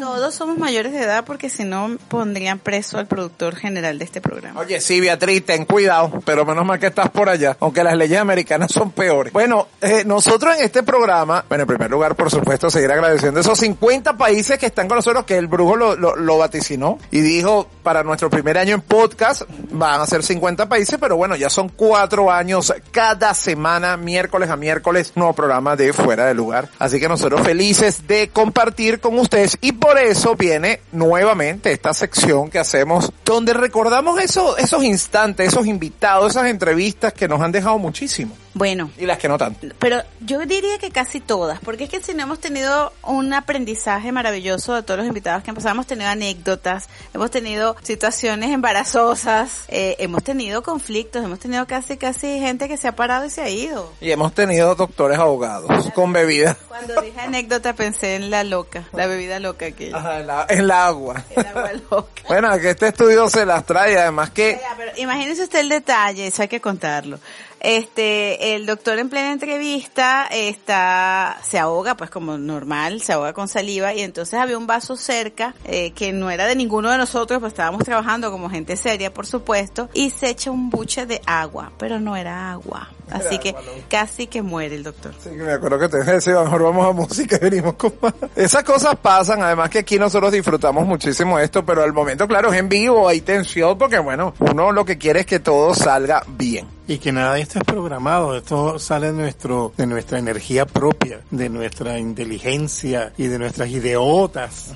Todos 0.00 0.34
somos 0.34 0.58
mayores 0.58 0.92
de 0.92 1.02
edad 1.02 1.24
porque 1.24 1.50
si 1.50 1.64
no 1.64 1.96
pondrían 2.08 2.58
preso 2.58 2.98
al 2.98 3.06
productor 3.06 3.56
general 3.56 3.98
de 3.98 4.04
este 4.04 4.20
programa. 4.20 4.60
Oye, 4.60 4.80
sí, 4.80 5.00
Beatriz, 5.00 5.44
ten 5.44 5.64
cuidado, 5.64 6.20
pero 6.24 6.44
menos 6.44 6.64
mal 6.64 6.78
que 6.78 6.86
estás 6.86 7.10
por 7.10 7.28
allá, 7.28 7.56
aunque 7.60 7.82
las 7.82 7.96
leyes 7.96 8.18
americanas 8.18 8.70
son 8.72 8.90
peores. 8.90 9.32
Bueno, 9.32 9.68
eh, 9.80 10.04
nosotros 10.04 10.56
en 10.56 10.64
este 10.64 10.82
programa, 10.82 11.44
bueno, 11.48 11.62
en 11.62 11.68
primer 11.68 11.90
lugar, 11.90 12.14
por 12.14 12.30
supuesto, 12.30 12.70
seguir 12.70 12.90
agradeciendo 12.92 13.40
esos 13.40 13.58
50 13.58 14.16
países 14.16 14.58
que 14.58 14.66
están 14.66 14.88
con 14.88 14.96
nosotros, 14.96 15.24
que 15.24 15.36
el 15.36 15.46
brujo 15.46 15.76
lo, 15.76 15.96
lo, 15.96 16.16
lo 16.16 16.38
vaticinó 16.38 16.98
y 17.10 17.20
dijo, 17.20 17.68
para 17.82 18.02
nuestro 18.02 18.30
primer 18.30 18.58
año 18.58 18.74
en 18.74 18.82
podcast, 18.82 19.42
van 19.70 20.00
a 20.00 20.06
ser 20.06 20.22
50 20.22 20.68
países, 20.68 20.98
pero 21.00 21.16
bueno, 21.16 21.36
ya 21.36 21.50
son 21.50 21.68
cuatro 21.68 22.30
años 22.30 22.72
cada 22.90 23.34
semana, 23.34 23.96
miércoles 23.96 24.50
a 24.50 24.56
miércoles, 24.56 25.12
nuevo 25.14 25.32
programa 25.32 25.76
de 25.76 25.92
Fuera 25.92 26.26
de 26.26 26.34
Lugar. 26.34 26.67
Así 26.78 27.00
que 27.00 27.08
nosotros 27.08 27.40
felices 27.42 28.06
de 28.06 28.28
compartir 28.28 29.00
con 29.00 29.18
ustedes 29.18 29.58
y 29.60 29.72
por 29.72 29.98
eso 29.98 30.36
viene 30.36 30.80
nuevamente 30.92 31.72
esta 31.72 31.92
sección 31.92 32.50
que 32.50 32.58
hacemos 32.58 33.12
donde 33.24 33.52
recordamos 33.52 34.20
esos, 34.20 34.58
esos 34.58 34.84
instantes, 34.84 35.48
esos 35.48 35.66
invitados, 35.66 36.32
esas 36.32 36.46
entrevistas 36.46 37.12
que 37.12 37.26
nos 37.28 37.40
han 37.40 37.52
dejado 37.52 37.78
muchísimo. 37.78 38.36
Bueno, 38.58 38.90
Y 38.98 39.06
las 39.06 39.18
que 39.18 39.28
no 39.28 39.38
tanto. 39.38 39.68
pero 39.78 40.02
yo 40.20 40.40
diría 40.40 40.78
que 40.78 40.90
casi 40.90 41.20
todas, 41.20 41.60
porque 41.60 41.84
es 41.84 41.90
que 41.90 42.02
si 42.02 42.12
no 42.12 42.24
hemos 42.24 42.40
tenido 42.40 42.92
un 43.04 43.32
aprendizaje 43.32 44.10
maravilloso 44.12 44.74
de 44.74 44.82
todos 44.82 44.98
los 44.98 45.06
invitados 45.06 45.44
que 45.44 45.50
han 45.50 45.54
pasado, 45.54 45.74
hemos 45.74 45.86
tenido 45.86 46.10
anécdotas, 46.10 46.88
hemos 47.14 47.30
tenido 47.30 47.76
situaciones 47.82 48.50
embarazosas, 48.50 49.64
eh, 49.68 49.96
hemos 50.00 50.24
tenido 50.24 50.62
conflictos, 50.62 51.24
hemos 51.24 51.38
tenido 51.38 51.66
casi, 51.66 51.96
casi 51.96 52.40
gente 52.40 52.66
que 52.68 52.76
se 52.76 52.88
ha 52.88 52.96
parado 52.96 53.24
y 53.26 53.30
se 53.30 53.42
ha 53.42 53.48
ido. 53.48 53.92
Y 54.00 54.10
hemos 54.10 54.32
tenido 54.34 54.74
doctores 54.74 55.18
ahogados 55.18 55.90
con 55.92 56.12
bebida. 56.12 56.56
Cuando 56.68 57.00
dije 57.00 57.20
anécdota 57.20 57.74
pensé 57.74 58.16
en 58.16 58.30
la 58.30 58.42
loca, 58.44 58.84
la 58.92 59.06
bebida 59.06 59.38
loca 59.38 59.66
aquella. 59.66 59.96
Ajá, 59.98 60.20
en, 60.20 60.26
la- 60.26 60.46
en 60.48 60.58
el 60.58 60.70
agua. 60.70 61.24
El 61.36 61.46
agua 61.46 61.70
loca. 61.90 62.22
Bueno, 62.26 62.58
que 62.58 62.70
este 62.70 62.88
estudio 62.88 63.28
se 63.30 63.46
las 63.46 63.64
trae, 63.64 63.96
además 63.98 64.30
que 64.30 64.60
pero 64.76 64.92
imagínese 64.96 65.42
usted 65.44 65.60
el 65.60 65.68
detalle, 65.68 66.26
eso 66.26 66.42
hay 66.42 66.48
que 66.48 66.60
contarlo. 66.60 67.18
Este, 67.60 68.54
el 68.54 68.66
doctor 68.66 68.98
en 68.98 69.08
plena 69.08 69.32
entrevista 69.32 70.26
está, 70.30 71.38
se 71.42 71.58
ahoga, 71.58 71.96
pues 71.96 72.10
como 72.10 72.38
normal, 72.38 73.02
se 73.02 73.12
ahoga 73.12 73.32
con 73.32 73.48
saliva 73.48 73.92
y 73.94 74.00
entonces 74.00 74.38
había 74.38 74.56
un 74.56 74.66
vaso 74.66 74.96
cerca 74.96 75.54
eh, 75.64 75.90
que 75.92 76.12
no 76.12 76.30
era 76.30 76.46
de 76.46 76.54
ninguno 76.54 76.90
de 76.90 76.98
nosotros, 76.98 77.40
pues 77.40 77.52
estábamos 77.52 77.82
trabajando 77.84 78.30
como 78.30 78.48
gente 78.48 78.76
seria, 78.76 79.12
por 79.12 79.26
supuesto, 79.26 79.88
y 79.92 80.10
se 80.10 80.30
echa 80.30 80.50
un 80.50 80.70
buche 80.70 81.06
de 81.06 81.20
agua, 81.26 81.72
pero 81.78 81.98
no 81.98 82.16
era 82.16 82.52
agua, 82.52 82.90
así 83.10 83.38
que 83.38 83.54
casi 83.88 84.28
que 84.28 84.40
muere 84.42 84.76
el 84.76 84.84
doctor. 84.84 85.12
Sí, 85.22 85.30
me 85.30 85.52
acuerdo 85.52 85.78
que 85.80 85.88
te 85.88 86.04
decía, 86.04 86.40
mejor 86.40 86.62
vamos 86.62 86.86
a 86.86 86.92
música 86.92 87.36
y 87.36 87.44
venimos 87.44 87.74
con 87.74 87.92
más. 88.00 88.14
Esas 88.36 88.62
cosas 88.62 88.96
pasan, 88.96 89.42
además 89.42 89.70
que 89.70 89.78
aquí 89.78 89.98
nosotros 89.98 90.30
disfrutamos 90.30 90.86
muchísimo 90.86 91.38
esto, 91.38 91.64
pero 91.66 91.82
al 91.82 91.92
momento, 91.92 92.28
claro, 92.28 92.52
es 92.52 92.58
en 92.58 92.68
vivo, 92.68 93.08
hay 93.08 93.20
tensión, 93.20 93.76
porque 93.76 93.98
bueno, 93.98 94.34
uno 94.38 94.70
lo 94.70 94.84
que 94.84 94.96
quiere 94.96 95.20
es 95.20 95.26
que 95.26 95.40
todo 95.40 95.74
salga 95.74 96.22
bien. 96.28 96.77
Y 96.90 96.96
que 96.96 97.12
nada 97.12 97.34
de 97.34 97.42
esto 97.42 97.58
es 97.58 97.64
programado, 97.66 98.34
esto 98.34 98.78
sale 98.78 99.08
de 99.08 99.12
nuestro, 99.12 99.74
de 99.76 99.86
nuestra 99.86 100.18
energía 100.18 100.64
propia, 100.64 101.20
de 101.30 101.50
nuestra 101.50 101.98
inteligencia 101.98 103.12
y 103.18 103.26
de 103.26 103.38
nuestras 103.38 103.68
ideotas. 103.68 104.74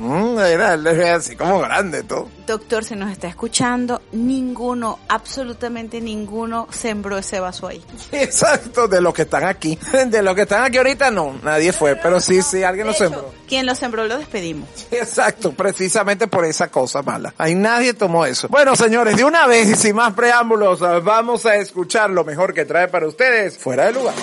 Mm, 0.00 0.38
era, 0.38 1.14
así 1.14 1.36
como 1.36 1.58
grande 1.58 2.02
todo. 2.02 2.28
Doctor, 2.46 2.82
se 2.82 2.96
nos 2.96 3.12
está 3.12 3.28
escuchando, 3.28 4.00
ninguno, 4.12 5.00
absolutamente 5.08 6.00
ninguno 6.00 6.66
sembró 6.70 7.18
ese 7.18 7.40
vaso 7.40 7.66
ahí. 7.66 7.84
Exacto, 8.12 8.88
de 8.88 9.02
los 9.02 9.12
que 9.12 9.22
están 9.22 9.44
aquí. 9.44 9.78
De 10.06 10.22
los 10.22 10.34
que 10.34 10.42
están 10.42 10.62
aquí 10.62 10.78
ahorita 10.78 11.10
no, 11.10 11.34
nadie 11.42 11.72
fue, 11.72 11.96
pero 11.96 12.20
sí, 12.20 12.40
sí, 12.40 12.62
alguien 12.62 12.86
lo 12.86 12.94
sembró. 12.94 13.32
Quien 13.46 13.66
lo 13.66 13.74
sembró 13.74 14.04
lo 14.04 14.16
despedimos. 14.16 14.68
Exacto, 14.90 15.52
precisamente 15.52 16.26
por 16.26 16.46
esa 16.46 16.68
cosa 16.68 17.02
mala. 17.02 17.34
Ahí 17.36 17.54
nadie 17.54 17.92
tomó 17.92 18.24
eso. 18.24 18.48
Bueno, 18.48 18.74
señores, 18.76 19.16
de 19.16 19.24
una 19.24 19.46
vez 19.46 19.68
y 19.68 19.74
sin 19.74 19.96
más 19.96 20.14
preámbulos, 20.14 20.80
vamos 21.02 21.46
a 21.46 21.56
escuchar 21.56 22.10
lo 22.10 22.24
mejor 22.24 22.54
que 22.54 22.64
trae 22.64 22.88
para 22.88 23.06
ustedes 23.06 23.58
fuera 23.58 23.86
de 23.86 23.92
lugar. 23.92 24.14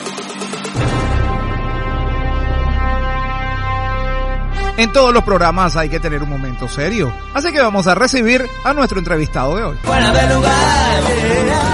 En 4.75 4.91
todos 4.91 5.13
los 5.13 5.23
programas 5.23 5.75
hay 5.75 5.87
que 5.87 5.99
tener 5.99 6.23
un 6.23 6.29
momento 6.29 6.67
serio. 6.67 7.13
Así 7.33 7.51
que 7.51 7.61
vamos 7.61 7.85
a 7.85 7.93
recibir 7.93 8.43
a 8.63 8.73
nuestro 8.73 8.97
entrevistado 8.97 9.55
de 9.55 9.63
hoy. 9.63 9.77
Fuera 9.83 10.11
de 10.11 10.33
lugar. 10.33 11.72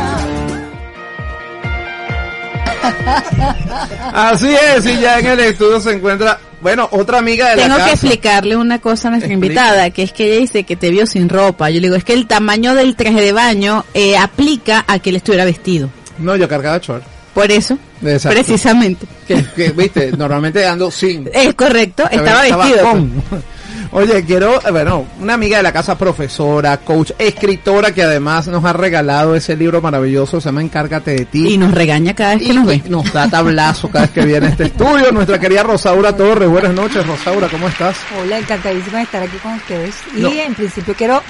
Así 4.13 4.53
es, 4.53 4.85
y 4.85 4.99
ya 4.99 5.19
en 5.19 5.25
el 5.27 5.39
estudio 5.39 5.79
se 5.79 5.93
encuentra, 5.93 6.39
bueno, 6.61 6.87
otra 6.91 7.19
amiga 7.19 7.49
de 7.49 7.55
Tengo 7.57 7.69
la 7.69 7.85
que 7.85 7.91
casa. 7.91 7.93
explicarle 7.93 8.55
una 8.55 8.79
cosa 8.79 9.07
a 9.07 9.11
nuestra 9.11 9.31
Explica. 9.31 9.45
invitada, 9.61 9.89
que 9.91 10.03
es 10.03 10.13
que 10.13 10.25
ella 10.31 10.39
dice 10.41 10.63
que 10.63 10.75
te 10.75 10.89
vio 10.89 11.05
sin 11.05 11.29
ropa. 11.29 11.69
Yo 11.69 11.75
le 11.79 11.87
digo, 11.87 11.95
es 11.95 12.03
que 12.03 12.13
el 12.13 12.27
tamaño 12.27 12.75
del 12.75 12.95
traje 12.95 13.21
de 13.21 13.31
baño 13.31 13.85
eh, 13.93 14.17
aplica 14.17 14.83
a 14.87 14.99
que 14.99 15.09
él 15.11 15.17
estuviera 15.17 15.45
vestido. 15.45 15.89
No, 16.17 16.35
yo 16.35 16.47
cargaba 16.47 16.77
short. 16.79 17.03
Por 17.33 17.51
eso, 17.51 17.77
Exacto. 18.03 18.35
precisamente. 18.37 19.05
Que, 19.27 19.45
que, 19.55 19.69
viste, 19.71 20.11
normalmente 20.17 20.65
ando 20.65 20.89
sin. 20.91 21.29
Es 21.31 21.53
correcto, 21.53 22.03
estaba 22.09 22.41
vestido. 22.41 22.91
con. 22.91 23.23
Oye, 23.91 24.23
quiero, 24.23 24.59
bueno, 24.71 25.05
una 25.19 25.33
amiga 25.33 25.57
de 25.57 25.63
la 25.63 25.73
casa, 25.73 25.97
profesora, 25.97 26.77
coach, 26.77 27.11
escritora, 27.17 27.91
que 27.91 28.03
además 28.03 28.47
nos 28.47 28.63
ha 28.63 28.71
regalado 28.71 29.35
ese 29.35 29.55
libro 29.55 29.81
maravilloso, 29.81 30.39
se 30.39 30.45
llama 30.49 30.61
Encárgate 30.61 31.11
de 31.11 31.25
ti. 31.25 31.47
Y 31.53 31.57
nos 31.57 31.71
regaña 31.73 32.13
cada 32.13 32.35
vez 32.35 32.43
que 32.45 32.53
Y 32.53 32.55
nos 32.55 32.65
ve. 32.67 32.83
nos 32.87 33.11
da 33.11 33.27
tablazo 33.27 33.89
cada 33.89 34.05
vez 34.05 34.11
que 34.13 34.25
viene 34.25 34.45
a 34.45 34.49
este 34.49 34.65
estudio. 34.65 35.11
Nuestra 35.11 35.39
querida 35.39 35.63
Rosaura 35.63 36.15
Torres. 36.15 36.47
Buenas 36.47 36.73
noches, 36.73 37.05
Rosaura, 37.07 37.47
¿cómo 37.49 37.67
estás? 37.67 37.97
Hola, 38.21 38.37
encantadísima 38.37 38.97
de 38.99 39.03
estar 39.05 39.23
aquí 39.23 39.37
con 39.37 39.53
ustedes. 39.53 39.95
Y 40.15 40.19
No. 40.21 40.29
en 40.29 40.53
principio 40.53 40.93
quiero 40.95 41.23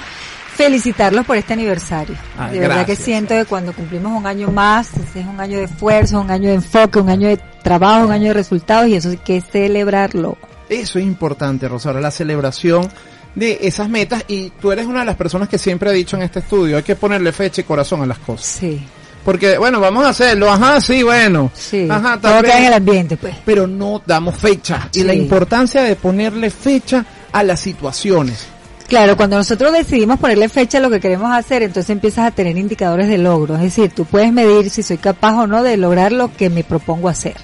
felicitarlos 0.54 1.24
por 1.24 1.38
este 1.38 1.54
aniversario. 1.54 2.14
Ay, 2.38 2.52
de 2.52 2.60
verdad 2.60 2.76
gracias. 2.78 2.98
que 2.98 3.04
siento 3.04 3.34
que 3.34 3.46
cuando 3.46 3.72
cumplimos 3.72 4.12
un 4.12 4.26
año 4.26 4.48
más, 4.50 4.90
ese 4.98 5.20
es 5.20 5.26
un 5.26 5.40
año 5.40 5.56
de 5.56 5.64
esfuerzo, 5.64 6.20
un 6.20 6.30
año 6.30 6.48
de 6.50 6.56
enfoque, 6.56 6.98
un 6.98 7.08
año 7.08 7.28
de 7.28 7.38
trabajo, 7.62 8.04
un 8.04 8.12
año 8.12 8.28
de 8.28 8.34
resultados 8.34 8.86
y 8.88 8.96
eso 8.96 9.08
hay 9.08 9.16
que 9.16 9.40
celebrarlo. 9.40 10.36
Eso 10.70 10.98
es 11.00 11.04
importante, 11.04 11.68
Rosaura, 11.68 12.00
la 12.00 12.12
celebración 12.12 12.88
de 13.34 13.58
esas 13.62 13.88
metas. 13.88 14.24
Y 14.28 14.50
tú 14.50 14.70
eres 14.72 14.86
una 14.86 15.00
de 15.00 15.06
las 15.06 15.16
personas 15.16 15.48
que 15.48 15.58
siempre 15.58 15.90
ha 15.90 15.92
dicho 15.92 16.16
en 16.16 16.22
este 16.22 16.38
estudio, 16.38 16.76
hay 16.76 16.82
que 16.84 16.96
ponerle 16.96 17.32
fecha 17.32 17.60
y 17.60 17.64
corazón 17.64 18.02
a 18.02 18.06
las 18.06 18.18
cosas. 18.20 18.46
Sí, 18.46 18.80
Porque, 19.24 19.58
bueno, 19.58 19.80
vamos 19.80 20.04
a 20.04 20.10
hacerlo, 20.10 20.50
ajá, 20.50 20.80
sí, 20.80 21.02
bueno. 21.02 21.50
sí. 21.52 21.88
Ajá, 21.90 22.18
Todo 22.20 22.40
tal 22.42 22.58
en 22.58 22.64
el 22.64 22.72
ambiente, 22.72 23.16
pues. 23.16 23.34
Pero 23.44 23.66
no 23.66 24.00
damos 24.06 24.36
fecha. 24.36 24.88
Y 24.94 25.02
la 25.02 25.12
importancia 25.12 25.82
de 25.82 25.96
ponerle 25.96 26.50
fecha 26.50 27.04
a 27.32 27.42
las 27.42 27.60
situaciones. 27.60 28.46
Claro, 28.88 29.16
cuando 29.16 29.36
nosotros 29.36 29.72
decidimos 29.72 30.18
ponerle 30.18 30.48
fecha 30.48 30.78
a 30.78 30.80
lo 30.80 30.90
que 30.90 30.98
queremos 30.98 31.30
hacer, 31.32 31.62
entonces 31.62 31.90
empiezas 31.90 32.26
a 32.26 32.30
tener 32.32 32.56
indicadores 32.56 33.08
de 33.08 33.18
logro. 33.18 33.54
Es 33.54 33.62
decir, 33.62 33.92
tú 33.94 34.04
puedes 34.04 34.32
medir 34.32 34.68
si 34.70 34.82
soy 34.82 34.98
capaz 34.98 35.34
o 35.34 35.46
no 35.46 35.62
de 35.62 35.76
lograr 35.76 36.10
lo 36.10 36.34
que 36.34 36.50
me 36.50 36.64
propongo 36.64 37.08
hacer. 37.08 37.36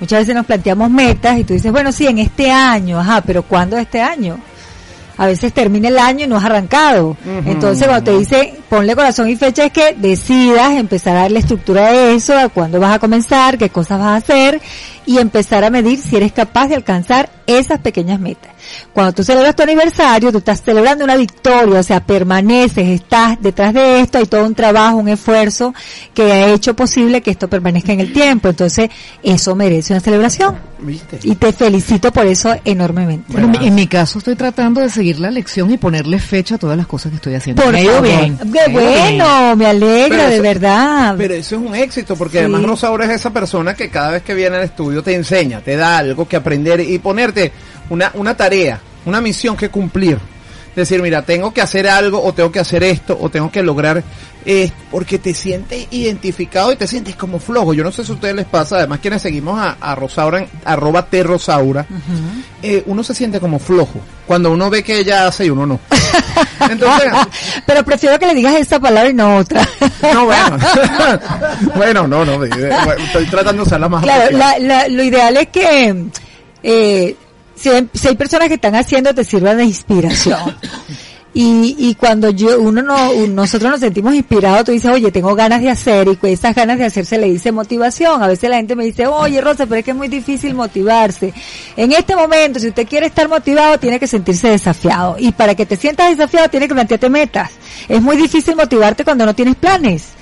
Muchas 0.00 0.20
veces 0.20 0.34
nos 0.34 0.46
planteamos 0.46 0.90
metas 0.90 1.38
y 1.38 1.44
tú 1.44 1.54
dices, 1.54 1.72
bueno, 1.72 1.90
sí, 1.90 2.06
en 2.06 2.18
este 2.18 2.50
año, 2.50 3.00
ajá, 3.00 3.22
pero 3.22 3.42
¿cuándo 3.42 3.76
este 3.76 4.00
año? 4.00 4.38
A 5.16 5.26
veces 5.26 5.52
termina 5.52 5.88
el 5.88 5.98
año 5.98 6.24
y 6.24 6.28
no 6.28 6.36
has 6.36 6.44
arrancado. 6.44 7.16
Entonces, 7.44 7.88
cuando 7.88 8.12
te 8.12 8.16
dice 8.16 8.54
ponle 8.68 8.94
corazón 8.94 9.28
y 9.28 9.34
fecha, 9.34 9.64
es 9.64 9.72
que 9.72 9.94
decidas 9.98 10.74
empezar 10.74 11.16
a 11.16 11.22
darle 11.22 11.40
estructura 11.40 11.86
a 11.88 12.10
eso, 12.12 12.38
a 12.38 12.48
cuándo 12.48 12.78
vas 12.78 12.94
a 12.94 12.98
comenzar, 13.00 13.58
qué 13.58 13.68
cosas 13.68 13.98
vas 13.98 14.08
a 14.08 14.16
hacer 14.16 14.60
y 15.06 15.18
empezar 15.18 15.64
a 15.64 15.70
medir 15.70 15.98
si 15.98 16.16
eres 16.16 16.32
capaz 16.32 16.68
de 16.68 16.76
alcanzar 16.76 17.30
esas 17.48 17.80
pequeñas 17.80 18.20
metas. 18.20 18.52
Cuando 18.92 19.12
tú 19.12 19.24
celebras 19.24 19.54
tu 19.56 19.62
aniversario, 19.62 20.32
tú 20.32 20.38
estás 20.38 20.62
celebrando 20.62 21.04
una 21.04 21.16
victoria, 21.16 21.80
o 21.80 21.82
sea, 21.82 22.00
permaneces, 22.04 22.86
estás 22.88 23.40
detrás 23.40 23.72
de 23.74 24.00
esto, 24.00 24.18
hay 24.18 24.26
todo 24.26 24.44
un 24.44 24.54
trabajo, 24.54 24.96
un 24.96 25.08
esfuerzo 25.08 25.74
que 26.14 26.32
ha 26.32 26.52
hecho 26.52 26.74
posible 26.74 27.20
que 27.20 27.30
esto 27.30 27.48
permanezca 27.48 27.92
en 27.92 28.00
el 28.00 28.12
tiempo. 28.12 28.48
Entonces, 28.48 28.90
eso 29.22 29.54
merece 29.54 29.92
una 29.92 30.00
celebración. 30.00 30.56
¿Viste? 30.80 31.18
Y 31.24 31.34
te 31.34 31.52
felicito 31.52 32.12
por 32.12 32.24
eso 32.26 32.54
enormemente. 32.64 33.24
Bueno, 33.32 33.52
en 33.60 33.74
mi 33.74 33.88
caso 33.88 34.18
estoy 34.18 34.36
tratando 34.36 34.80
de 34.80 34.88
seguir 34.88 35.18
la 35.18 35.28
lección 35.30 35.70
y 35.72 35.76
ponerle 35.76 36.20
fecha 36.20 36.54
a 36.54 36.58
todas 36.58 36.76
las 36.76 36.86
cosas 36.86 37.10
que 37.10 37.16
estoy 37.16 37.34
haciendo. 37.34 37.62
Por 37.64 37.76
favor. 37.76 38.02
bien. 38.02 38.38
Qué 38.38 38.70
bueno, 38.70 39.56
me 39.56 39.66
alegra, 39.66 40.28
de 40.28 40.40
verdad. 40.40 41.14
Pero 41.18 41.34
eso 41.34 41.56
es 41.56 41.62
un 41.62 41.74
éxito, 41.74 42.14
porque 42.14 42.38
Sí. 42.38 42.44
además 42.44 42.62
Rosaura 42.62 43.06
es 43.06 43.10
esa 43.10 43.30
persona 43.32 43.74
que 43.74 43.90
cada 43.90 44.12
vez 44.12 44.22
que 44.22 44.34
viene 44.34 44.56
al 44.56 44.62
estudio 44.62 45.02
te 45.02 45.14
enseña, 45.14 45.60
te 45.60 45.76
da 45.76 45.98
algo 45.98 46.28
que 46.28 46.36
aprender 46.36 46.78
y 46.80 46.98
ponerte 47.00 47.50
una, 47.90 48.10
una 48.14 48.36
tarea, 48.36 48.80
una 49.06 49.20
misión 49.20 49.56
que 49.56 49.68
cumplir. 49.68 50.18
Decir, 50.76 51.02
mira, 51.02 51.22
tengo 51.22 51.52
que 51.52 51.60
hacer 51.60 51.88
algo, 51.88 52.22
o 52.22 52.32
tengo 52.32 52.52
que 52.52 52.60
hacer 52.60 52.84
esto, 52.84 53.18
o 53.20 53.28
tengo 53.30 53.50
que 53.50 53.64
lograr, 53.64 54.00
eh, 54.46 54.70
porque 54.92 55.18
te 55.18 55.34
sientes 55.34 55.88
identificado 55.90 56.70
y 56.72 56.76
te 56.76 56.86
sientes 56.86 57.16
como 57.16 57.40
flojo. 57.40 57.74
Yo 57.74 57.82
no 57.82 57.90
sé 57.90 58.04
si 58.04 58.12
a 58.12 58.14
ustedes 58.14 58.36
les 58.36 58.44
pasa, 58.46 58.76
además 58.76 59.00
quienes 59.00 59.20
seguimos 59.22 59.58
a, 59.58 59.76
a 59.80 59.96
Rosaura, 59.96 60.46
arroba 60.64 61.04
T 61.06 61.20
Rosaura, 61.24 61.84
eh, 62.62 62.84
uno 62.86 63.02
se 63.02 63.12
siente 63.12 63.40
como 63.40 63.58
flojo. 63.58 63.98
Cuando 64.24 64.52
uno 64.52 64.70
ve 64.70 64.84
que 64.84 64.98
ella 65.00 65.26
hace 65.26 65.46
y 65.46 65.50
uno 65.50 65.66
no. 65.66 65.80
Entonces, 66.70 67.10
Pero 67.66 67.82
prefiero 67.84 68.16
que 68.16 68.26
le 68.28 68.34
digas 68.34 68.54
esa 68.54 68.78
palabra 68.78 69.10
y 69.10 69.14
no 69.14 69.38
otra. 69.38 69.66
no, 70.14 70.26
bueno. 70.26 70.58
bueno, 71.74 72.06
no, 72.06 72.24
no, 72.24 72.44
eh, 72.44 72.70
estoy 73.04 73.26
tratando 73.26 73.62
de 73.64 73.66
usar 73.66 73.80
la 73.80 73.88
más 73.88 74.04
Claro, 74.04 74.36
la, 74.36 74.58
la- 74.60 74.86
lo 74.86 75.02
ideal 75.02 75.36
es 75.38 75.48
que 75.48 76.04
eh, 76.62 77.16
si, 77.58 77.68
hay, 77.68 77.88
si 77.92 78.08
hay 78.08 78.16
personas 78.16 78.48
que 78.48 78.54
están 78.54 78.74
haciendo 78.74 79.14
te 79.14 79.24
sirvan 79.24 79.56
de 79.56 79.64
inspiración. 79.64 80.56
Y, 81.34 81.76
y 81.78 81.94
cuando 81.94 82.30
yo 82.30 82.58
uno 82.58 82.82
no 82.82 83.12
nosotros 83.28 83.70
nos 83.70 83.80
sentimos 83.80 84.14
inspirados, 84.14 84.64
tú 84.64 84.72
dices, 84.72 84.90
oye, 84.90 85.12
tengo 85.12 85.34
ganas 85.34 85.60
de 85.60 85.70
hacer 85.70 86.08
y 86.08 86.16
con 86.16 86.30
esas 86.30 86.54
ganas 86.54 86.78
de 86.78 86.86
hacer 86.86 87.04
se 87.04 87.18
le 87.18 87.30
dice 87.30 87.52
motivación. 87.52 88.22
A 88.22 88.26
veces 88.26 88.48
la 88.50 88.56
gente 88.56 88.74
me 88.74 88.84
dice, 88.84 89.06
oye, 89.06 89.40
Rosa, 89.40 89.66
pero 89.66 89.76
es 89.78 89.84
que 89.84 89.90
es 89.92 89.96
muy 89.96 90.08
difícil 90.08 90.54
motivarse. 90.54 91.32
En 91.76 91.92
este 91.92 92.16
momento, 92.16 92.58
si 92.58 92.68
usted 92.68 92.88
quiere 92.88 93.06
estar 93.06 93.28
motivado, 93.28 93.78
tiene 93.78 94.00
que 94.00 94.06
sentirse 94.06 94.48
desafiado. 94.48 95.16
Y 95.18 95.30
para 95.32 95.54
que 95.54 95.66
te 95.66 95.76
sientas 95.76 96.10
desafiado, 96.10 96.48
tiene 96.48 96.66
que 96.66 96.74
plantearte 96.74 97.08
metas. 97.10 97.50
Es 97.88 98.00
muy 98.00 98.16
difícil 98.16 98.56
motivarte 98.56 99.04
cuando 99.04 99.26
no 99.26 99.34
tienes 99.34 99.54
planes. 99.54 100.17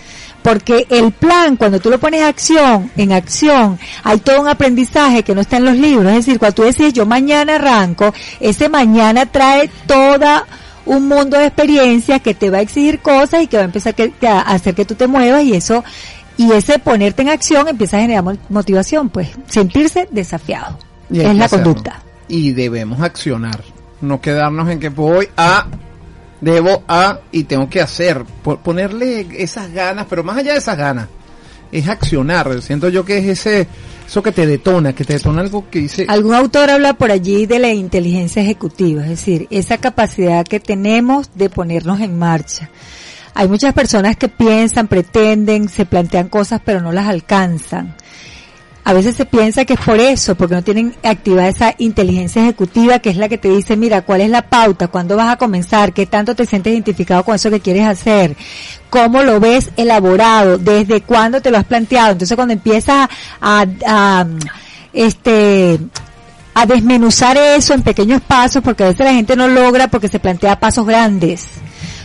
Porque 0.47 0.87
el 0.91 1.11
plan, 1.13 1.57
cuando 1.57 1.81
tú 1.81 1.91
lo 1.91 1.99
pones 1.99 2.23
acción, 2.23 2.91
en 2.97 3.13
acción, 3.13 3.79
hay 4.05 4.19
todo 4.21 4.41
un 4.43 4.49
aprendizaje 4.49 5.25
que 5.25 5.35
no 5.35 5.41
está 5.41 5.57
en 5.57 5.65
los 5.65 5.77
libros. 5.77 6.07
Es 6.13 6.25
decir, 6.25 6.39
cuando 6.39 6.55
tú 6.55 6.63
decides 6.63 6.93
yo 6.93 7.05
mañana 7.05 7.57
arranco, 7.57 8.15
ese 8.39 8.69
mañana 8.69 9.27
trae 9.27 9.69
toda 9.87 10.47
un 10.85 11.09
mundo 11.09 11.37
de 11.37 11.47
experiencias 11.47 12.23
que 12.23 12.33
te 12.35 12.49
va 12.51 12.59
a 12.59 12.61
exigir 12.61 13.01
cosas 13.01 13.43
y 13.43 13.49
que 13.49 13.57
va 13.57 13.63
a 13.65 13.67
empezar 13.67 13.95
que- 13.97 14.13
que 14.13 14.29
a 14.29 14.41
hacer 14.41 14.75
que 14.77 14.85
tú 14.85 14.95
te 14.95 15.09
muevas 15.09 15.43
y 15.43 15.55
eso 15.55 15.83
Y 16.39 16.53
ese 16.53 16.79
ponerte 16.79 17.23
en 17.23 17.31
acción 17.31 17.67
empieza 17.67 17.97
a 17.97 18.01
generar 18.03 18.23
mo- 18.23 18.37
motivación, 18.51 19.09
pues 19.09 19.31
sentirse 19.49 20.07
desafiado. 20.11 20.79
Y 21.11 21.21
Es 21.21 21.35
la 21.35 21.47
hacerlo. 21.47 21.65
conducta. 21.65 22.03
Y 22.29 22.53
debemos 22.53 23.01
accionar. 23.01 23.63
No 24.03 24.21
quedarnos 24.21 24.69
en 24.69 24.79
que 24.79 24.91
voy 24.91 25.29
a, 25.39 25.67
debo 26.41 26.83
a 26.89 27.21
y 27.33 27.45
tengo 27.45 27.69
que 27.69 27.81
hacer. 27.81 28.25
Po- 28.43 28.59
Ponerle 28.59 29.27
esas 29.43 29.73
ganas, 29.73 30.07
pero 30.09 30.23
más 30.25 30.37
allá 30.39 30.53
de 30.53 30.59
esas 30.59 30.77
ganas, 30.77 31.09
es 31.73 31.89
accionar. 31.89 32.61
Siento 32.63 32.89
yo 32.89 33.05
que 33.05 33.19
es 33.19 33.27
ese, 33.27 33.67
eso 34.07 34.23
que 34.23 34.33
te 34.33 34.47
detona, 34.47 34.93
que 34.95 35.05
te 35.05 35.15
detona 35.15 35.41
algo 35.43 35.69
que 35.71 35.81
dice, 35.81 36.07
Algún 36.09 36.35
autor 36.35 36.71
habla 36.71 36.95
por 36.95 37.11
allí 37.11 37.47
de 37.47 37.59
la 37.59 37.71
inteligencia 37.73 38.43
ejecutiva, 38.43 39.03
es 39.03 39.09
decir, 39.11 39.47
esa 39.51 39.79
capacidad 39.79 40.45
que 40.47 40.61
tenemos 40.61 41.31
de 41.35 41.51
ponernos 41.51 42.01
en 42.01 42.19
marcha. 42.19 42.71
Hay 43.35 43.49
muchas 43.49 43.75
personas 43.75 44.17
que 44.17 44.29
piensan, 44.29 44.89
pretenden, 44.89 45.69
se 45.69 45.85
plantean 45.85 46.29
cosas 46.29 46.61
pero 46.65 46.81
no 46.81 46.91
las 46.93 47.07
alcanzan. 47.09 47.95
A 48.87 48.93
veces 48.93 49.17
se 49.17 49.27
piensa 49.27 49.65
que 49.65 49.73
es 49.73 49.81
por 49.81 49.99
eso, 49.99 50.37
porque 50.37 50.55
no 50.55 50.63
tienen 50.63 50.95
activada 51.03 51.49
esa 51.49 51.75
inteligencia 51.79 52.43
ejecutiva 52.43 53.01
que 53.01 53.11
es 53.11 53.17
la 53.17 53.29
que 53.29 53.37
te 53.37 53.49
dice, 53.49 53.77
mira, 53.77 54.03
¿cuál 54.03 54.21
es 54.21 54.31
la 54.31 54.43
pauta? 54.43 54.87
¿Cuándo 54.87 55.17
vas 55.17 55.29
a 55.29 55.37
comenzar? 55.37 55.93
¿Qué 55.93 56.07
tanto 56.07 56.37
te 56.37 56.47
sientes 56.47 56.73
identificado 56.73 57.25
con 57.25 57.35
eso 57.35 57.51
que 57.51 57.59
quieres 57.59 57.85
hacer? 57.85 58.37
¿Cómo 58.89 59.25
lo 59.25 59.41
ves 59.41 59.71
elaborado? 59.77 60.57
¿Desde 60.57 61.01
cuándo 61.01 61.43
te 61.43 61.51
lo 61.51 61.59
has 61.59 61.65
planteado? 61.65 62.13
Entonces 62.13 62.37
cuando 62.37 62.55
empiezas 62.55 63.09
a, 63.41 63.67
a, 63.85 64.27
este, 64.93 65.81
a 66.55 66.65
desmenuzar 66.65 67.37
eso 67.37 67.75
en 67.75 67.83
pequeños 67.83 68.23
pasos, 68.23 68.63
porque 68.63 68.85
a 68.85 68.87
veces 68.91 69.05
la 69.05 69.15
gente 69.15 69.35
no 69.35 69.49
logra 69.49 69.89
porque 69.89 70.07
se 70.07 70.21
plantea 70.21 70.61
pasos 70.61 70.87
grandes. 70.87 71.49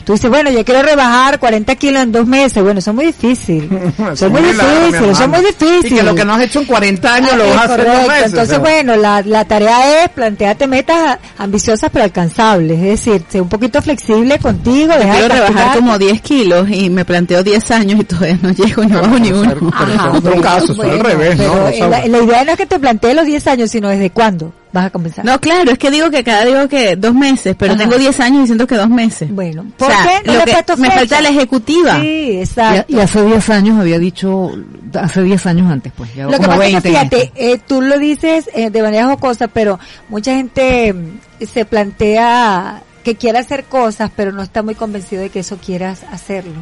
Tú 0.04 0.14
dices, 0.14 0.30
bueno, 0.30 0.50
yo 0.52 0.64
quiero 0.66 0.82
rebajar 0.82 1.40
40 1.40 1.76
kilos 1.76 2.04
en 2.04 2.12
dos 2.12 2.26
meses. 2.28 2.64
Bueno, 2.64 2.80
eso 2.80 2.92
es 2.92 2.96
muy 2.96 3.06
difícil. 3.08 3.70
Eso 4.14 4.26
es 4.26 4.32
muy 4.32 4.42
difícil, 4.42 5.10
eso 5.10 5.24
es 5.24 5.30
muy 5.30 5.40
difícil. 5.42 5.94
Y 5.94 5.96
que 5.96 6.04
lo 6.04 6.16
que 6.16 6.26
no 6.26 6.34
has 6.34 6.42
hecho 6.42 6.60
en 6.60 6.66
40 6.66 7.14
años 7.14 7.36
lo 7.38 7.48
vas 7.50 7.58
a 7.58 7.64
hacer 7.66 7.80
en 7.82 7.86
dos 7.86 7.94
correcto. 7.94 8.12
meses. 8.12 8.26
Entonces, 8.32 8.58
o 8.58 8.62
sea. 8.64 8.74
bueno, 8.74 8.96
la, 8.98 9.22
la 9.22 9.46
tarea 9.46 10.04
es 10.04 10.10
plantearte 10.10 10.68
metas 10.68 11.20
ambiciosas 11.38 11.90
pero 11.92 12.04
alcanzables. 12.06 12.78
Es 12.80 13.06
decir, 13.06 13.24
ser 13.30 13.42
un 13.42 13.50
poquito 13.50 13.82
flexible 13.82 14.40
contigo. 14.40 14.94
dejar 14.94 15.18
Quiero 15.20 15.34
de 15.36 15.42
rebajar 15.48 15.78
como 15.78 15.98
10 15.98 16.22
kilos 16.22 16.70
y 16.70 16.90
me 16.90 17.06
planteo 17.06 17.44
10 17.44 17.72
años 17.72 18.00
y 18.02 18.04
todavía 18.04 18.38
no 18.42 18.52
llego 18.52 18.84
no 18.86 19.02
bajo 19.02 19.20
ni 19.20 19.32
uno. 19.32 19.54
Pero 19.54 19.72
Ajá, 19.74 20.10
es 20.10 20.16
otro 20.18 20.22
bueno, 20.22 20.42
caso, 20.42 20.64
es 20.64 20.70
al 20.72 20.76
bueno, 20.76 21.04
revés, 21.04 21.38
¿no? 21.38 21.90
la, 21.90 22.08
la 22.08 22.18
idea 22.20 22.44
no 22.44 22.52
es 22.52 22.58
que 22.58 22.66
te 22.66 22.80
plantees 22.80 23.16
los 23.16 23.26
10 23.26 23.48
años, 23.48 23.72
sino 23.72 23.90
desde 23.90 24.10
cuándo 24.10 24.54
vas 24.74 24.86
a 24.86 24.90
comenzar. 24.90 25.26
No, 25.26 25.40
claro, 25.40 25.72
es 25.72 25.78
que 25.78 25.92
digo 25.92 26.10
que 26.10 26.24
cada 26.24 26.46
digo 26.46 26.68
que 26.68 26.96
dos 26.96 27.14
meses, 27.14 27.56
pero 27.58 27.74
Ajá. 27.74 27.84
tengo 27.84 27.98
10 27.98 28.20
años 28.20 28.40
diciendo 28.42 28.68
que 28.68 28.76
dos 28.76 28.90
meses. 28.90 29.34
Bueno, 29.34 29.62
o 29.62 29.78
¿por 29.78 29.88
sea, 29.90 30.04
qué 30.04 30.28
no 30.28 30.34
lo 30.34 30.40
le 30.40 30.46
que 30.46 30.76
me 30.78 30.88
fecha? 30.88 31.00
falta 31.00 31.22
la 31.22 31.30
ejecutiva. 31.30 32.00
Sí, 32.02 32.38
exacto. 32.40 32.86
Y, 32.94 32.96
y 32.96 33.00
hace 33.00 33.26
10 33.26 33.50
años 33.50 33.80
había 33.80 34.00
dicho, 34.00 34.52
hace 34.94 35.24
10 35.24 35.46
años 35.48 35.72
antes, 35.72 35.92
pues, 35.96 36.14
ya 36.16 36.26
Lo 36.26 36.32
que 36.32 36.38
pasa 36.40 36.54
es 36.54 36.60
20 36.60 36.82
que 36.82 36.90
fíjate, 36.90 37.32
eh, 37.36 37.60
tú 37.66 37.82
lo 37.82 37.98
dices 38.00 38.50
eh, 38.54 38.70
de 38.70 38.82
manera 38.82 39.08
jocosa, 39.08 39.48
pero 39.48 39.80
mucha 40.10 40.34
gente 40.36 40.94
mm, 40.94 41.46
se 41.46 41.66
plantea 41.66 42.82
que 43.04 43.16
quiere 43.16 43.40
hacer 43.40 43.66
cosas, 43.66 44.12
pero 44.16 44.32
no 44.32 44.42
está 44.42 44.62
muy 44.64 44.76
convencido 44.76 45.22
de 45.22 45.30
que 45.30 45.40
eso 45.40 45.58
quieras 45.58 46.02
hacerlo. 46.12 46.54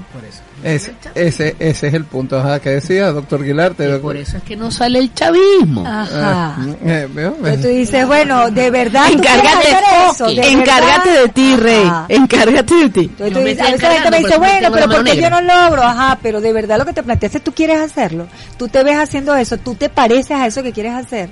Ese, 0.64 0.94
ese, 1.16 1.56
ese 1.60 1.88
es 1.88 1.94
el 1.94 2.06
punto 2.06 2.40
ajá, 2.40 2.60
que 2.60 2.70
decía 2.70 3.12
doctor 3.12 3.44
Guilarte. 3.44 4.00
Por 4.00 4.18
eso 4.18 4.38
es 4.38 4.44
que 4.44 4.56
no 4.56 4.72
sale 4.72 5.00
el 5.00 5.14
chavismo. 5.14 5.86
Ajá. 5.86 6.58
Eh, 6.86 7.08
¿veo? 7.14 7.36
Entonces 7.38 7.62
tú 7.62 7.68
dices, 7.68 8.08
bueno, 8.08 8.52
de 8.52 8.70
verdad 8.70 9.12
Encárgate, 9.12 9.72
hacer 9.72 9.84
eso, 10.12 10.26
de 10.28 10.52
encárgate 10.52 11.10
verdad. 11.10 11.24
de 11.24 11.30
ti, 11.30 11.56
Rey. 11.56 11.84
Ajá. 11.86 12.06
Encárgate 12.10 12.76
de 12.76 12.90
ti. 12.90 13.02
Entonces 13.02 13.34
tú 13.34 13.40
dices, 13.40 13.62
a 13.62 13.72
veces 13.72 13.82
la 13.82 13.92
gente 13.92 14.12
me 14.12 14.18
dice, 14.18 14.30
por 14.38 14.46
eso 14.48 14.54
bueno, 14.54 14.72
pero 14.74 14.90
¿por 14.90 15.04
qué 15.04 15.22
yo 15.22 15.30
no 15.30 15.42
logro? 15.42 15.84
Ajá, 15.84 16.20
pero 16.22 16.42
de 16.42 16.54
verdad 16.54 16.78
lo 16.78 16.86
que 16.86 16.94
te 16.94 17.04
planteaste, 17.04 17.40
tú 17.40 17.54
quieres 17.54 17.80
hacerlo. 17.80 18.28
Tú 18.58 18.68
te 18.68 18.84
ves 18.84 18.98
haciendo 18.98 19.36
eso, 19.36 19.58
tú 19.58 19.76
te 19.76 19.90
pareces 19.90 20.32
a 20.32 20.46
eso 20.48 20.64
que 20.64 20.72
quieres 20.72 20.94
hacer. 20.94 21.30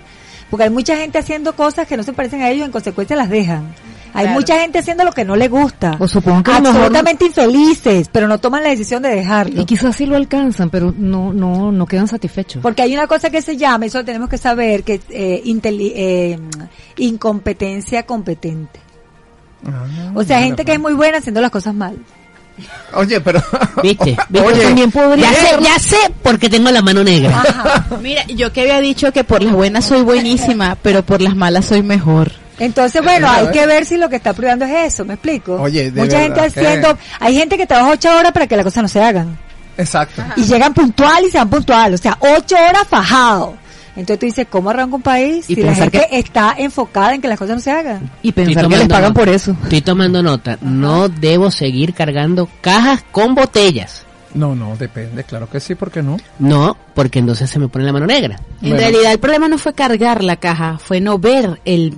Porque 0.50 0.64
hay 0.64 0.70
mucha 0.70 0.96
gente 0.96 1.18
haciendo 1.18 1.56
cosas 1.56 1.88
que 1.88 1.98
no 1.98 2.04
se 2.04 2.14
parecen 2.14 2.42
a 2.42 2.50
ellos 2.50 2.62
y 2.62 2.66
en 2.66 2.72
consecuencia 2.72 3.16
las 3.16 3.30
dejan. 3.30 3.74
Hay 4.14 4.24
Claro. 4.26 4.40
mucha 4.40 4.60
gente 4.60 4.80
haciendo 4.80 5.04
lo 5.04 5.12
que 5.12 5.26
no 5.26 5.36
le 5.36 5.48
gusta. 5.48 5.96
O 6.00 6.08
supongo 6.08 6.44
que 6.44 6.52
mejor- 6.52 6.68
Absolutamente 6.68 7.26
infelices, 7.26 8.10
pero 8.12 8.28
no 8.28 8.40
toman 8.40 8.64
la 8.64 8.70
decisión 8.70 9.02
de 9.04 9.10
dejarlo. 9.10 9.62
Y 9.62 9.66
quizás 9.66 9.96
sí 9.96 10.06
lo 10.06 10.16
alcanzan, 10.16 10.70
pero 10.70 10.94
no, 10.98 11.34
no, 11.34 11.72
no 11.72 11.86
quedan 11.86 12.08
satisfechos. 12.08 12.62
Porque 12.62 12.82
hay 12.82 12.94
una 12.96 13.08
cosa 13.08 13.30
que 13.30 13.42
se 13.42 13.58
llama, 13.58 13.86
eso 13.86 14.00
lo 14.00 14.06
tenemos 14.06 14.30
que 14.30 14.38
saber, 14.38 14.84
que 14.84 14.96
es 14.96 15.02
eh, 15.10 15.42
eh, 15.46 16.40
incompetencia 16.98 18.04
competente. 18.06 18.80
Ah, 19.66 19.86
O 20.16 20.24
sea, 20.24 20.40
gente 20.42 20.64
que 20.66 20.74
es 20.74 20.80
muy 20.80 20.94
buena 20.94 21.18
haciendo 21.18 21.42
las 21.42 21.52
cosas 21.52 21.74
mal. 21.74 21.98
Oye, 22.94 23.20
pero. 23.22 23.42
¿Viste? 23.84 24.18
¿Viste? 24.30 24.48
Oye, 24.48 24.64
también 24.64 24.92
podría 24.92 25.32
Ya 25.32 25.34
sé, 25.40 25.56
ya 25.62 25.80
sé 25.80 25.98
porque 26.24 26.50
tengo 26.50 26.72
la 26.72 26.82
mano 26.82 27.04
negra. 27.04 27.44
Mira, 28.02 28.24
yo 28.28 28.52
que 28.52 28.62
había 28.62 28.80
dicho 28.80 29.12
que 29.12 29.24
por 29.24 29.44
las 29.44 29.54
buenas 29.54 29.86
soy 29.86 30.02
buenísima, 30.02 30.76
pero 30.82 31.04
por 31.04 31.22
las 31.22 31.36
malas 31.36 31.66
soy 31.66 31.84
mejor. 31.84 32.32
Entonces, 32.60 33.04
bueno, 33.04 33.30
hay 33.30 33.48
que 33.52 33.66
ver 33.68 33.86
si 33.86 33.98
lo 33.98 34.10
que 34.10 34.16
está 34.16 34.34
privando 34.34 34.66
es 34.66 34.94
eso, 34.94 35.06
¿me 35.06 35.14
explico? 35.14 35.56
Oye, 35.62 35.92
de 35.92 36.02
Mucha 36.02 36.20
gente 36.20 36.40
verdad 36.42 36.54
que- 36.54 36.60
haciendo, 36.68 36.98
hay 37.20 37.36
gente 37.38 37.58
que 37.58 37.68
trabaja 37.68 37.92
ocho 37.92 38.16
horas 38.18 38.32
para 38.32 38.48
que 38.48 38.56
las 38.56 38.64
cosas 38.66 38.84
no 38.84 38.90
se 38.90 39.02
hagan. 39.02 39.38
Exacto. 39.78 40.24
Y 40.36 40.44
llegan 40.44 40.74
puntual 40.74 41.24
y 41.28 41.32
se 41.32 41.38
van 41.38 41.50
puntual, 41.50 41.94
o 41.94 41.98
sea, 41.98 42.18
ocho 42.20 42.56
horas 42.56 42.88
fajado. 42.90 43.56
Entonces 43.96 44.20
tú 44.20 44.26
dices, 44.28 44.48
¿cómo 44.50 44.70
arranca 44.70 44.96
un 44.96 45.02
país 45.02 45.50
Y 45.50 45.56
si 45.56 45.62
la 45.62 45.70
pensar 45.70 45.92
gente 45.92 46.08
está 46.20 46.54
enfocada 46.58 47.16
en 47.16 47.22
que 47.22 47.28
las 47.28 47.40
cosas 47.40 47.56
no 47.56 47.62
se 47.62 47.72
hagan? 47.72 48.12
Y 48.22 48.32
pensar 48.32 48.68
que 48.68 48.78
les 48.78 48.88
pagan 48.88 49.10
nota. 49.10 49.20
por 49.20 49.30
eso. 49.30 49.56
Estoy 49.64 49.82
tomando 49.82 50.22
nota. 50.22 50.58
No 50.62 51.10
debo 51.10 51.50
seguir 51.50 51.94
cargando 51.96 52.48
cajas 52.62 53.04
con 53.12 53.34
botellas. 53.34 54.04
No, 54.36 54.54
no, 54.56 54.76
depende, 54.78 55.24
claro 55.24 55.50
que 55.50 55.60
sí, 55.60 55.74
¿por 55.74 55.90
qué 55.90 56.04
no? 56.04 56.18
No, 56.38 56.78
porque 56.94 57.18
entonces 57.18 57.50
se 57.50 57.58
me 57.58 57.70
pone 57.70 57.86
la 57.86 57.92
mano 57.94 58.06
negra. 58.06 58.36
En 58.62 58.70
Bueno. 58.70 58.78
realidad 58.78 59.12
el 59.14 59.20
problema 59.20 59.48
no 59.48 59.58
fue 59.58 59.74
cargar 59.74 60.24
la 60.24 60.36
caja, 60.36 60.78
fue 60.78 61.02
no 61.02 61.18
ver 61.18 61.60
el, 61.66 61.98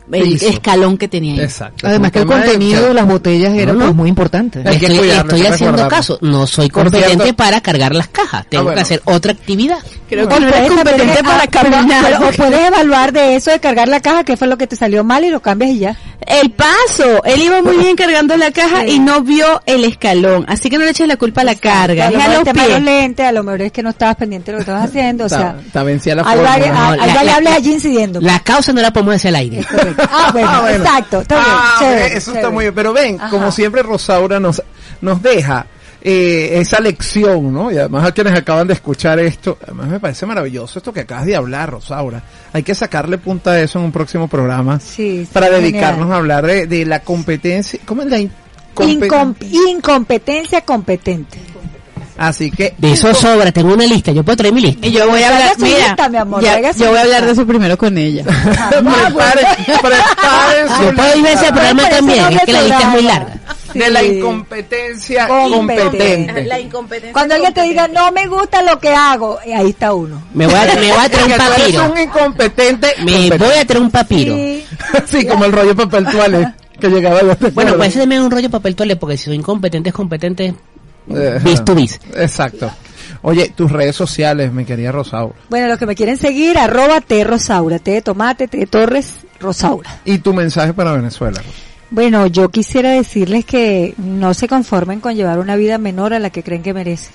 el 0.13 0.23
Piso. 0.23 0.47
escalón 0.47 0.97
que 0.97 1.07
tenía 1.07 1.33
ahí. 1.35 1.39
Exacto. 1.41 1.87
Además 1.87 2.11
que 2.11 2.19
el 2.19 2.27
de- 2.27 2.33
contenido 2.33 2.87
de 2.87 2.93
las 2.93 3.05
botellas 3.07 3.53
era 3.53 3.73
No, 3.73 3.79
no. 3.79 3.85
pues 3.85 3.95
muy 3.95 4.09
importante. 4.09 4.63
Que 4.63 4.69
estoy 4.71 4.97
cuidarlo, 4.97 5.33
haciendo 5.33 5.55
recordarlo. 5.57 5.87
caso. 5.89 6.17
No 6.21 6.47
soy 6.47 6.69
competente 6.69 7.23
cierto- 7.23 7.35
para 7.35 7.61
cargar 7.61 7.95
las 7.95 8.07
cajas. 8.09 8.45
Tengo 8.49 8.63
bueno. 8.65 8.75
que 8.75 8.81
hacer 8.81 9.01
otra 9.05 9.31
actividad. 9.31 9.79
Creo 10.09 10.25
O 10.25 10.29
que 10.29 10.39
no 10.41 10.47
eres 10.47 10.59
puedes 10.59 10.71
competente 10.75 11.05
también- 11.13 11.25
para 11.25 11.43
ah, 11.43 11.47
caminar. 11.47 12.03
pero- 12.05 12.27
o 12.27 12.31
puedes 12.33 12.67
evaluar 12.67 13.13
de 13.13 13.35
eso 13.35 13.51
de 13.51 13.59
cargar 13.59 13.87
la 13.87 13.99
caja, 14.01 14.23
qué 14.25 14.35
fue 14.35 14.47
lo 14.47 14.57
que 14.57 14.67
te 14.67 14.75
salió 14.75 15.03
mal 15.05 15.23
y 15.23 15.29
lo 15.29 15.41
cambias 15.41 15.71
y 15.71 15.79
ya. 15.79 15.97
El 16.27 16.51
paso, 16.51 17.23
él 17.23 17.41
iba 17.41 17.61
muy 17.63 17.77
bien 17.77 17.95
cargando 17.95 18.37
la 18.37 18.51
caja 18.51 18.81
Sí. 18.81 18.91
y 18.91 18.99
no 18.99 19.21
vio 19.21 19.61
el 19.65 19.85
escalón, 19.85 20.45
así 20.47 20.69
que 20.69 20.77
no 20.77 20.83
le 20.85 20.91
eches 20.91 21.07
la 21.07 21.17
culpa 21.17 21.41
a 21.41 21.43
la 21.45 21.55
carga, 21.55 22.07
a 22.07 22.11
lo 22.11 22.17
mejor 22.19 22.45
los 22.45 22.53
pies. 22.53 22.81
lentes, 22.83 23.25
a 23.25 23.31
lo 23.31 23.43
mejor 23.43 23.61
es 23.63 23.71
que 23.71 23.81
no 23.81 23.89
estabas 23.89 24.17
pendiente 24.17 24.51
de 24.51 24.53
lo 24.53 24.57
que 24.59 24.69
estabas 24.69 24.89
haciendo, 24.89 25.25
o 25.25 25.29
sea, 25.29 25.55
está 25.65 25.81
vencida 25.83 26.15
la 26.15 26.23
forma. 26.25 26.53
hay- 26.53 27.13
variables 27.13 27.53
allí 27.53 27.73
incidiendo. 27.73 28.21
La 28.21 28.39
causa 28.41 28.71
no 28.73 28.81
la 28.81 28.91
podemos 28.93 29.13
decir 29.15 29.29
al 29.29 29.35
aire. 29.35 29.65
Ah, 30.09 30.29
bueno, 30.31 30.47
Ah, 30.51 30.61
bueno. 30.61 30.77
exacto, 30.83 31.21
está 31.21 31.35
bien, 31.35 31.47
Ah, 31.49 31.75
chévere, 31.79 32.17
eso 32.17 32.33
está 32.33 32.49
muy 32.49 32.63
bien. 32.65 32.75
Pero 32.75 32.93
ven, 32.93 33.19
Ajá. 33.19 33.29
como 33.29 33.51
siempre 33.51 33.83
Rosaura 33.83 34.39
nos, 34.39 34.61
nos 35.01 35.21
deja 35.21 35.65
eh, 36.03 36.57
esa 36.59 36.79
lección, 36.79 37.53
¿no? 37.53 37.71
Y 37.71 37.77
además 37.77 38.05
a 38.07 38.11
quienes 38.11 38.33
acaban 38.37 38.65
de 38.67 38.73
escuchar 38.73 39.19
esto, 39.19 39.57
además 39.63 39.87
me 39.87 39.99
parece 39.99 40.25
maravilloso 40.25 40.79
esto 40.79 40.91
que 40.91 41.01
acabas 41.01 41.25
de 41.25 41.35
hablar, 41.35 41.69
Rosaura. 41.71 42.23
Hay 42.53 42.63
que 42.63 42.73
sacarle 42.73 43.17
punta 43.19 43.51
a 43.51 43.59
eso 43.61 43.77
en 43.79 43.85
un 43.85 43.91
próximo 43.91 44.27
programa 44.27 44.79
Sí, 44.79 45.25
sí, 45.25 45.29
para 45.31 45.47
genial. 45.47 45.61
dedicarnos 45.63 46.09
a 46.11 46.15
hablar 46.15 46.45
de, 46.47 46.65
de 46.67 46.85
la 46.85 47.01
competencia. 47.01 47.79
¿Cómo 47.85 48.01
es 48.01 48.07
la 48.09 48.17
in- 48.19 48.31
Incom- 48.75 49.07
competencia? 49.07 49.69
incompetencia 49.69 50.61
competente. 50.61 51.37
Así 52.21 52.51
que 52.51 52.75
De 52.77 52.91
eso 52.91 53.13
sobra. 53.15 53.51
Tengo 53.51 53.73
una 53.73 53.85
lista. 53.85 54.11
Yo 54.11 54.23
puedo 54.23 54.35
traer 54.37 54.53
mi 54.53 54.61
lista. 54.61 54.85
Y 54.85 54.91
yo 54.91 55.09
voy 55.09 55.23
a 55.23 55.27
hablar, 55.29 55.53
mira, 55.57 55.87
lista, 55.87 56.07
mi 56.09 56.17
amor, 56.17 56.43
ya- 56.43 56.71
yo 56.71 56.89
voy 56.89 56.97
a 56.97 57.01
hablar 57.01 57.25
de 57.25 57.31
eso 57.31 57.47
primero 57.47 57.77
con 57.77 57.97
ella. 57.97 58.23
preparen, 58.69 59.45
preparen 59.65 60.67
su 60.77 60.83
Yo 60.83 60.95
puedo 60.95 61.15
irme 61.17 61.29
a 61.29 61.33
ese 61.33 61.45
programa 61.51 61.89
también. 61.89 62.33
Es 62.33 62.41
que 62.43 62.53
la 62.53 62.61
lista 62.61 62.79
es 62.79 62.87
muy 62.87 63.01
larga. 63.01 63.33
de 63.73 63.89
la 63.89 63.99
Sí. 64.01 64.05
incompetencia 64.17 65.27
Competente. 65.27 65.87
competente. 65.89 66.61
incompetencia. 66.61 67.13
Cuando 67.13 67.35
alguien 67.35 67.53
te 67.53 67.61
diga, 67.63 67.87
no 67.87 68.11
me 68.11 68.27
gusta 68.27 68.61
lo 68.63 68.77
que 68.79 68.89
hago, 68.89 69.39
eh, 69.45 69.55
ahí 69.55 69.69
está 69.69 69.93
uno. 69.93 70.21
Me 70.33 70.45
voy 70.45 70.55
a, 70.55 70.65
me 70.75 70.91
voy 70.91 71.05
a 71.05 71.09
traer 71.09 71.25
un 71.25 71.31
Que 71.31 71.37
tú 71.37 71.43
eres 71.43 71.57
papiro. 71.59 71.91
un 71.91 71.99
incompetente. 71.99 72.87
Me 72.99 73.11
competente. 73.13 73.37
voy 73.37 73.55
a 73.57 73.65
traer 73.65 73.81
un 73.81 73.89
papiro. 73.91 74.35
Sí. 74.35 74.65
sí, 75.07 75.25
como 75.25 75.45
el 75.45 75.51
rollo 75.53 75.75
papel 75.75 76.05
toalé 76.05 76.53
que 76.81 76.89
llegaba 76.89 77.19
te 77.35 77.49
Bueno, 77.51 77.75
pues 77.77 77.89
ese 77.89 77.99
también 77.99 78.21
es 78.21 78.25
un 78.25 78.31
rollo 78.31 78.49
papel 78.49 78.75
toalé, 78.75 78.95
porque 78.95 79.15
si 79.15 79.25
soy 79.25 79.35
incompetente, 79.35 79.89
es 79.89 79.95
competente. 79.95 80.53
Ajá. 81.09 81.39
bis 81.43 81.63
to 81.63 81.75
bis. 81.75 81.99
Exacto. 82.15 82.71
Oye, 83.23 83.49
tus 83.55 83.71
redes 83.71 83.95
sociales, 83.95 84.51
mi 84.51 84.65
querida 84.65 84.91
Rosaura. 84.91 85.35
Bueno, 85.49 85.67
los 85.67 85.77
que 85.77 85.85
me 85.85 85.95
quieren 85.95 86.17
seguir, 86.17 86.57
arroba 86.57 87.01
T 87.01 87.23
Rosaura, 87.23 87.77
T 87.79 87.91
de 87.91 88.01
tomate, 88.01 88.47
T 88.47 88.57
de 88.57 88.65
Torres, 88.67 89.13
Rosaura. 89.39 89.99
Y 90.05 90.17
tu 90.19 90.33
mensaje 90.33 90.73
para 90.73 90.93
Venezuela. 90.93 91.39
Bueno, 91.91 92.25
yo 92.27 92.49
quisiera 92.49 92.91
decirles 92.91 93.45
que 93.45 93.93
no 93.97 94.33
se 94.33 94.47
conformen 94.47 95.01
con 95.01 95.13
llevar 95.15 95.39
una 95.39 95.55
vida 95.55 95.77
menor 95.77 96.13
a 96.13 96.19
la 96.19 96.29
que 96.29 96.41
creen 96.41 96.63
que 96.63 96.73
merecen. 96.73 97.11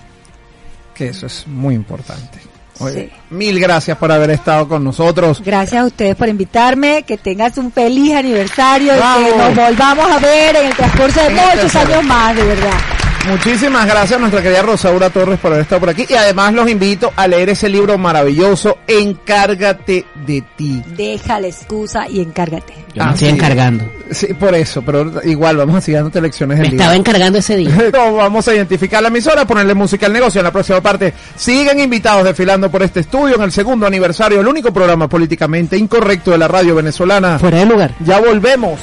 Que 0.94 1.08
eso 1.08 1.26
es 1.26 1.46
muy 1.46 1.74
importante. 1.74 2.38
Oye, 2.78 3.10
Sí. 3.10 3.34
mil 3.34 3.58
gracias 3.58 3.96
por 3.96 4.12
haber 4.12 4.30
estado 4.30 4.68
con 4.68 4.84
nosotros. 4.84 5.42
Gracias 5.44 5.82
a 5.82 5.86
ustedes 5.86 6.14
por 6.14 6.28
invitarme, 6.28 7.04
que 7.04 7.16
tengas 7.16 7.56
un 7.56 7.72
feliz 7.72 8.14
aniversario 8.14 8.92
y 8.94 8.98
que 9.30 9.36
nos 9.38 9.54
volvamos 9.56 10.10
a 10.10 10.18
ver 10.18 10.56
en 10.56 10.66
el 10.66 10.74
transcurso 10.76 11.20
de 11.22 11.30
muchos 11.30 11.74
años 11.74 12.04
más, 12.04 12.36
de 12.36 12.44
verdad. 12.44 12.78
Muchísimas 13.26 13.86
gracias 13.86 14.20
nuestra 14.20 14.40
querida 14.40 14.62
Rosaura 14.62 15.10
Torres 15.10 15.40
por 15.40 15.50
haber 15.50 15.62
estado 15.62 15.80
por 15.80 15.90
aquí. 15.90 16.06
Y 16.08 16.14
además 16.14 16.54
los 16.54 16.70
invito 16.70 17.12
a 17.16 17.26
leer 17.26 17.48
ese 17.48 17.68
libro 17.68 17.98
maravilloso, 17.98 18.78
Encárgate 18.86 20.06
de 20.26 20.44
ti. 20.56 20.82
Deja 20.96 21.40
la 21.40 21.48
excusa 21.48 22.08
y 22.08 22.20
encárgate. 22.20 22.72
Yo 22.94 23.02
me 23.02 23.10
ah, 23.10 23.12
estoy 23.12 23.28
sí. 23.28 23.34
encargando. 23.34 23.84
Sí, 24.12 24.34
por 24.34 24.54
eso, 24.54 24.80
pero 24.82 25.20
igual 25.24 25.56
vamos 25.56 25.76
a 25.76 25.80
seguir 25.80 25.98
dándote 25.98 26.20
lecciones 26.20 26.58
me. 26.58 26.68
Estaba 26.68 26.94
encargando 26.94 27.40
ese 27.40 27.56
día. 27.56 27.70
vamos 27.92 28.46
a 28.46 28.54
identificar 28.54 29.02
la 29.02 29.08
emisora, 29.08 29.44
ponerle 29.44 29.74
música 29.74 30.06
al 30.06 30.12
negocio 30.12 30.40
en 30.40 30.44
la 30.44 30.52
próxima 30.52 30.80
parte. 30.80 31.12
Siguen 31.34 31.80
invitados 31.80 32.24
desfilando 32.24 32.70
por 32.70 32.84
este 32.84 33.00
estudio 33.00 33.34
en 33.34 33.42
el 33.42 33.50
segundo 33.50 33.86
aniversario, 33.86 34.40
el 34.40 34.46
único 34.46 34.72
programa 34.72 35.08
políticamente 35.08 35.76
incorrecto 35.76 36.30
de 36.30 36.38
la 36.38 36.46
radio 36.46 36.76
venezolana. 36.76 37.40
Fuera 37.40 37.58
de 37.58 37.66
lugar. 37.66 37.92
Ya 38.04 38.20
volvemos. 38.20 38.78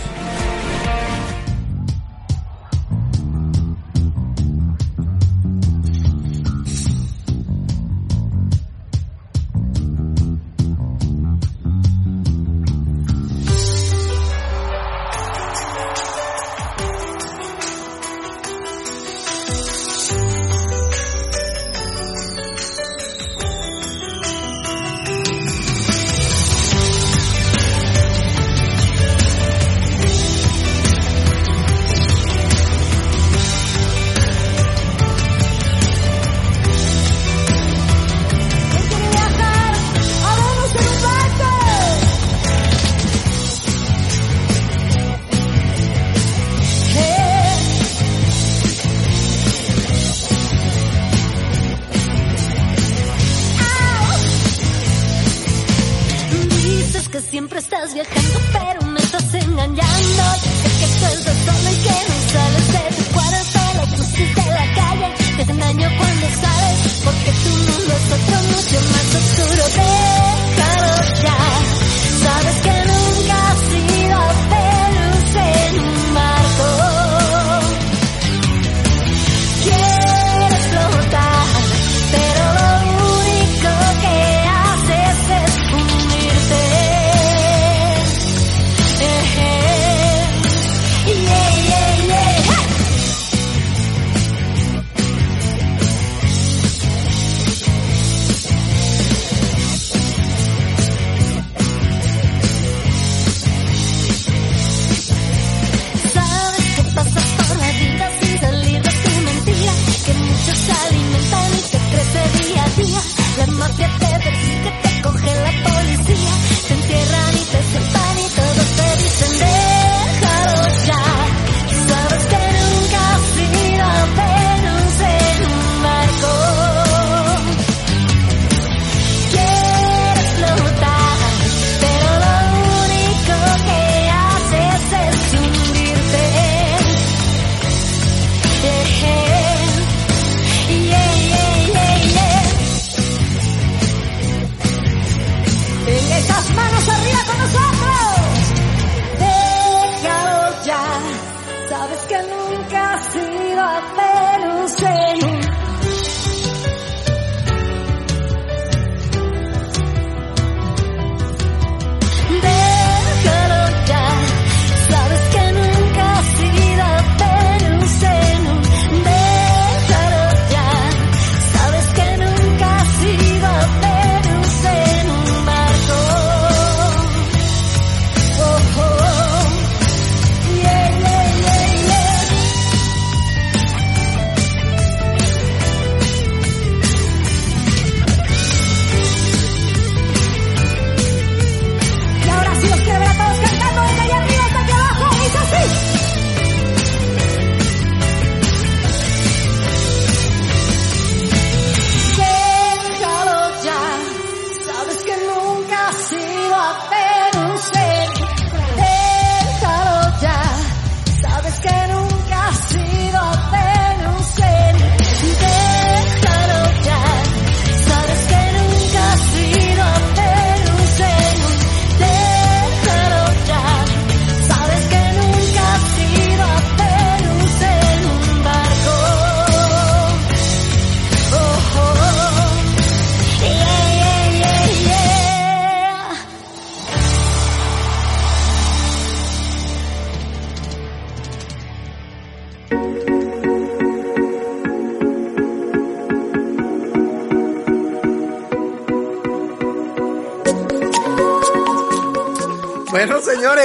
futuro 69.14 69.54
de 69.54 70.13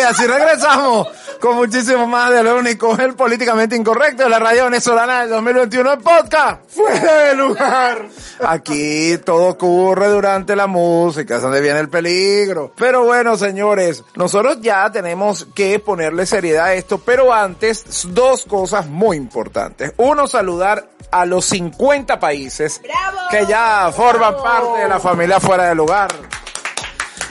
así 0.09 0.27
regresamos 0.27 1.07
con 1.41 1.57
muchísimo 1.57 2.07
más 2.07 2.31
de 2.31 2.43
lo 2.43 2.57
único, 2.57 2.97
el 2.97 3.15
políticamente 3.15 3.77
incorrecto 3.77 4.25
de 4.25 4.31
la 4.31 4.39
radio 4.39 4.65
venezolana 4.65 5.21
del 5.21 5.31
2021 5.31 5.93
en 5.93 6.01
podcast. 6.01 6.61
Fuera 6.69 7.15
de 7.25 7.35
lugar. 7.37 8.09
Aquí 8.41 9.19
todo 9.19 9.49
ocurre 9.49 10.09
durante 10.09 10.57
la 10.57 10.67
música, 10.67 11.37
es 11.37 11.43
donde 11.43 11.61
viene 11.61 11.81
el 11.81 11.89
peligro. 11.89 12.73
Pero 12.77 13.05
bueno, 13.05 13.37
señores, 13.37 14.03
nosotros 14.17 14.61
ya 14.61 14.91
tenemos 14.91 15.47
que 15.55 15.79
ponerle 15.79 16.27
seriedad 16.27 16.67
a 16.67 16.75
esto, 16.75 16.99
pero 16.99 17.33
antes 17.33 17.85
dos 18.09 18.45
cosas 18.47 18.87
muy 18.87 19.17
importantes. 19.17 19.93
Uno, 19.99 20.27
saludar 20.27 20.89
a 21.11 21.25
los 21.27 21.45
50 21.47 22.19
países 22.19 22.81
¡Bravo! 22.83 23.19
que 23.31 23.47
ya 23.47 23.91
forman 23.95 24.33
¡Bravo! 24.33 24.43
parte 24.43 24.83
de 24.83 24.89
la 24.89 24.99
familia 24.99 25.39
fuera 25.39 25.69
de 25.69 25.75
lugar. 25.75 26.09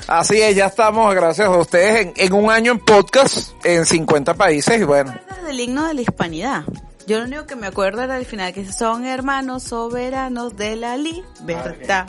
Así 0.07 0.41
es, 0.41 0.55
ya 0.55 0.67
estamos, 0.67 1.13
gracias 1.13 1.47
a 1.47 1.57
ustedes, 1.57 2.13
en, 2.15 2.33
un 2.33 2.49
año 2.49 2.71
en 2.71 2.79
podcast 2.79 3.53
en 3.65 3.85
50 3.85 4.35
países 4.35 4.79
y 4.79 4.83
bueno. 4.85 5.13
del 5.45 5.59
himno 5.59 5.85
de 5.85 5.95
la 5.95 6.01
hispanidad? 6.01 6.63
Yo 7.07 7.19
lo 7.19 7.23
único 7.23 7.45
que 7.45 7.55
me 7.55 7.67
acuerdo 7.67 8.01
era 8.01 8.17
el 8.17 8.25
final, 8.25 8.51
que 8.51 8.69
son 8.69 9.05
hermanos 9.05 9.63
soberanos 9.63 10.57
de 10.57 10.75
la 10.75 10.97
libertad. 10.97 12.05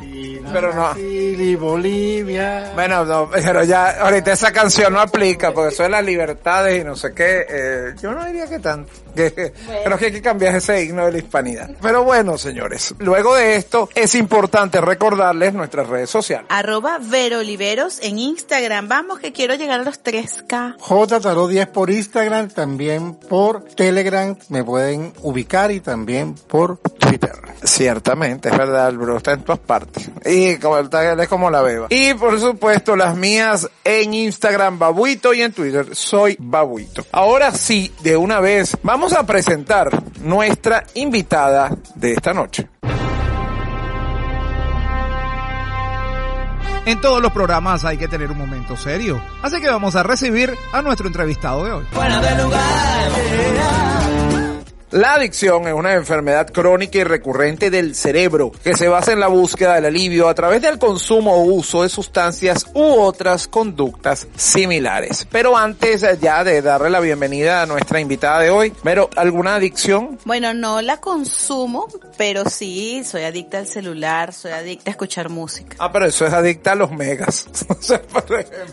Pero 0.52 0.74
no. 0.74 0.92
Chile, 0.96 1.54
Bolivia. 1.54 2.72
Bueno, 2.74 3.04
no, 3.04 3.30
pero 3.30 3.62
ya, 3.62 3.90
ahorita 4.00 4.32
esa 4.32 4.50
canción 4.50 4.92
no 4.92 5.00
aplica, 5.00 5.54
porque 5.54 5.72
eso 5.72 5.84
de 5.84 5.90
las 5.90 6.04
libertades 6.04 6.80
y 6.80 6.84
no 6.84 6.96
sé 6.96 7.14
qué, 7.14 7.46
eh, 7.48 7.94
yo 8.02 8.10
no 8.10 8.24
diría 8.26 8.48
que 8.48 8.58
tanto. 8.58 8.90
Que, 9.14 9.52
Creo 9.84 9.98
que 9.98 10.06
hay 10.06 10.12
que 10.12 10.22
cambiar 10.22 10.56
ese 10.56 10.84
himno 10.84 11.06
de 11.06 11.12
la 11.12 11.18
hispanidad. 11.18 11.70
Pero 11.80 12.02
bueno, 12.02 12.36
señores, 12.36 12.94
luego 12.98 13.36
de 13.36 13.54
esto, 13.54 13.88
es 13.94 14.16
importante 14.16 14.80
recordarles 14.80 15.54
nuestras 15.54 15.88
redes 15.88 16.10
sociales. 16.10 16.46
Arroba 16.50 16.98
Veroliveros 17.00 18.00
en 18.02 18.18
Instagram. 18.18 18.88
Vamos 18.88 19.20
que 19.20 19.32
quiero 19.32 19.54
llegar 19.54 19.80
a 19.80 19.84
los 19.84 20.02
3K. 20.02 20.76
J 20.78 21.20
Tarot 21.20 21.50
10 21.50 21.68
por 21.68 21.90
Instagram, 21.90 22.48
también 22.48 23.14
por 23.14 23.62
Telegram 23.62 24.36
me 24.48 24.62
pueden 24.88 25.12
ubicar 25.22 25.70
y 25.70 25.80
también 25.80 26.34
por 26.34 26.78
Twitter. 26.78 27.32
Ciertamente, 27.62 28.48
es 28.48 28.56
verdad, 28.56 28.88
el 28.88 28.96
bro 28.96 29.18
está 29.18 29.32
en 29.32 29.42
todas 29.42 29.58
partes. 29.58 30.10
Y 30.24 30.56
como 30.56 30.78
él 30.78 30.88
él 30.90 31.20
es 31.20 31.28
como 31.28 31.50
la 31.50 31.60
beba. 31.60 31.88
Y 31.90 32.14
por 32.14 32.40
supuesto, 32.40 32.96
las 32.96 33.14
mías 33.16 33.68
en 33.84 34.14
Instagram, 34.14 34.78
Babuito, 34.78 35.34
y 35.34 35.42
en 35.42 35.52
Twitter, 35.52 35.94
soy 35.94 36.36
Babuito. 36.38 37.04
Ahora 37.12 37.52
sí, 37.52 37.92
de 38.02 38.16
una 38.16 38.40
vez, 38.40 38.78
vamos 38.82 39.12
a 39.12 39.26
presentar 39.26 39.90
nuestra 40.20 40.84
invitada 40.94 41.76
de 41.94 42.12
esta 42.14 42.32
noche. 42.32 42.68
En 46.86 46.98
todos 47.02 47.20
los 47.20 47.32
programas 47.32 47.84
hay 47.84 47.98
que 47.98 48.08
tener 48.08 48.30
un 48.30 48.38
momento 48.38 48.74
serio. 48.74 49.20
Así 49.42 49.60
que 49.60 49.68
vamos 49.68 49.94
a 49.96 50.02
recibir 50.02 50.56
a 50.72 50.80
nuestro 50.80 51.06
entrevistado 51.06 51.64
de 51.66 51.72
hoy. 51.72 51.84
La 54.90 55.12
adicción 55.14 55.68
es 55.68 55.74
una 55.74 55.92
enfermedad 55.92 56.50
crónica 56.50 56.96
y 56.96 57.04
recurrente 57.04 57.68
del 57.68 57.94
cerebro 57.94 58.50
que 58.64 58.74
se 58.74 58.88
basa 58.88 59.12
en 59.12 59.20
la 59.20 59.26
búsqueda 59.26 59.74
del 59.74 59.84
alivio 59.84 60.28
a 60.30 60.34
través 60.34 60.62
del 60.62 60.78
consumo 60.78 61.34
o 61.34 61.42
uso 61.42 61.82
de 61.82 61.90
sustancias 61.90 62.66
u 62.72 62.82
otras 62.98 63.48
conductas 63.48 64.26
similares. 64.34 65.26
Pero 65.30 65.58
antes 65.58 66.06
ya 66.22 66.42
de 66.42 66.62
darle 66.62 66.88
la 66.88 67.00
bienvenida 67.00 67.60
a 67.60 67.66
nuestra 67.66 68.00
invitada 68.00 68.40
de 68.40 68.48
hoy, 68.48 68.72
pero 68.82 69.10
¿alguna 69.16 69.56
adicción? 69.56 70.18
Bueno, 70.24 70.54
no 70.54 70.80
la 70.80 70.96
consumo, 70.96 71.86
pero 72.16 72.48
sí 72.48 73.02
soy 73.04 73.24
adicta 73.24 73.58
al 73.58 73.66
celular, 73.66 74.32
soy 74.32 74.52
adicta 74.52 74.90
a 74.90 74.92
escuchar 74.92 75.28
música. 75.28 75.76
Ah, 75.80 75.92
pero 75.92 76.06
eso 76.06 76.26
es 76.26 76.32
adicta 76.32 76.72
a 76.72 76.76
los 76.76 76.90
megas. 76.92 77.46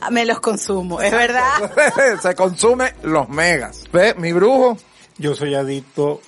Ah, 0.01 0.09
Me 0.11 0.25
los 0.25 0.39
consumo, 0.39 1.01
es 1.01 1.11
verdad. 1.11 1.71
se 2.21 2.35
consume 2.35 2.93
los 3.03 3.27
megas. 3.29 3.83
¿Ve? 3.91 4.13
Mi 4.15 4.33
brujo. 4.33 4.77
Yo 5.17 5.35
soy 5.35 5.55
adicto 5.55 6.21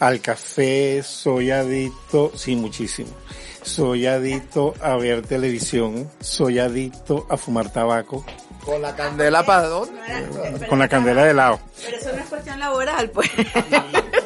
al 0.00 0.20
café, 0.20 1.02
soy 1.02 1.50
adicto, 1.50 2.32
sí, 2.34 2.56
muchísimo. 2.56 3.10
Soy 3.62 4.06
adicto 4.06 4.74
a 4.80 4.96
ver 4.96 5.22
televisión, 5.22 6.10
soy 6.20 6.58
adicto 6.58 7.26
a 7.28 7.36
fumar 7.36 7.72
tabaco. 7.72 8.24
¿Con 8.64 8.82
la 8.82 8.94
candela 8.94 9.44
para 9.44 9.68
dónde? 9.68 10.00
Con 10.68 10.78
la 10.78 10.88
candela 10.88 11.24
de 11.24 11.34
lado. 11.34 11.60
Pero 11.82 11.96
eso 11.96 12.12
no 12.12 12.18
es 12.18 12.28
cuestión 12.28 12.58
laboral, 12.58 13.10
pues. 13.10 13.30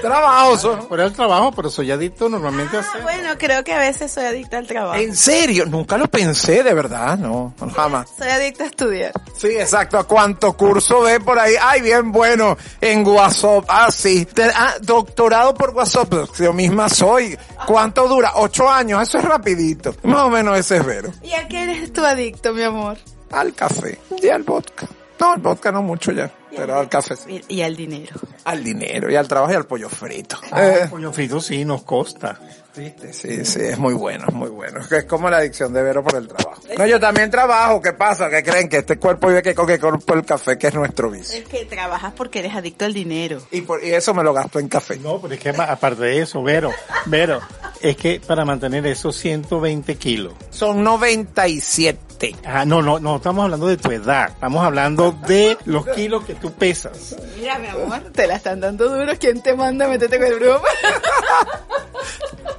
trabajo. 0.00 0.54
eso. 0.54 0.88
Por 0.88 1.00
el 1.00 1.12
trabajo, 1.12 1.52
pero 1.52 1.70
soy 1.70 1.90
adicto 1.90 2.28
normalmente 2.28 2.76
a 2.76 2.80
hacer. 2.80 3.02
Bueno, 3.02 3.30
creo 3.38 3.64
que 3.64 3.72
a 3.72 3.78
veces 3.78 4.10
soy 4.12 4.24
adicta 4.24 4.58
al 4.58 4.66
trabajo. 4.66 5.00
¿En 5.00 5.14
serio? 5.14 5.66
Nunca 5.66 5.96
lo 5.98 6.06
pensé, 6.08 6.62
de 6.62 6.74
verdad, 6.74 7.18
no, 7.18 7.54
jamás. 7.74 8.08
Soy 8.16 8.28
adicta 8.28 8.64
a 8.64 8.66
estudiar. 8.66 9.12
Sí, 9.36 9.48
exacto. 9.48 9.98
¿A 9.98 10.04
cuánto 10.04 10.52
curso 10.56 11.02
ve 11.02 11.20
por 11.20 11.38
ahí? 11.38 11.54
Ay, 11.60 11.82
bien 11.82 12.12
bueno. 12.12 12.56
En 12.80 13.06
WhatsApp. 13.06 13.64
Ah, 13.68 13.90
sí. 13.90 14.26
Ah, 14.54 14.74
doctorado 14.80 15.54
por 15.54 15.70
WhatsApp. 15.70 16.12
Yo 16.38 16.52
misma 16.52 16.88
soy. 16.88 17.36
¿Cuánto 17.66 18.08
dura? 18.08 18.32
Ocho 18.36 18.68
años. 18.68 19.02
Eso 19.02 19.18
es 19.18 19.24
rapidito. 19.24 19.94
Más 20.02 20.20
o 20.22 20.30
menos 20.30 20.58
ese 20.58 20.78
es 20.78 20.86
vero. 20.86 21.10
¿Y 21.22 21.32
a 21.32 21.46
qué 21.48 21.62
eres 21.64 21.92
tú 21.92 22.04
adicto, 22.04 22.52
mi 22.52 22.62
amor? 22.62 22.96
Al 23.30 23.52
café 23.54 23.98
y 24.22 24.28
al 24.28 24.42
vodka. 24.42 24.86
No, 25.18 25.32
al 25.32 25.40
vodka 25.40 25.72
no 25.72 25.82
mucho 25.82 26.12
ya. 26.12 26.30
Pero 26.54 26.78
al 26.78 26.88
café 26.88 27.16
sí. 27.16 27.42
Y, 27.48 27.56
y 27.56 27.62
al 27.62 27.76
dinero. 27.76 28.14
Al 28.44 28.62
dinero 28.64 29.10
y 29.10 29.16
al 29.16 29.28
trabajo 29.28 29.52
y 29.52 29.56
al 29.56 29.66
pollo 29.66 29.88
frito. 29.88 30.38
Ah, 30.50 30.64
Eh, 30.64 30.78
el 30.84 30.88
pollo 30.90 31.12
frito 31.12 31.40
sí, 31.40 31.64
nos 31.64 31.82
costa. 31.82 32.38
¿Viste? 32.74 33.12
Sí, 33.14 33.44
sí, 33.46 33.60
es 33.62 33.78
muy 33.78 33.94
bueno, 33.94 34.26
es 34.28 34.34
muy 34.34 34.50
bueno. 34.50 34.80
Es 34.90 35.04
como 35.04 35.30
la 35.30 35.38
adicción 35.38 35.72
de 35.72 35.82
Vero 35.82 36.04
por 36.04 36.14
el 36.16 36.28
trabajo. 36.28 36.60
No, 36.76 36.86
yo 36.86 37.00
también 37.00 37.30
trabajo. 37.30 37.80
¿Qué 37.80 37.94
pasa? 37.94 38.28
¿Qué 38.28 38.42
creen? 38.42 38.68
Que 38.68 38.78
este 38.78 38.98
cuerpo 38.98 39.28
vive 39.28 39.42
que 39.42 39.54
con 39.54 39.66
que 39.66 39.78
cuerpo 39.78 40.12
el 40.12 40.24
café, 40.26 40.58
que 40.58 40.66
es 40.66 40.74
nuestro 40.74 41.10
vicio. 41.10 41.38
Es 41.38 41.48
que 41.48 41.64
trabajas 41.64 42.12
porque 42.14 42.40
eres 42.40 42.54
adicto 42.54 42.84
al 42.84 42.92
dinero. 42.92 43.40
Y, 43.50 43.62
por, 43.62 43.82
y 43.82 43.92
eso 43.94 44.12
me 44.12 44.22
lo 44.22 44.34
gasto 44.34 44.58
en 44.58 44.68
café. 44.68 44.98
No, 44.98 45.18
pero 45.20 45.32
es 45.34 45.40
que 45.40 45.50
aparte 45.50 46.02
de 46.02 46.20
eso, 46.20 46.42
Vero, 46.42 46.70
Vero, 47.06 47.40
es 47.80 47.96
que 47.96 48.20
para 48.20 48.44
mantener 48.44 48.86
esos 48.86 49.16
120 49.16 49.94
kilos. 49.96 50.34
Son 50.50 50.84
97. 50.84 51.98
Ah, 52.44 52.64
no, 52.64 52.80
no, 52.80 52.98
no 52.98 53.16
estamos 53.16 53.44
hablando 53.44 53.66
de 53.66 53.76
tu 53.76 53.90
edad, 53.90 54.28
estamos 54.30 54.64
hablando 54.64 55.12
de 55.26 55.58
los 55.66 55.86
kilos 55.88 56.24
que 56.24 56.34
tú 56.34 56.52
pesas. 56.52 57.14
Mira, 57.36 57.58
mi 57.58 57.66
amor, 57.68 58.00
te 58.12 58.26
la 58.26 58.36
están 58.36 58.60
dando 58.60 58.88
duro. 58.88 59.12
¿Quién 59.18 59.42
te 59.42 59.54
manda 59.54 59.84
a 59.84 59.88
meterte 59.88 60.18
con 60.18 60.26
el 60.26 60.38
brujo? 60.38 60.62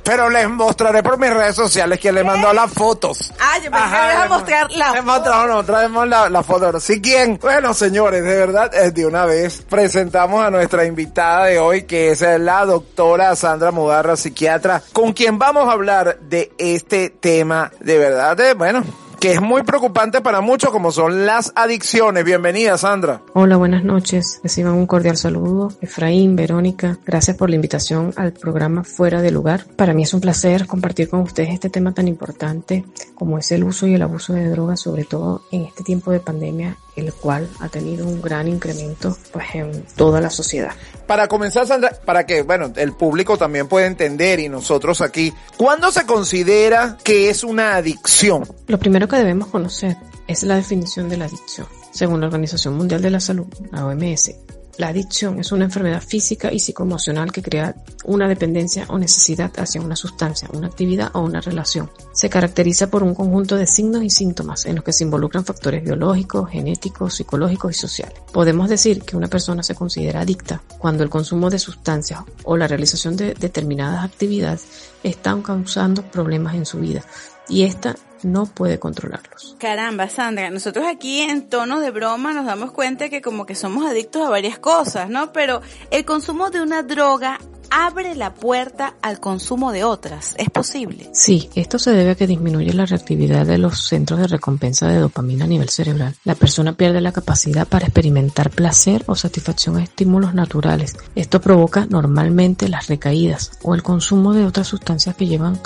Pero 0.03 0.29
les 0.29 0.47
mostraré 0.47 1.03
por 1.03 1.17
mis 1.17 1.33
redes 1.33 1.55
sociales 1.55 1.99
que 1.99 2.11
le 2.13 2.23
mandó 2.23 2.53
las 2.53 2.71
fotos. 2.71 3.33
Ah, 3.39 3.57
yo 3.57 3.69
pensé 3.69 3.89
que 3.89 4.13
ibas 4.13 4.25
a 4.25 4.29
mostrar 4.29 4.71
la 4.71 4.91
Le 4.93 5.01
mostramos, 5.01 5.47
no, 5.47 5.65
traemos 5.65 6.07
la, 6.07 6.29
la 6.29 6.43
foto. 6.43 6.79
Sí, 6.79 7.01
¿quién? 7.01 7.37
Bueno, 7.41 7.73
señores, 7.73 8.23
de 8.23 8.35
verdad, 8.35 8.73
eh, 8.73 8.91
de 8.91 9.05
una 9.05 9.25
vez 9.25 9.63
presentamos 9.69 10.45
a 10.45 10.49
nuestra 10.49 10.85
invitada 10.85 11.45
de 11.45 11.59
hoy, 11.59 11.83
que 11.83 12.11
es 12.11 12.21
la 12.21 12.65
doctora 12.65 13.35
Sandra 13.35 13.71
Mudarra, 13.71 14.15
psiquiatra, 14.15 14.81
con 14.93 15.11
quien 15.11 15.37
vamos 15.37 15.67
a 15.67 15.73
hablar 15.73 16.19
de 16.21 16.53
este 16.57 17.09
tema, 17.09 17.71
de 17.81 17.97
verdad, 17.97 18.37
de, 18.37 18.53
bueno, 18.53 18.85
que 19.19 19.31
es 19.31 19.41
muy 19.41 19.63
preocupante 19.63 20.21
para 20.21 20.41
muchos, 20.41 20.71
como 20.71 20.91
son 20.91 21.25
las 21.25 21.51
adicciones. 21.55 22.23
Bienvenida, 22.23 22.77
Sandra. 22.77 23.21
Hola, 23.33 23.57
buenas 23.57 23.83
noches. 23.83 24.39
Reciban 24.43 24.73
un 24.73 24.85
cordial 24.85 25.17
saludo. 25.17 25.71
Efraín, 25.81 26.35
Verónica, 26.35 26.97
gracias 27.05 27.35
por 27.35 27.49
la 27.49 27.55
invitación 27.55 28.13
al 28.15 28.33
programa 28.33 28.83
Fuera 28.83 29.21
de 29.21 29.31
Lugar. 29.31 29.65
Para 29.75 29.93
mí 29.93 30.03
es 30.03 30.13
un 30.13 30.21
placer 30.21 30.67
compartir 30.67 31.09
con 31.09 31.21
ustedes 31.21 31.49
este 31.53 31.69
tema 31.69 31.93
tan 31.93 32.07
importante 32.07 32.85
como 33.15 33.37
es 33.37 33.51
el 33.51 33.63
uso 33.63 33.87
y 33.87 33.95
el 33.95 34.01
abuso 34.01 34.33
de 34.33 34.49
drogas, 34.49 34.79
sobre 34.79 35.03
todo 35.03 35.41
en 35.51 35.63
este 35.63 35.83
tiempo 35.83 36.11
de 36.11 36.19
pandemia, 36.19 36.77
el 36.97 37.13
cual 37.13 37.49
ha 37.59 37.69
tenido 37.69 38.05
un 38.05 38.21
gran 38.21 38.47
incremento 38.47 39.17
pues 39.31 39.45
en 39.53 39.83
toda 39.95 40.19
la 40.19 40.29
sociedad. 40.29 40.71
Para 41.05 41.27
comenzar, 41.27 41.65
Sandra, 41.65 41.91
para 42.05 42.25
que, 42.25 42.41
bueno, 42.41 42.73
el 42.75 42.93
público 42.93 43.37
también 43.37 43.67
pueda 43.67 43.85
entender 43.85 44.39
y 44.39 44.49
nosotros 44.49 45.01
aquí, 45.01 45.33
¿cuándo 45.55 45.91
se 45.91 46.05
considera 46.05 46.97
que 47.03 47.29
es 47.29 47.43
una 47.43 47.75
adicción? 47.75 48.43
Lo 48.67 48.79
primero 48.79 49.07
que 49.07 49.15
debemos 49.15 49.47
conocer 49.47 49.95
es 50.27 50.43
la 50.43 50.55
definición 50.55 51.07
de 51.07 51.17
la 51.17 51.25
adicción. 51.25 51.67
Según 51.91 52.19
la 52.19 52.27
Organización 52.27 52.75
Mundial 52.75 53.01
de 53.01 53.09
la 53.09 53.19
Salud, 53.19 53.47
la 53.71 53.85
OMS, 53.85 54.35
la 54.77 54.89
adicción 54.89 55.39
es 55.39 55.51
una 55.51 55.65
enfermedad 55.65 56.01
física 56.01 56.51
y 56.51 56.59
psicoemocional 56.59 57.31
que 57.31 57.41
crea 57.41 57.75
una 58.05 58.27
dependencia 58.27 58.85
o 58.89 58.97
necesidad 58.97 59.51
hacia 59.57 59.81
una 59.81 59.95
sustancia, 59.95 60.49
una 60.53 60.67
actividad 60.67 61.11
o 61.13 61.21
una 61.21 61.41
relación. 61.41 61.89
Se 62.13 62.29
caracteriza 62.29 62.89
por 62.89 63.03
un 63.03 63.15
conjunto 63.15 63.55
de 63.55 63.65
signos 63.65 64.03
y 64.03 64.09
síntomas 64.09 64.65
en 64.65 64.75
los 64.75 64.83
que 64.83 64.93
se 64.93 65.03
involucran 65.03 65.45
factores 65.45 65.83
biológicos, 65.83 66.49
genéticos, 66.49 67.15
psicológicos 67.15 67.71
y 67.71 67.79
sociales. 67.79 68.19
Podemos 68.31 68.69
decir 68.69 69.01
que 69.01 69.17
una 69.17 69.27
persona 69.27 69.63
se 69.63 69.75
considera 69.75 70.21
adicta 70.21 70.61
cuando 70.77 71.03
el 71.03 71.09
consumo 71.09 71.49
de 71.49 71.59
sustancias 71.59 72.21
o 72.43 72.55
la 72.55 72.67
realización 72.67 73.17
de 73.17 73.33
determinadas 73.33 74.05
actividades 74.05 74.65
están 75.03 75.41
causando 75.41 76.03
problemas 76.03 76.55
en 76.55 76.65
su 76.65 76.79
vida 76.79 77.03
y 77.49 77.63
ésta 77.63 77.95
no 78.23 78.45
puede 78.45 78.79
controlarlos. 78.79 79.55
Caramba, 79.59 80.09
Sandra, 80.09 80.49
nosotros 80.49 80.85
aquí 80.87 81.21
en 81.21 81.47
tono 81.49 81.79
de 81.79 81.91
broma 81.91 82.33
nos 82.33 82.45
damos 82.45 82.71
cuenta 82.71 83.09
que 83.09 83.21
como 83.21 83.45
que 83.45 83.55
somos 83.55 83.85
adictos 83.85 84.25
a 84.25 84.29
varias 84.29 84.59
cosas, 84.59 85.09
¿no? 85.09 85.31
Pero 85.33 85.61
el 85.91 86.05
consumo 86.05 86.49
de 86.49 86.61
una 86.61 86.83
droga 86.83 87.39
abre 87.69 88.15
la 88.15 88.33
puerta 88.33 88.95
al 89.01 89.19
consumo 89.19 89.71
de 89.71 89.83
otras. 89.83 90.35
¿Es 90.37 90.49
posible? 90.49 91.09
Sí, 91.13 91.49
esto 91.55 91.79
se 91.79 91.91
debe 91.91 92.11
a 92.11 92.15
que 92.15 92.27
disminuye 92.27 92.73
la 92.73 92.85
reactividad 92.85 93.45
de 93.45 93.57
los 93.57 93.87
centros 93.87 94.19
de 94.19 94.27
recompensa 94.27 94.87
de 94.87 94.97
dopamina 94.97 95.45
a 95.45 95.47
nivel 95.47 95.69
cerebral. 95.69 96.15
La 96.23 96.35
persona 96.35 96.73
pierde 96.73 97.01
la 97.01 97.11
capacidad 97.11 97.67
para 97.67 97.85
experimentar 97.85 98.49
placer 98.49 99.03
o 99.07 99.15
satisfacción 99.15 99.77
a 99.77 99.83
estímulos 99.83 100.33
naturales. 100.33 100.95
Esto 101.15 101.41
provoca 101.41 101.85
normalmente 101.89 102.69
las 102.69 102.87
recaídas 102.87 103.51
o 103.63 103.75
el 103.75 103.83
consumo 103.83 104.33
de 104.33 104.45
otras 104.45 104.67
sustancias 104.67 105.15
que 105.15 105.27
llevan 105.27 105.59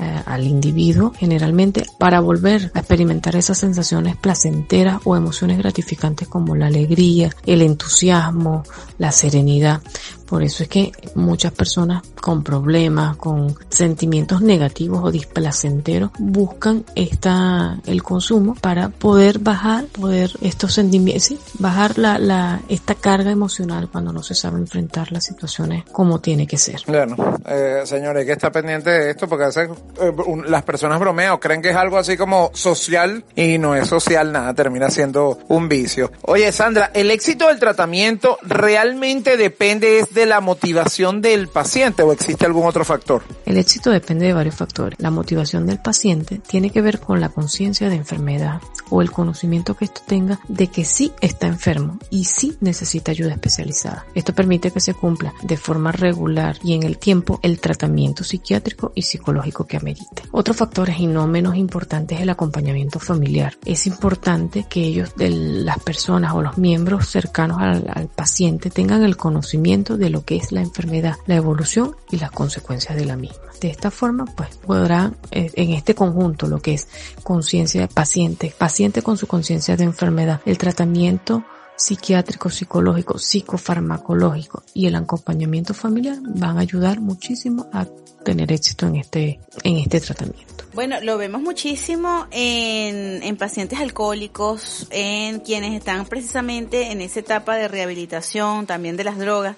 eh, 0.00 0.22
al 0.26 0.46
individuo 0.46 1.12
generalmente 1.16 1.84
para 1.98 2.20
volver 2.20 2.70
a 2.74 2.78
experimentar 2.80 3.34
esas 3.34 3.58
sensaciones 3.58 4.16
placenteras 4.16 5.00
o 5.04 5.16
emociones 5.16 5.58
gratificantes 5.58 6.28
como 6.28 6.54
la 6.54 6.66
alegría, 6.66 7.30
el 7.46 7.62
entusiasmo, 7.62 8.62
la 8.98 9.12
serenidad. 9.12 9.80
Por 10.28 10.42
eso 10.42 10.62
es 10.62 10.68
que 10.68 10.92
muchas 11.14 11.52
personas 11.52 12.02
con 12.20 12.42
problemas, 12.42 13.16
con 13.16 13.56
sentimientos 13.70 14.42
negativos 14.42 15.00
o 15.02 15.10
displacenteros 15.10 16.10
buscan 16.18 16.84
esta, 16.94 17.78
el 17.86 18.02
consumo 18.02 18.54
para 18.54 18.90
poder 18.90 19.38
bajar, 19.38 19.86
poder 19.86 20.30
estos 20.42 20.74
sentimientos, 20.74 21.24
sí, 21.24 21.38
bajar 21.58 21.98
la, 21.98 22.18
la, 22.18 22.60
esta 22.68 22.94
carga 22.94 23.30
emocional 23.30 23.88
cuando 23.90 24.12
no 24.12 24.22
se 24.22 24.34
sabe 24.34 24.58
enfrentar 24.58 25.12
las 25.12 25.24
situaciones 25.24 25.84
como 25.90 26.20
tiene 26.20 26.46
que 26.46 26.58
ser. 26.58 26.82
Bueno, 26.86 27.16
eh, 27.46 27.82
señores, 27.84 28.20
hay 28.20 28.26
que 28.26 28.32
estar 28.32 28.52
pendiente 28.52 28.90
de 28.90 29.10
esto 29.10 29.28
porque 29.28 29.44
a 29.44 29.46
veces 29.48 29.70
eh, 30.00 30.12
las 30.46 30.62
personas 30.62 31.00
bromean, 31.00 31.38
creen 31.38 31.62
que 31.62 31.70
es 31.70 31.76
algo 31.76 31.96
así 31.96 32.16
como 32.16 32.50
social 32.52 33.24
y 33.34 33.58
no 33.58 33.74
es 33.74 33.88
social 33.88 34.32
nada, 34.32 34.52
termina 34.54 34.90
siendo 34.90 35.38
un 35.48 35.68
vicio. 35.68 36.12
Oye, 36.22 36.52
Sandra, 36.52 36.90
¿el 36.92 37.10
éxito 37.10 37.48
del 37.48 37.58
tratamiento 37.58 38.38
realmente 38.42 39.36
depende 39.36 40.06
de 40.18 40.26
la 40.26 40.40
motivación 40.40 41.22
del 41.22 41.46
paciente 41.46 42.02
o 42.02 42.12
existe 42.12 42.44
algún 42.44 42.66
otro 42.66 42.84
factor? 42.84 43.22
El 43.46 43.56
éxito 43.56 43.90
depende 43.90 44.26
de 44.26 44.32
varios 44.32 44.56
factores. 44.56 44.98
La 44.98 45.12
motivación 45.12 45.64
del 45.64 45.78
paciente 45.78 46.40
tiene 46.44 46.70
que 46.70 46.82
ver 46.82 46.98
con 46.98 47.20
la 47.20 47.28
conciencia 47.28 47.88
de 47.88 47.94
enfermedad 47.94 48.60
o 48.90 49.00
el 49.00 49.12
conocimiento 49.12 49.76
que 49.76 49.84
esto 49.84 50.00
tenga 50.06 50.40
de 50.48 50.66
que 50.66 50.84
sí 50.84 51.12
está 51.20 51.46
enfermo 51.46 51.98
y 52.10 52.24
sí 52.24 52.56
necesita 52.60 53.12
ayuda 53.12 53.32
especializada. 53.32 54.06
Esto 54.14 54.34
permite 54.34 54.72
que 54.72 54.80
se 54.80 54.94
cumpla 54.94 55.32
de 55.42 55.56
forma 55.56 55.92
regular 55.92 56.56
y 56.64 56.74
en 56.74 56.82
el 56.82 56.98
tiempo 56.98 57.38
el 57.44 57.60
tratamiento 57.60 58.24
psiquiátrico 58.24 58.90
y 58.96 59.02
psicológico 59.02 59.66
que 59.66 59.76
amerite. 59.76 60.24
Otro 60.32 60.52
factor 60.52 60.90
y 60.90 61.06
no 61.06 61.28
menos 61.28 61.54
importante 61.54 62.16
es 62.16 62.22
el 62.22 62.30
acompañamiento 62.30 62.98
familiar. 62.98 63.56
Es 63.64 63.86
importante 63.86 64.66
que 64.68 64.80
ellos, 64.80 65.10
las 65.16 65.78
personas 65.78 66.34
o 66.34 66.42
los 66.42 66.58
miembros 66.58 67.08
cercanos 67.08 67.58
al, 67.60 67.88
al 67.94 68.08
paciente 68.08 68.70
tengan 68.70 69.04
el 69.04 69.16
conocimiento 69.16 69.96
de 69.96 70.07
lo 70.10 70.24
que 70.24 70.36
es 70.36 70.52
la 70.52 70.60
enfermedad, 70.60 71.16
la 71.26 71.36
evolución 71.36 71.96
y 72.10 72.18
las 72.18 72.30
consecuencias 72.30 72.96
de 72.96 73.04
la 73.04 73.16
misma. 73.16 73.38
De 73.60 73.68
esta 73.68 73.90
forma, 73.90 74.24
pues 74.24 74.56
podrán 74.56 75.16
eh, 75.30 75.50
en 75.54 75.72
este 75.72 75.94
conjunto 75.94 76.46
lo 76.46 76.60
que 76.60 76.74
es 76.74 76.88
conciencia 77.22 77.80
de 77.80 77.88
paciente, 77.88 78.54
paciente 78.56 79.02
con 79.02 79.16
su 79.16 79.26
conciencia 79.26 79.76
de 79.76 79.84
enfermedad, 79.84 80.40
el 80.44 80.58
tratamiento 80.58 81.44
psiquiátrico, 81.78 82.50
psicológico, 82.50 83.18
psicofarmacológico 83.18 84.62
y 84.74 84.86
el 84.86 84.96
acompañamiento 84.96 85.74
familiar 85.74 86.18
van 86.20 86.58
a 86.58 86.60
ayudar 86.60 87.00
muchísimo 87.00 87.68
a 87.72 87.86
tener 88.24 88.52
éxito 88.52 88.86
en 88.86 88.96
este, 88.96 89.40
en 89.62 89.76
este 89.78 90.00
tratamiento. 90.00 90.64
Bueno, 90.74 90.96
lo 91.00 91.16
vemos 91.16 91.40
muchísimo 91.40 92.26
en, 92.30 93.22
en 93.22 93.36
pacientes 93.36 93.78
alcohólicos, 93.78 94.86
en 94.90 95.40
quienes 95.40 95.74
están 95.74 96.04
precisamente 96.04 96.92
en 96.92 97.00
esa 97.00 97.20
etapa 97.20 97.56
de 97.56 97.68
rehabilitación, 97.68 98.66
también 98.66 98.96
de 98.96 99.04
las 99.04 99.18
drogas, 99.18 99.56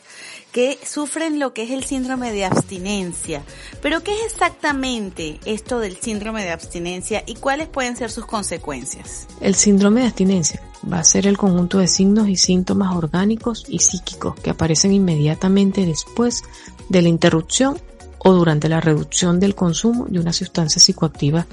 que 0.53 0.79
sufren 0.85 1.39
lo 1.39 1.55
que 1.55 1.63
es 1.63 1.71
el 1.71 1.85
síndrome 1.85 2.33
de 2.33 2.45
abstinencia. 2.45 3.43
Pero 3.83 4.03
¿qué 4.03 4.13
es 4.15 4.33
exactamente 4.33 5.39
esto 5.45 5.79
del 5.79 5.97
síndrome 5.97 6.43
de 6.43 6.51
abstinencia 6.51 7.23
y 7.27 7.35
cuáles 7.35 7.69
pueden 7.69 7.97
ser 7.97 8.11
sus 8.11 8.27
consecuencias? 8.27 9.27
El 9.41 9.55
síndrome 9.55 10.01
de 10.01 10.09
abstinencia 10.09 10.63
va 10.91 10.99
a 10.99 11.05
ser 11.05 11.27
el 11.27 11.39
conjunto 11.39 11.79
de 11.79 11.87
signos 11.87 12.29
y 12.29 12.37
síntomas 12.37 12.95
orgánicos 12.95 13.65
y 13.69 13.79
psíquicos 13.79 14.35
que 14.41 14.51
aparecen 14.51 14.93
inmediatamente 14.93 15.87
después 15.87 16.43
de 16.89 17.03
la 17.03 17.09
interrupción 17.09 17.81
o 18.19 18.33
durante 18.33 18.69
la 18.69 18.81
reducción 18.81 19.41
del 19.41 19.55
consumo 19.55 20.07
de 20.09 20.21
una 20.21 20.33
sustancia 20.33 20.81
psicoactiva 20.81 21.47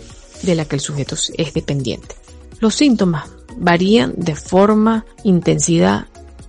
de 0.44 0.56
la 0.56 0.66
que 0.66 0.76
el 0.76 0.82
sujeto 0.82 1.16
es 1.16 1.54
dependiente. 1.54 2.16
Los 2.60 2.76
síntomas 2.76 3.30
varían 3.58 4.14
de 4.16 4.36
forma, 4.36 5.06
intensidad, 5.24 6.08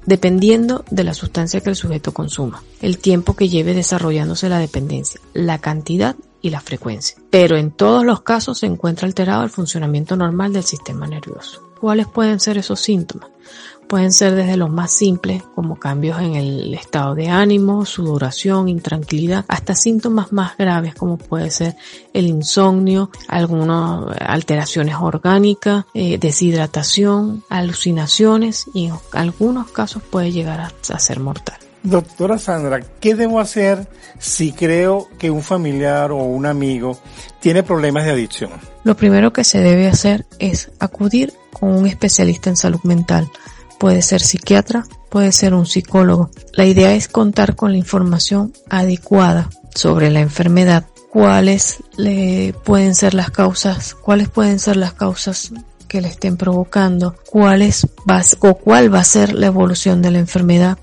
dependiendo 0.09 0.87
de 0.91 1.05
la 1.05 1.13
sustancia 1.13 1.61
que 1.61 1.69
el 1.69 1.77
sujeto 1.77 2.15
consuma, 2.15 2.63
el 2.81 2.97
tiempo 2.97 3.37
que 3.37 3.51
lleve 3.51 3.75
desarrollándose 3.75 4.49
la 4.49 4.59
dependencia, 4.59 5.21
la 5.35 5.59
cantidad 5.59 6.17
y 6.41 6.49
la 6.49 6.61
frecuencia. 6.61 7.19
Pero 7.29 7.59
en 7.59 7.71
todos 7.71 8.07
los 8.07 8.23
casos 8.23 8.59
se 8.59 8.65
encuentra 8.65 9.07
alterado 9.07 9.45
el 9.45 9.51
funcionamiento 9.51 10.17
normal 10.17 10.55
del 10.55 10.65
sistema 10.65 11.07
nervioso. 11.07 11.63
¿Cuáles 11.79 12.07
pueden 12.07 12.41
ser 12.41 12.57
esos 12.57 12.81
síntomas? 12.81 13.29
Pueden 13.89 14.13
ser 14.13 14.35
desde 14.35 14.59
los 14.59 14.69
más 14.71 14.91
simples, 14.91 15.43
como 15.55 15.77
cambios 15.77 16.21
en 16.21 16.35
el 16.35 16.75
estado 16.75 17.15
de 17.15 17.29
ánimo, 17.29 17.87
sudoración, 17.87 18.69
intranquilidad, 18.69 19.47
hasta 19.49 19.75
síntomas 19.75 20.31
más 20.31 20.59
graves, 20.59 20.95
como 20.95 21.17
puede 21.17 21.51
ser 21.51 21.75
el 22.13 22.27
insomnio, 22.27 23.11
algunas 23.29 24.15
alteraciones 24.21 24.97
orgánicas, 25.01 25.87
eh, 25.95 26.19
deshidratación, 26.19 27.45
alucinaciones 27.49 28.67
y 28.75 28.87
en 28.87 28.95
algunos 29.13 29.71
casos 29.71 30.03
puede 30.03 30.33
llegar 30.33 30.61
a, 30.61 30.73
a 30.93 30.99
ser 30.99 31.19
mortal. 31.21 31.57
Doctora 31.83 32.39
Sandra, 32.39 32.81
¿qué 33.01 33.15
debo 33.15 33.41
hacer 33.41 33.89
si 34.19 34.53
creo 34.53 35.09
que 35.19 35.31
un 35.31 35.43
familiar 35.43 36.11
o 36.11 36.17
un 36.17 36.45
amigo 36.45 36.99
tiene 37.41 37.63
problemas 37.63 38.05
de 38.05 38.11
adicción? 38.11 38.51
Lo 38.85 38.97
primero 38.97 39.33
que 39.33 39.45
se 39.45 39.61
debe 39.61 39.87
hacer 39.87 40.27
es 40.39 40.71
acudir 40.81 41.33
con 41.53 41.71
un 41.71 41.87
especialista 41.87 42.51
en 42.51 42.57
salud 42.57 42.81
mental. 42.83 43.31
Puede 43.79 44.03
ser 44.03 44.21
psiquiatra, 44.21 44.85
puede 45.09 45.33
ser 45.33 45.55
un 45.55 45.67
psicólogo. 45.67 46.31
La 46.53 46.67
idea 46.67 46.95
es 46.95 47.09
contar 47.09 47.55
con 47.57 47.73
la 47.73 47.79
información 47.79 48.53
adecuada 48.69 49.51
sobre 49.75 50.11
la 50.11 50.21
enfermedad, 50.21 50.87
cuáles 51.11 51.79
le 51.97 52.55
pueden 52.65 52.95
ser 52.95 53.15
las 53.15 53.31
causas, 53.31 53.95
cuáles 53.95 54.29
pueden 54.29 54.59
ser 54.59 54.77
las 54.77 54.93
causas 54.93 55.53
que 55.87 56.01
le 56.01 56.09
estén 56.09 56.37
provocando, 56.37 57.15
cuáles 57.31 57.87
va, 58.09 58.23
o 58.41 58.55
cuál 58.55 58.93
va 58.93 59.01
a 59.01 59.05
ser 59.05 59.33
la 59.33 59.47
evolución 59.47 60.03
de 60.03 60.11
la 60.11 60.19
enfermedad, 60.19 60.79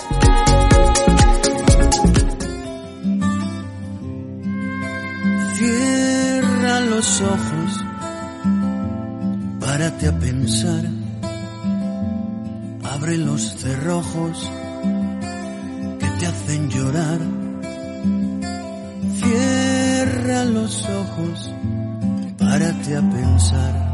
Si 5.57 6.41
los 6.91 7.21
ojos, 7.23 7.85
párate 9.61 10.09
a 10.09 10.19
pensar, 10.19 10.85
abre 12.85 13.17
los 13.17 13.57
cerrojos 13.57 14.53
que 16.01 16.07
te 16.07 16.27
hacen 16.27 16.71
llorar, 16.71 17.19
cierra 19.21 20.45
los 20.45 20.87
ojos, 20.87 21.51
párate 22.39 22.97
a 22.97 23.01
pensar. 23.01 23.88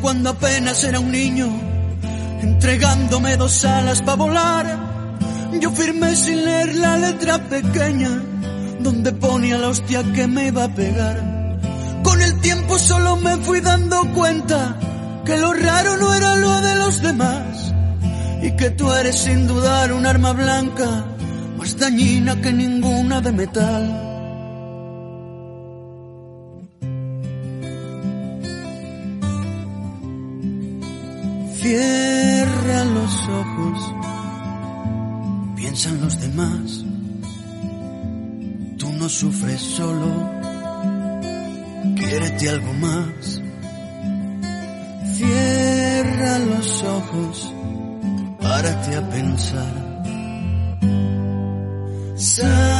Cuando 0.00 0.30
apenas 0.30 0.84
era 0.84 1.00
un 1.00 1.10
niño, 1.10 1.67
entregándome 2.58 3.36
dos 3.36 3.64
alas 3.64 4.02
para 4.02 4.16
volar. 4.16 4.66
Yo 5.60 5.70
firmé 5.70 6.16
sin 6.16 6.44
leer 6.44 6.74
la 6.74 6.96
letra 6.96 7.38
pequeña, 7.38 8.10
donde 8.80 9.12
ponía 9.12 9.56
la 9.58 9.68
hostia 9.68 10.02
que 10.12 10.26
me 10.26 10.48
iba 10.48 10.64
a 10.64 10.74
pegar. 10.74 11.16
Con 12.02 12.20
el 12.20 12.40
tiempo 12.40 12.76
solo 12.78 13.16
me 13.16 13.36
fui 13.36 13.60
dando 13.60 13.98
cuenta 14.12 14.76
que 15.24 15.36
lo 15.36 15.52
raro 15.52 15.98
no 15.98 16.12
era 16.12 16.34
lo 16.34 16.60
de 16.60 16.74
los 16.74 17.00
demás 17.00 17.72
y 18.42 18.50
que 18.56 18.70
tú 18.70 18.92
eres 18.92 19.16
sin 19.16 19.46
dudar 19.46 19.92
un 19.92 20.04
arma 20.04 20.32
blanca 20.32 21.04
más 21.56 21.76
dañina 21.78 22.40
que 22.42 22.52
ninguna 22.52 23.20
de 23.20 23.32
metal. 23.32 23.84
Cierra 31.60 32.07
los 33.08 33.28
ojos, 33.28 33.94
piensa 35.56 35.88
en 35.88 36.00
los 36.02 36.20
demás. 36.20 36.84
Tú 38.78 38.92
no 38.92 39.08
sufres 39.08 39.60
solo, 39.60 40.10
quiérete 41.96 42.50
algo 42.50 42.72
más. 42.74 43.42
Cierra 45.16 46.38
los 46.38 46.82
ojos, 46.82 47.54
párate 48.42 48.96
a 48.96 49.08
pensar. 49.08 49.74
Saya 52.16 52.77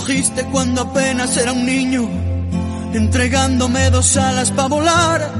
cogiste 0.00 0.44
cuando 0.46 0.80
apenas 0.82 1.36
era 1.36 1.52
un 1.52 1.66
niño, 1.66 2.08
entregándome 2.94 3.90
dos 3.90 4.16
alas 4.16 4.50
para 4.50 4.68
volar. 4.68 5.32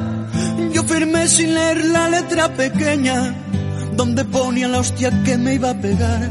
Yo 0.73 0.83
firmé 0.85 1.29
sin 1.29 1.55
leer 1.55 1.85
la 1.87 2.09
letra 2.11 2.49
pequeña, 2.55 3.35
donde 3.97 4.25
ponía 4.25 4.69
la 4.69 4.81
hostia 4.81 5.11
que 5.25 5.39
me 5.39 5.55
iba 5.55 5.71
a 5.71 5.81
pegar. 5.81 6.31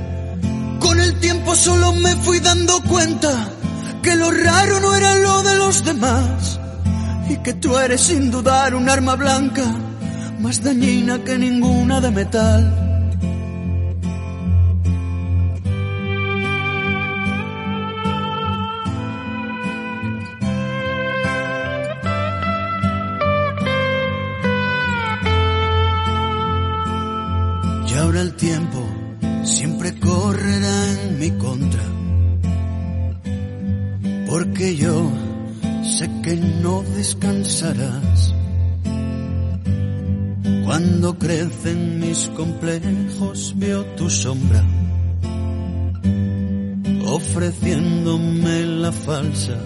Con 0.79 0.99
el 0.99 1.19
tiempo 1.19 1.55
solo 1.55 1.91
me 1.93 2.15
fui 2.17 2.39
dando 2.39 2.81
cuenta 2.83 3.31
que 4.03 4.15
lo 4.15 4.29
raro 4.31 4.79
no 4.79 4.95
era 4.95 5.15
lo 5.15 5.41
de 5.41 5.55
los 5.57 5.83
demás 5.83 6.59
y 7.29 7.35
que 7.37 7.53
tú 7.53 7.77
eres 7.77 8.01
sin 8.01 8.29
dudar 8.29 8.75
un 8.75 8.89
arma 8.89 9.15
blanca 9.15 9.63
más 10.39 10.63
dañina 10.63 11.23
que 11.23 11.37
ninguna 11.37 11.99
de 11.99 12.11
metal. 12.11 12.78
Tiempo 28.39 28.79
siempre 29.43 29.99
correrá 29.99 31.03
en 31.03 31.19
mi 31.19 31.31
contra. 31.31 31.83
Porque 34.29 34.75
yo 34.77 35.11
sé 35.83 36.09
que 36.23 36.35
no 36.35 36.83
descansarás. 36.95 38.33
Cuando 40.63 41.17
crecen 41.17 41.99
mis 41.99 42.29
complejos 42.29 43.53
veo 43.57 43.83
tu 43.97 44.09
sombra. 44.09 44.63
Ofreciéndome 47.05 48.65
la 48.65 48.91
falsa 48.91 49.57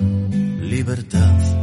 libertad. 0.61 1.62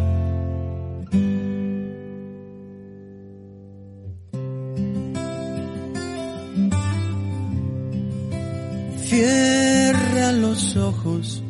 Los 10.50 10.76
ojos, 10.76 11.44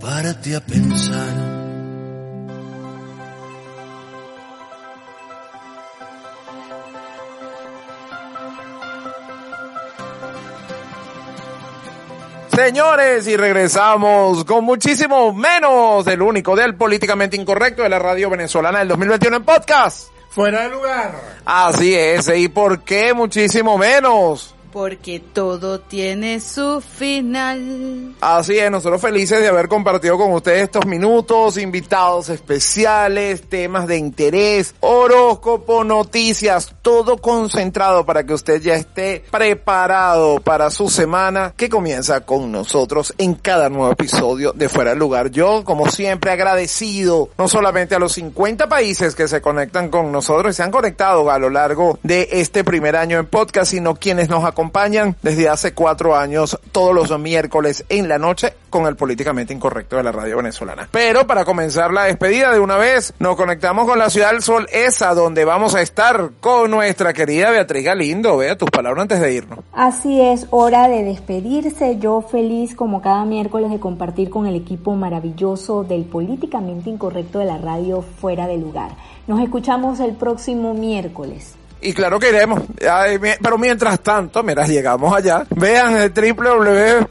párate 0.00 0.56
a 0.56 0.60
pensar. 0.60 1.56
Señores, 12.48 13.28
y 13.28 13.36
regresamos 13.36 14.44
con 14.44 14.64
muchísimo 14.64 15.32
menos 15.32 16.04
del 16.04 16.22
único 16.22 16.56
del 16.56 16.74
políticamente 16.74 17.36
incorrecto 17.36 17.84
de 17.84 17.88
la 17.88 18.00
radio 18.00 18.28
venezolana 18.28 18.80
del 18.80 18.88
2021 18.88 19.36
en 19.36 19.44
podcast. 19.44 20.08
Fuera 20.30 20.62
de 20.62 20.70
lugar. 20.70 21.14
Así 21.44 21.94
es, 21.94 22.28
¿y 22.36 22.48
por 22.48 22.82
qué 22.82 23.14
muchísimo 23.14 23.78
menos? 23.78 24.55
Porque 24.76 25.20
todo 25.20 25.80
tiene 25.80 26.38
su 26.38 26.82
final. 26.82 28.14
Así 28.20 28.58
es, 28.58 28.70
nosotros 28.70 29.00
felices 29.00 29.40
de 29.40 29.48
haber 29.48 29.68
compartido 29.68 30.18
con 30.18 30.34
ustedes 30.34 30.64
estos 30.64 30.84
minutos, 30.84 31.56
invitados 31.56 32.28
especiales, 32.28 33.48
temas 33.48 33.86
de 33.86 33.96
interés, 33.96 34.74
horóscopo, 34.80 35.82
noticias, 35.82 36.74
todo 36.82 37.16
concentrado 37.16 38.04
para 38.04 38.26
que 38.26 38.34
usted 38.34 38.60
ya 38.60 38.74
esté 38.74 39.24
preparado 39.30 40.40
para 40.40 40.68
su 40.68 40.90
semana 40.90 41.54
que 41.56 41.70
comienza 41.70 42.20
con 42.26 42.52
nosotros 42.52 43.14
en 43.16 43.32
cada 43.32 43.70
nuevo 43.70 43.92
episodio 43.92 44.52
de 44.52 44.68
Fuera 44.68 44.90
del 44.90 44.98
Lugar. 44.98 45.30
Yo, 45.30 45.64
como 45.64 45.90
siempre, 45.90 46.32
agradecido 46.32 47.30
no 47.38 47.48
solamente 47.48 47.94
a 47.94 47.98
los 47.98 48.12
50 48.12 48.68
países 48.68 49.14
que 49.14 49.26
se 49.26 49.40
conectan 49.40 49.88
con 49.88 50.12
nosotros 50.12 50.52
y 50.52 50.56
se 50.58 50.64
han 50.64 50.70
conectado 50.70 51.30
a 51.30 51.38
lo 51.38 51.48
largo 51.48 51.98
de 52.02 52.28
este 52.32 52.62
primer 52.62 52.94
año 52.94 53.18
en 53.18 53.24
podcast, 53.24 53.70
sino 53.70 53.94
quienes 53.94 54.28
nos 54.28 54.44
acompañan 54.44 54.65
desde 55.22 55.48
hace 55.48 55.72
cuatro 55.72 56.16
años 56.16 56.58
todos 56.72 56.94
los 56.94 57.18
miércoles 57.18 57.84
en 57.88 58.08
la 58.08 58.18
noche 58.18 58.54
con 58.70 58.86
el 58.86 58.96
políticamente 58.96 59.54
incorrecto 59.54 59.96
de 59.96 60.02
la 60.02 60.12
radio 60.12 60.36
venezolana. 60.36 60.88
Pero 60.90 61.26
para 61.26 61.44
comenzar 61.44 61.92
la 61.92 62.04
despedida 62.04 62.52
de 62.52 62.58
una 62.58 62.76
vez, 62.76 63.14
nos 63.18 63.36
conectamos 63.36 63.86
con 63.86 63.98
la 63.98 64.10
ciudad 64.10 64.32
del 64.32 64.42
sol, 64.42 64.66
esa 64.72 65.14
donde 65.14 65.44
vamos 65.44 65.74
a 65.74 65.80
estar 65.80 66.30
con 66.40 66.70
nuestra 66.70 67.12
querida 67.12 67.50
Beatriz 67.50 67.84
Galindo. 67.84 68.36
Vea 68.36 68.56
tus 68.56 68.70
palabras 68.70 69.02
antes 69.02 69.20
de 69.20 69.32
irnos. 69.32 69.60
Así 69.72 70.20
es, 70.20 70.46
hora 70.50 70.88
de 70.88 71.04
despedirse. 71.04 71.98
Yo 71.98 72.20
feliz 72.20 72.74
como 72.74 73.00
cada 73.00 73.24
miércoles 73.24 73.70
de 73.70 73.80
compartir 73.80 74.30
con 74.30 74.46
el 74.46 74.56
equipo 74.56 74.94
maravilloso 74.94 75.84
del 75.84 76.04
políticamente 76.04 76.90
incorrecto 76.90 77.38
de 77.38 77.46
la 77.46 77.58
radio 77.58 78.02
fuera 78.02 78.46
de 78.46 78.58
lugar. 78.58 78.90
Nos 79.26 79.40
escuchamos 79.40 80.00
el 80.00 80.14
próximo 80.14 80.74
miércoles. 80.74 81.54
Y 81.80 81.92
claro 81.92 82.18
que 82.18 82.30
iremos. 82.30 82.62
Pero 82.78 83.58
mientras 83.58 84.00
tanto, 84.00 84.42
mira, 84.42 84.66
llegamos 84.66 85.14
allá. 85.14 85.44
Vean 85.50 85.94
el 85.96 86.12
www 86.12 87.06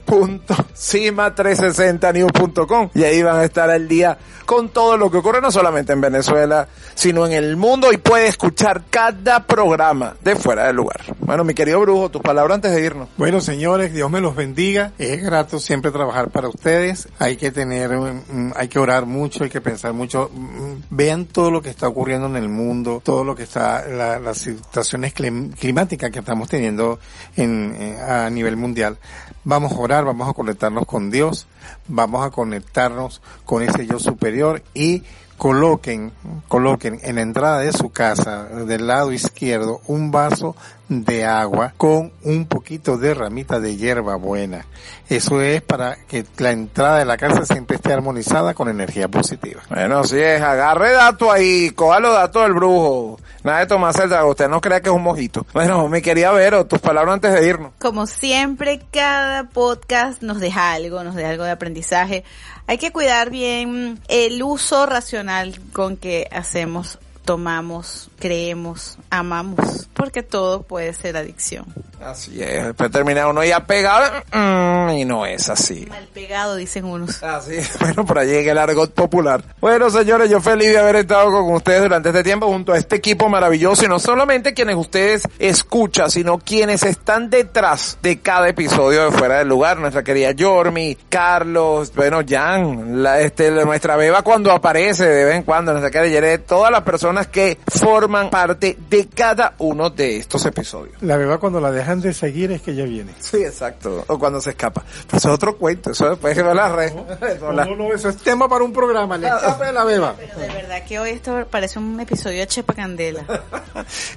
cima360news.com 0.75 2.89
y 2.93 3.03
ahí 3.03 3.23
van 3.23 3.37
a 3.37 3.43
estar 3.45 3.69
al 3.69 3.87
día 3.87 4.17
con 4.45 4.69
todo 4.69 4.95
lo 4.97 5.09
que 5.09 5.17
ocurre 5.17 5.41
no 5.41 5.49
solamente 5.51 5.93
en 5.93 6.01
Venezuela, 6.01 6.67
sino 6.93 7.25
en 7.25 7.31
el 7.33 7.55
mundo 7.57 7.91
y 7.91 7.97
puede 7.97 8.27
escuchar 8.27 8.83
cada 8.91 9.47
programa 9.47 10.15
de 10.21 10.35
fuera 10.35 10.67
del 10.67 10.75
lugar. 10.75 11.01
Bueno, 11.19 11.43
mi 11.43 11.55
querido 11.55 11.79
Brujo, 11.79 12.09
tus 12.11 12.21
palabras 12.21 12.53
antes 12.55 12.71
de 12.75 12.85
irnos. 12.85 13.09
Bueno, 13.17 13.41
señores, 13.41 13.91
Dios 13.93 14.11
me 14.11 14.21
los 14.21 14.35
bendiga. 14.35 14.91
Es 14.99 15.23
grato 15.23 15.57
siempre 15.59 15.89
trabajar 15.91 16.29
para 16.29 16.47
ustedes. 16.49 17.07
Hay 17.17 17.37
que 17.37 17.49
tener, 17.51 17.97
mm, 17.97 18.51
hay 18.55 18.67
que 18.67 18.77
orar 18.77 19.05
mucho, 19.07 19.43
hay 19.45 19.49
que 19.49 19.61
pensar 19.61 19.93
mucho. 19.93 20.29
Mm, 20.31 20.73
Vean 20.91 21.25
todo 21.25 21.49
lo 21.49 21.61
que 21.61 21.69
está 21.71 21.87
ocurriendo 21.87 22.27
en 22.27 22.35
el 22.35 22.49
mundo, 22.49 23.01
todo 23.03 23.23
lo 23.23 23.33
que 23.35 23.43
está, 23.43 23.83
la- 23.87 24.19
las 24.19 24.37
situaciones 24.57 25.13
clim- 25.13 25.53
climáticas 25.55 26.11
que 26.11 26.19
estamos 26.19 26.49
teniendo 26.49 26.99
en, 27.35 27.75
eh, 27.79 27.97
a 28.01 28.29
nivel 28.29 28.57
mundial. 28.57 28.97
Vamos 29.43 29.73
a 29.73 29.77
orar, 29.77 30.05
vamos 30.05 30.29
a 30.29 30.33
conectarnos 30.33 30.85
con 30.85 31.11
Dios, 31.11 31.47
vamos 31.87 32.25
a 32.25 32.31
conectarnos 32.31 33.21
con 33.45 33.61
ese 33.63 33.85
yo 33.87 33.99
superior 33.99 34.63
y 34.73 35.03
coloquen, 35.37 36.13
coloquen 36.47 36.99
en 37.03 37.15
la 37.15 37.21
entrada 37.21 37.59
de 37.59 37.73
su 37.73 37.89
casa, 37.91 38.45
del 38.45 38.87
lado 38.87 39.11
izquierdo, 39.11 39.81
un 39.85 40.09
vaso 40.09 40.55
de 40.87 41.25
agua 41.25 41.73
con 41.77 42.13
un 42.23 42.45
poquito 42.45 42.97
de 42.97 43.13
ramita 43.13 43.59
de 43.59 43.75
hierba 43.75 44.15
buena. 44.15 44.65
Eso 45.09 45.39
es 45.41 45.61
para 45.61 45.97
que 46.07 46.25
la 46.37 46.51
entrada 46.51 46.99
de 46.99 47.05
la 47.05 47.17
casa 47.17 47.45
siempre 47.45 47.75
esté 47.75 47.93
armonizada 47.93 48.53
con 48.53 48.69
energía 48.69 49.07
positiva. 49.07 49.61
Bueno, 49.69 49.99
así 49.99 50.19
es, 50.19 50.41
agarre 50.41 50.93
datos 50.93 51.29
ahí, 51.31 51.69
coja 51.71 51.99
los 51.99 52.13
datos 52.13 52.41
del 52.43 52.53
brujo. 52.53 53.19
Nada 53.43 53.59
de 53.59 53.67
tomarse 53.67 54.03
el 54.03 54.09
trago, 54.09 54.31
usted 54.31 54.49
no 54.49 54.59
crea 54.59 54.81
que 54.81 54.89
es 54.89 54.95
un 54.95 55.03
mojito. 55.03 55.45
Bueno, 55.53 55.87
mi 55.87 56.01
querida 56.01 56.31
Vero, 56.31 56.65
tus 56.65 56.79
palabras 56.79 57.13
antes 57.13 57.33
de 57.33 57.47
irnos. 57.47 57.73
Como 57.77 58.07
siempre, 58.07 58.81
cada 58.91 59.43
podcast 59.43 60.23
nos 60.23 60.39
deja 60.39 60.73
algo, 60.73 61.03
nos 61.03 61.13
deja 61.13 61.29
algo 61.29 61.43
de 61.43 61.51
aprendizaje. 61.51 62.23
Hay 62.65 62.79
que 62.79 62.91
cuidar 62.91 63.29
bien 63.29 63.99
el 64.07 64.41
uso 64.41 64.87
racional 64.87 65.59
con 65.71 65.97
que 65.97 66.27
hacemos, 66.31 66.97
tomamos, 67.23 68.09
creemos, 68.17 68.97
amamos, 69.11 69.87
porque 69.93 70.23
todo 70.23 70.63
puede 70.63 70.93
ser 70.93 71.15
adicción. 71.15 71.65
Así 72.03 72.41
es, 72.41 72.65
después 72.65 72.91
termina 72.91 73.27
uno 73.27 73.43
ya 73.43 73.65
pegado 73.65 74.23
mm, 74.31 74.89
y 74.91 75.05
no 75.05 75.25
es 75.25 75.49
así. 75.49 75.85
Mal 75.89 76.07
pegado, 76.13 76.55
dicen 76.55 76.85
unos. 76.85 77.21
Así 77.23 77.55
es, 77.55 77.77
bueno, 77.79 78.05
por 78.05 78.19
allí 78.19 78.31
llega 78.31 78.51
el 78.51 78.57
argot 78.57 78.93
popular. 78.93 79.43
Bueno, 79.59 79.89
señores, 79.89 80.29
yo 80.29 80.41
feliz 80.41 80.69
de 80.69 80.79
haber 80.79 80.97
estado 80.97 81.31
con 81.31 81.53
ustedes 81.53 81.83
durante 81.83 82.09
este 82.09 82.23
tiempo 82.23 82.47
junto 82.47 82.73
a 82.73 82.77
este 82.77 82.97
equipo 82.97 83.29
maravilloso 83.29 83.85
y 83.85 83.87
no 83.87 83.99
solamente 83.99 84.53
quienes 84.53 84.75
ustedes 84.75 85.23
escuchan, 85.39 86.11
sino 86.11 86.37
quienes 86.37 86.83
están 86.83 87.29
detrás 87.29 87.97
de 88.01 88.19
cada 88.19 88.49
episodio 88.49 89.05
de 89.05 89.11
Fuera 89.11 89.39
del 89.39 89.47
Lugar. 89.47 89.77
Nuestra 89.77 90.03
querida 90.03 90.31
Yormi, 90.31 90.97
Carlos, 91.09 91.93
bueno, 91.95 92.21
Jan, 92.27 93.03
la, 93.03 93.19
este, 93.21 93.51
nuestra 93.51 93.95
beba 93.95 94.21
cuando 94.21 94.51
aparece 94.51 95.05
de 95.05 95.25
vez 95.25 95.35
en 95.35 95.43
cuando, 95.43 95.71
nuestra 95.71 95.91
querida 95.91 96.11
Yeret, 96.11 96.45
todas 96.45 96.71
las 96.71 96.81
personas 96.81 97.27
que 97.27 97.57
forman 97.67 98.29
parte 98.29 98.77
de 98.89 99.07
cada 99.07 99.53
uno 99.59 99.89
de 99.89 100.17
estos 100.17 100.45
episodios. 100.45 101.01
La 101.01 101.17
beba 101.17 101.37
cuando 101.37 101.59
la 101.59 101.71
dejan 101.85 102.01
de 102.01 102.13
seguir 102.13 102.51
es 102.51 102.61
que 102.63 102.73
ya 102.73 102.83
viene. 102.83 103.13
Sí, 103.19 103.37
exacto. 103.37 104.03
O 104.07 104.17
cuando 104.17 104.41
se 104.41 104.49
escapa. 104.51 104.83
Eso 105.07 105.17
es 105.17 105.25
otro 105.25 105.55
cuento. 105.55 105.91
Eso 105.91 106.09
después 106.09 106.35
que 106.35 106.41
va 106.41 106.51
a 106.51 106.55
la 106.55 106.69
red. 106.69 106.91
No, 107.45 107.75
no, 107.75 107.93
eso 107.93 108.09
es 108.09 108.17
tema 108.17 108.49
para 108.49 108.63
un 108.63 108.73
programa. 108.73 109.17
Le 109.17 109.27
escape 109.27 109.65
de 109.65 109.73
la 109.73 109.83
beba. 109.83 110.15
Pero 110.17 110.39
de 110.39 110.47
verdad 110.47 110.83
que 110.85 110.99
hoy 110.99 111.11
esto 111.11 111.45
parece 111.49 111.79
un 111.79 111.99
episodio 111.99 112.39
de 112.39 112.47
Chepa 112.47 112.73
Candela. 112.73 113.23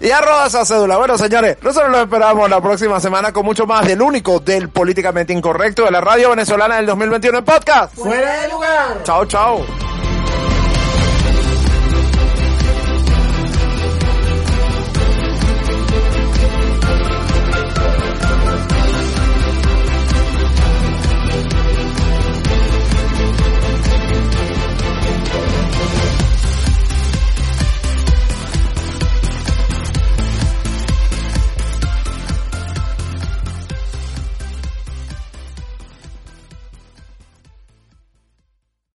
Y 0.00 0.10
arroba 0.10 0.46
esa 0.46 0.64
cédula. 0.64 0.96
Bueno, 0.96 1.18
señores, 1.18 1.58
nosotros 1.62 1.90
los 1.90 2.02
esperamos 2.02 2.48
la 2.48 2.60
próxima 2.60 3.00
semana 3.00 3.32
con 3.32 3.44
mucho 3.44 3.66
más 3.66 3.86
del 3.86 4.00
único, 4.00 4.40
del 4.40 4.70
políticamente 4.70 5.32
incorrecto 5.32 5.84
de 5.84 5.90
la 5.90 6.00
radio 6.00 6.30
venezolana 6.30 6.76
del 6.76 6.86
2021 6.86 7.38
en 7.38 7.44
podcast. 7.44 7.94
Fuera 7.94 8.42
de 8.42 8.48
lugar. 8.48 9.02
Chao, 9.02 9.26
chao. 9.26 9.64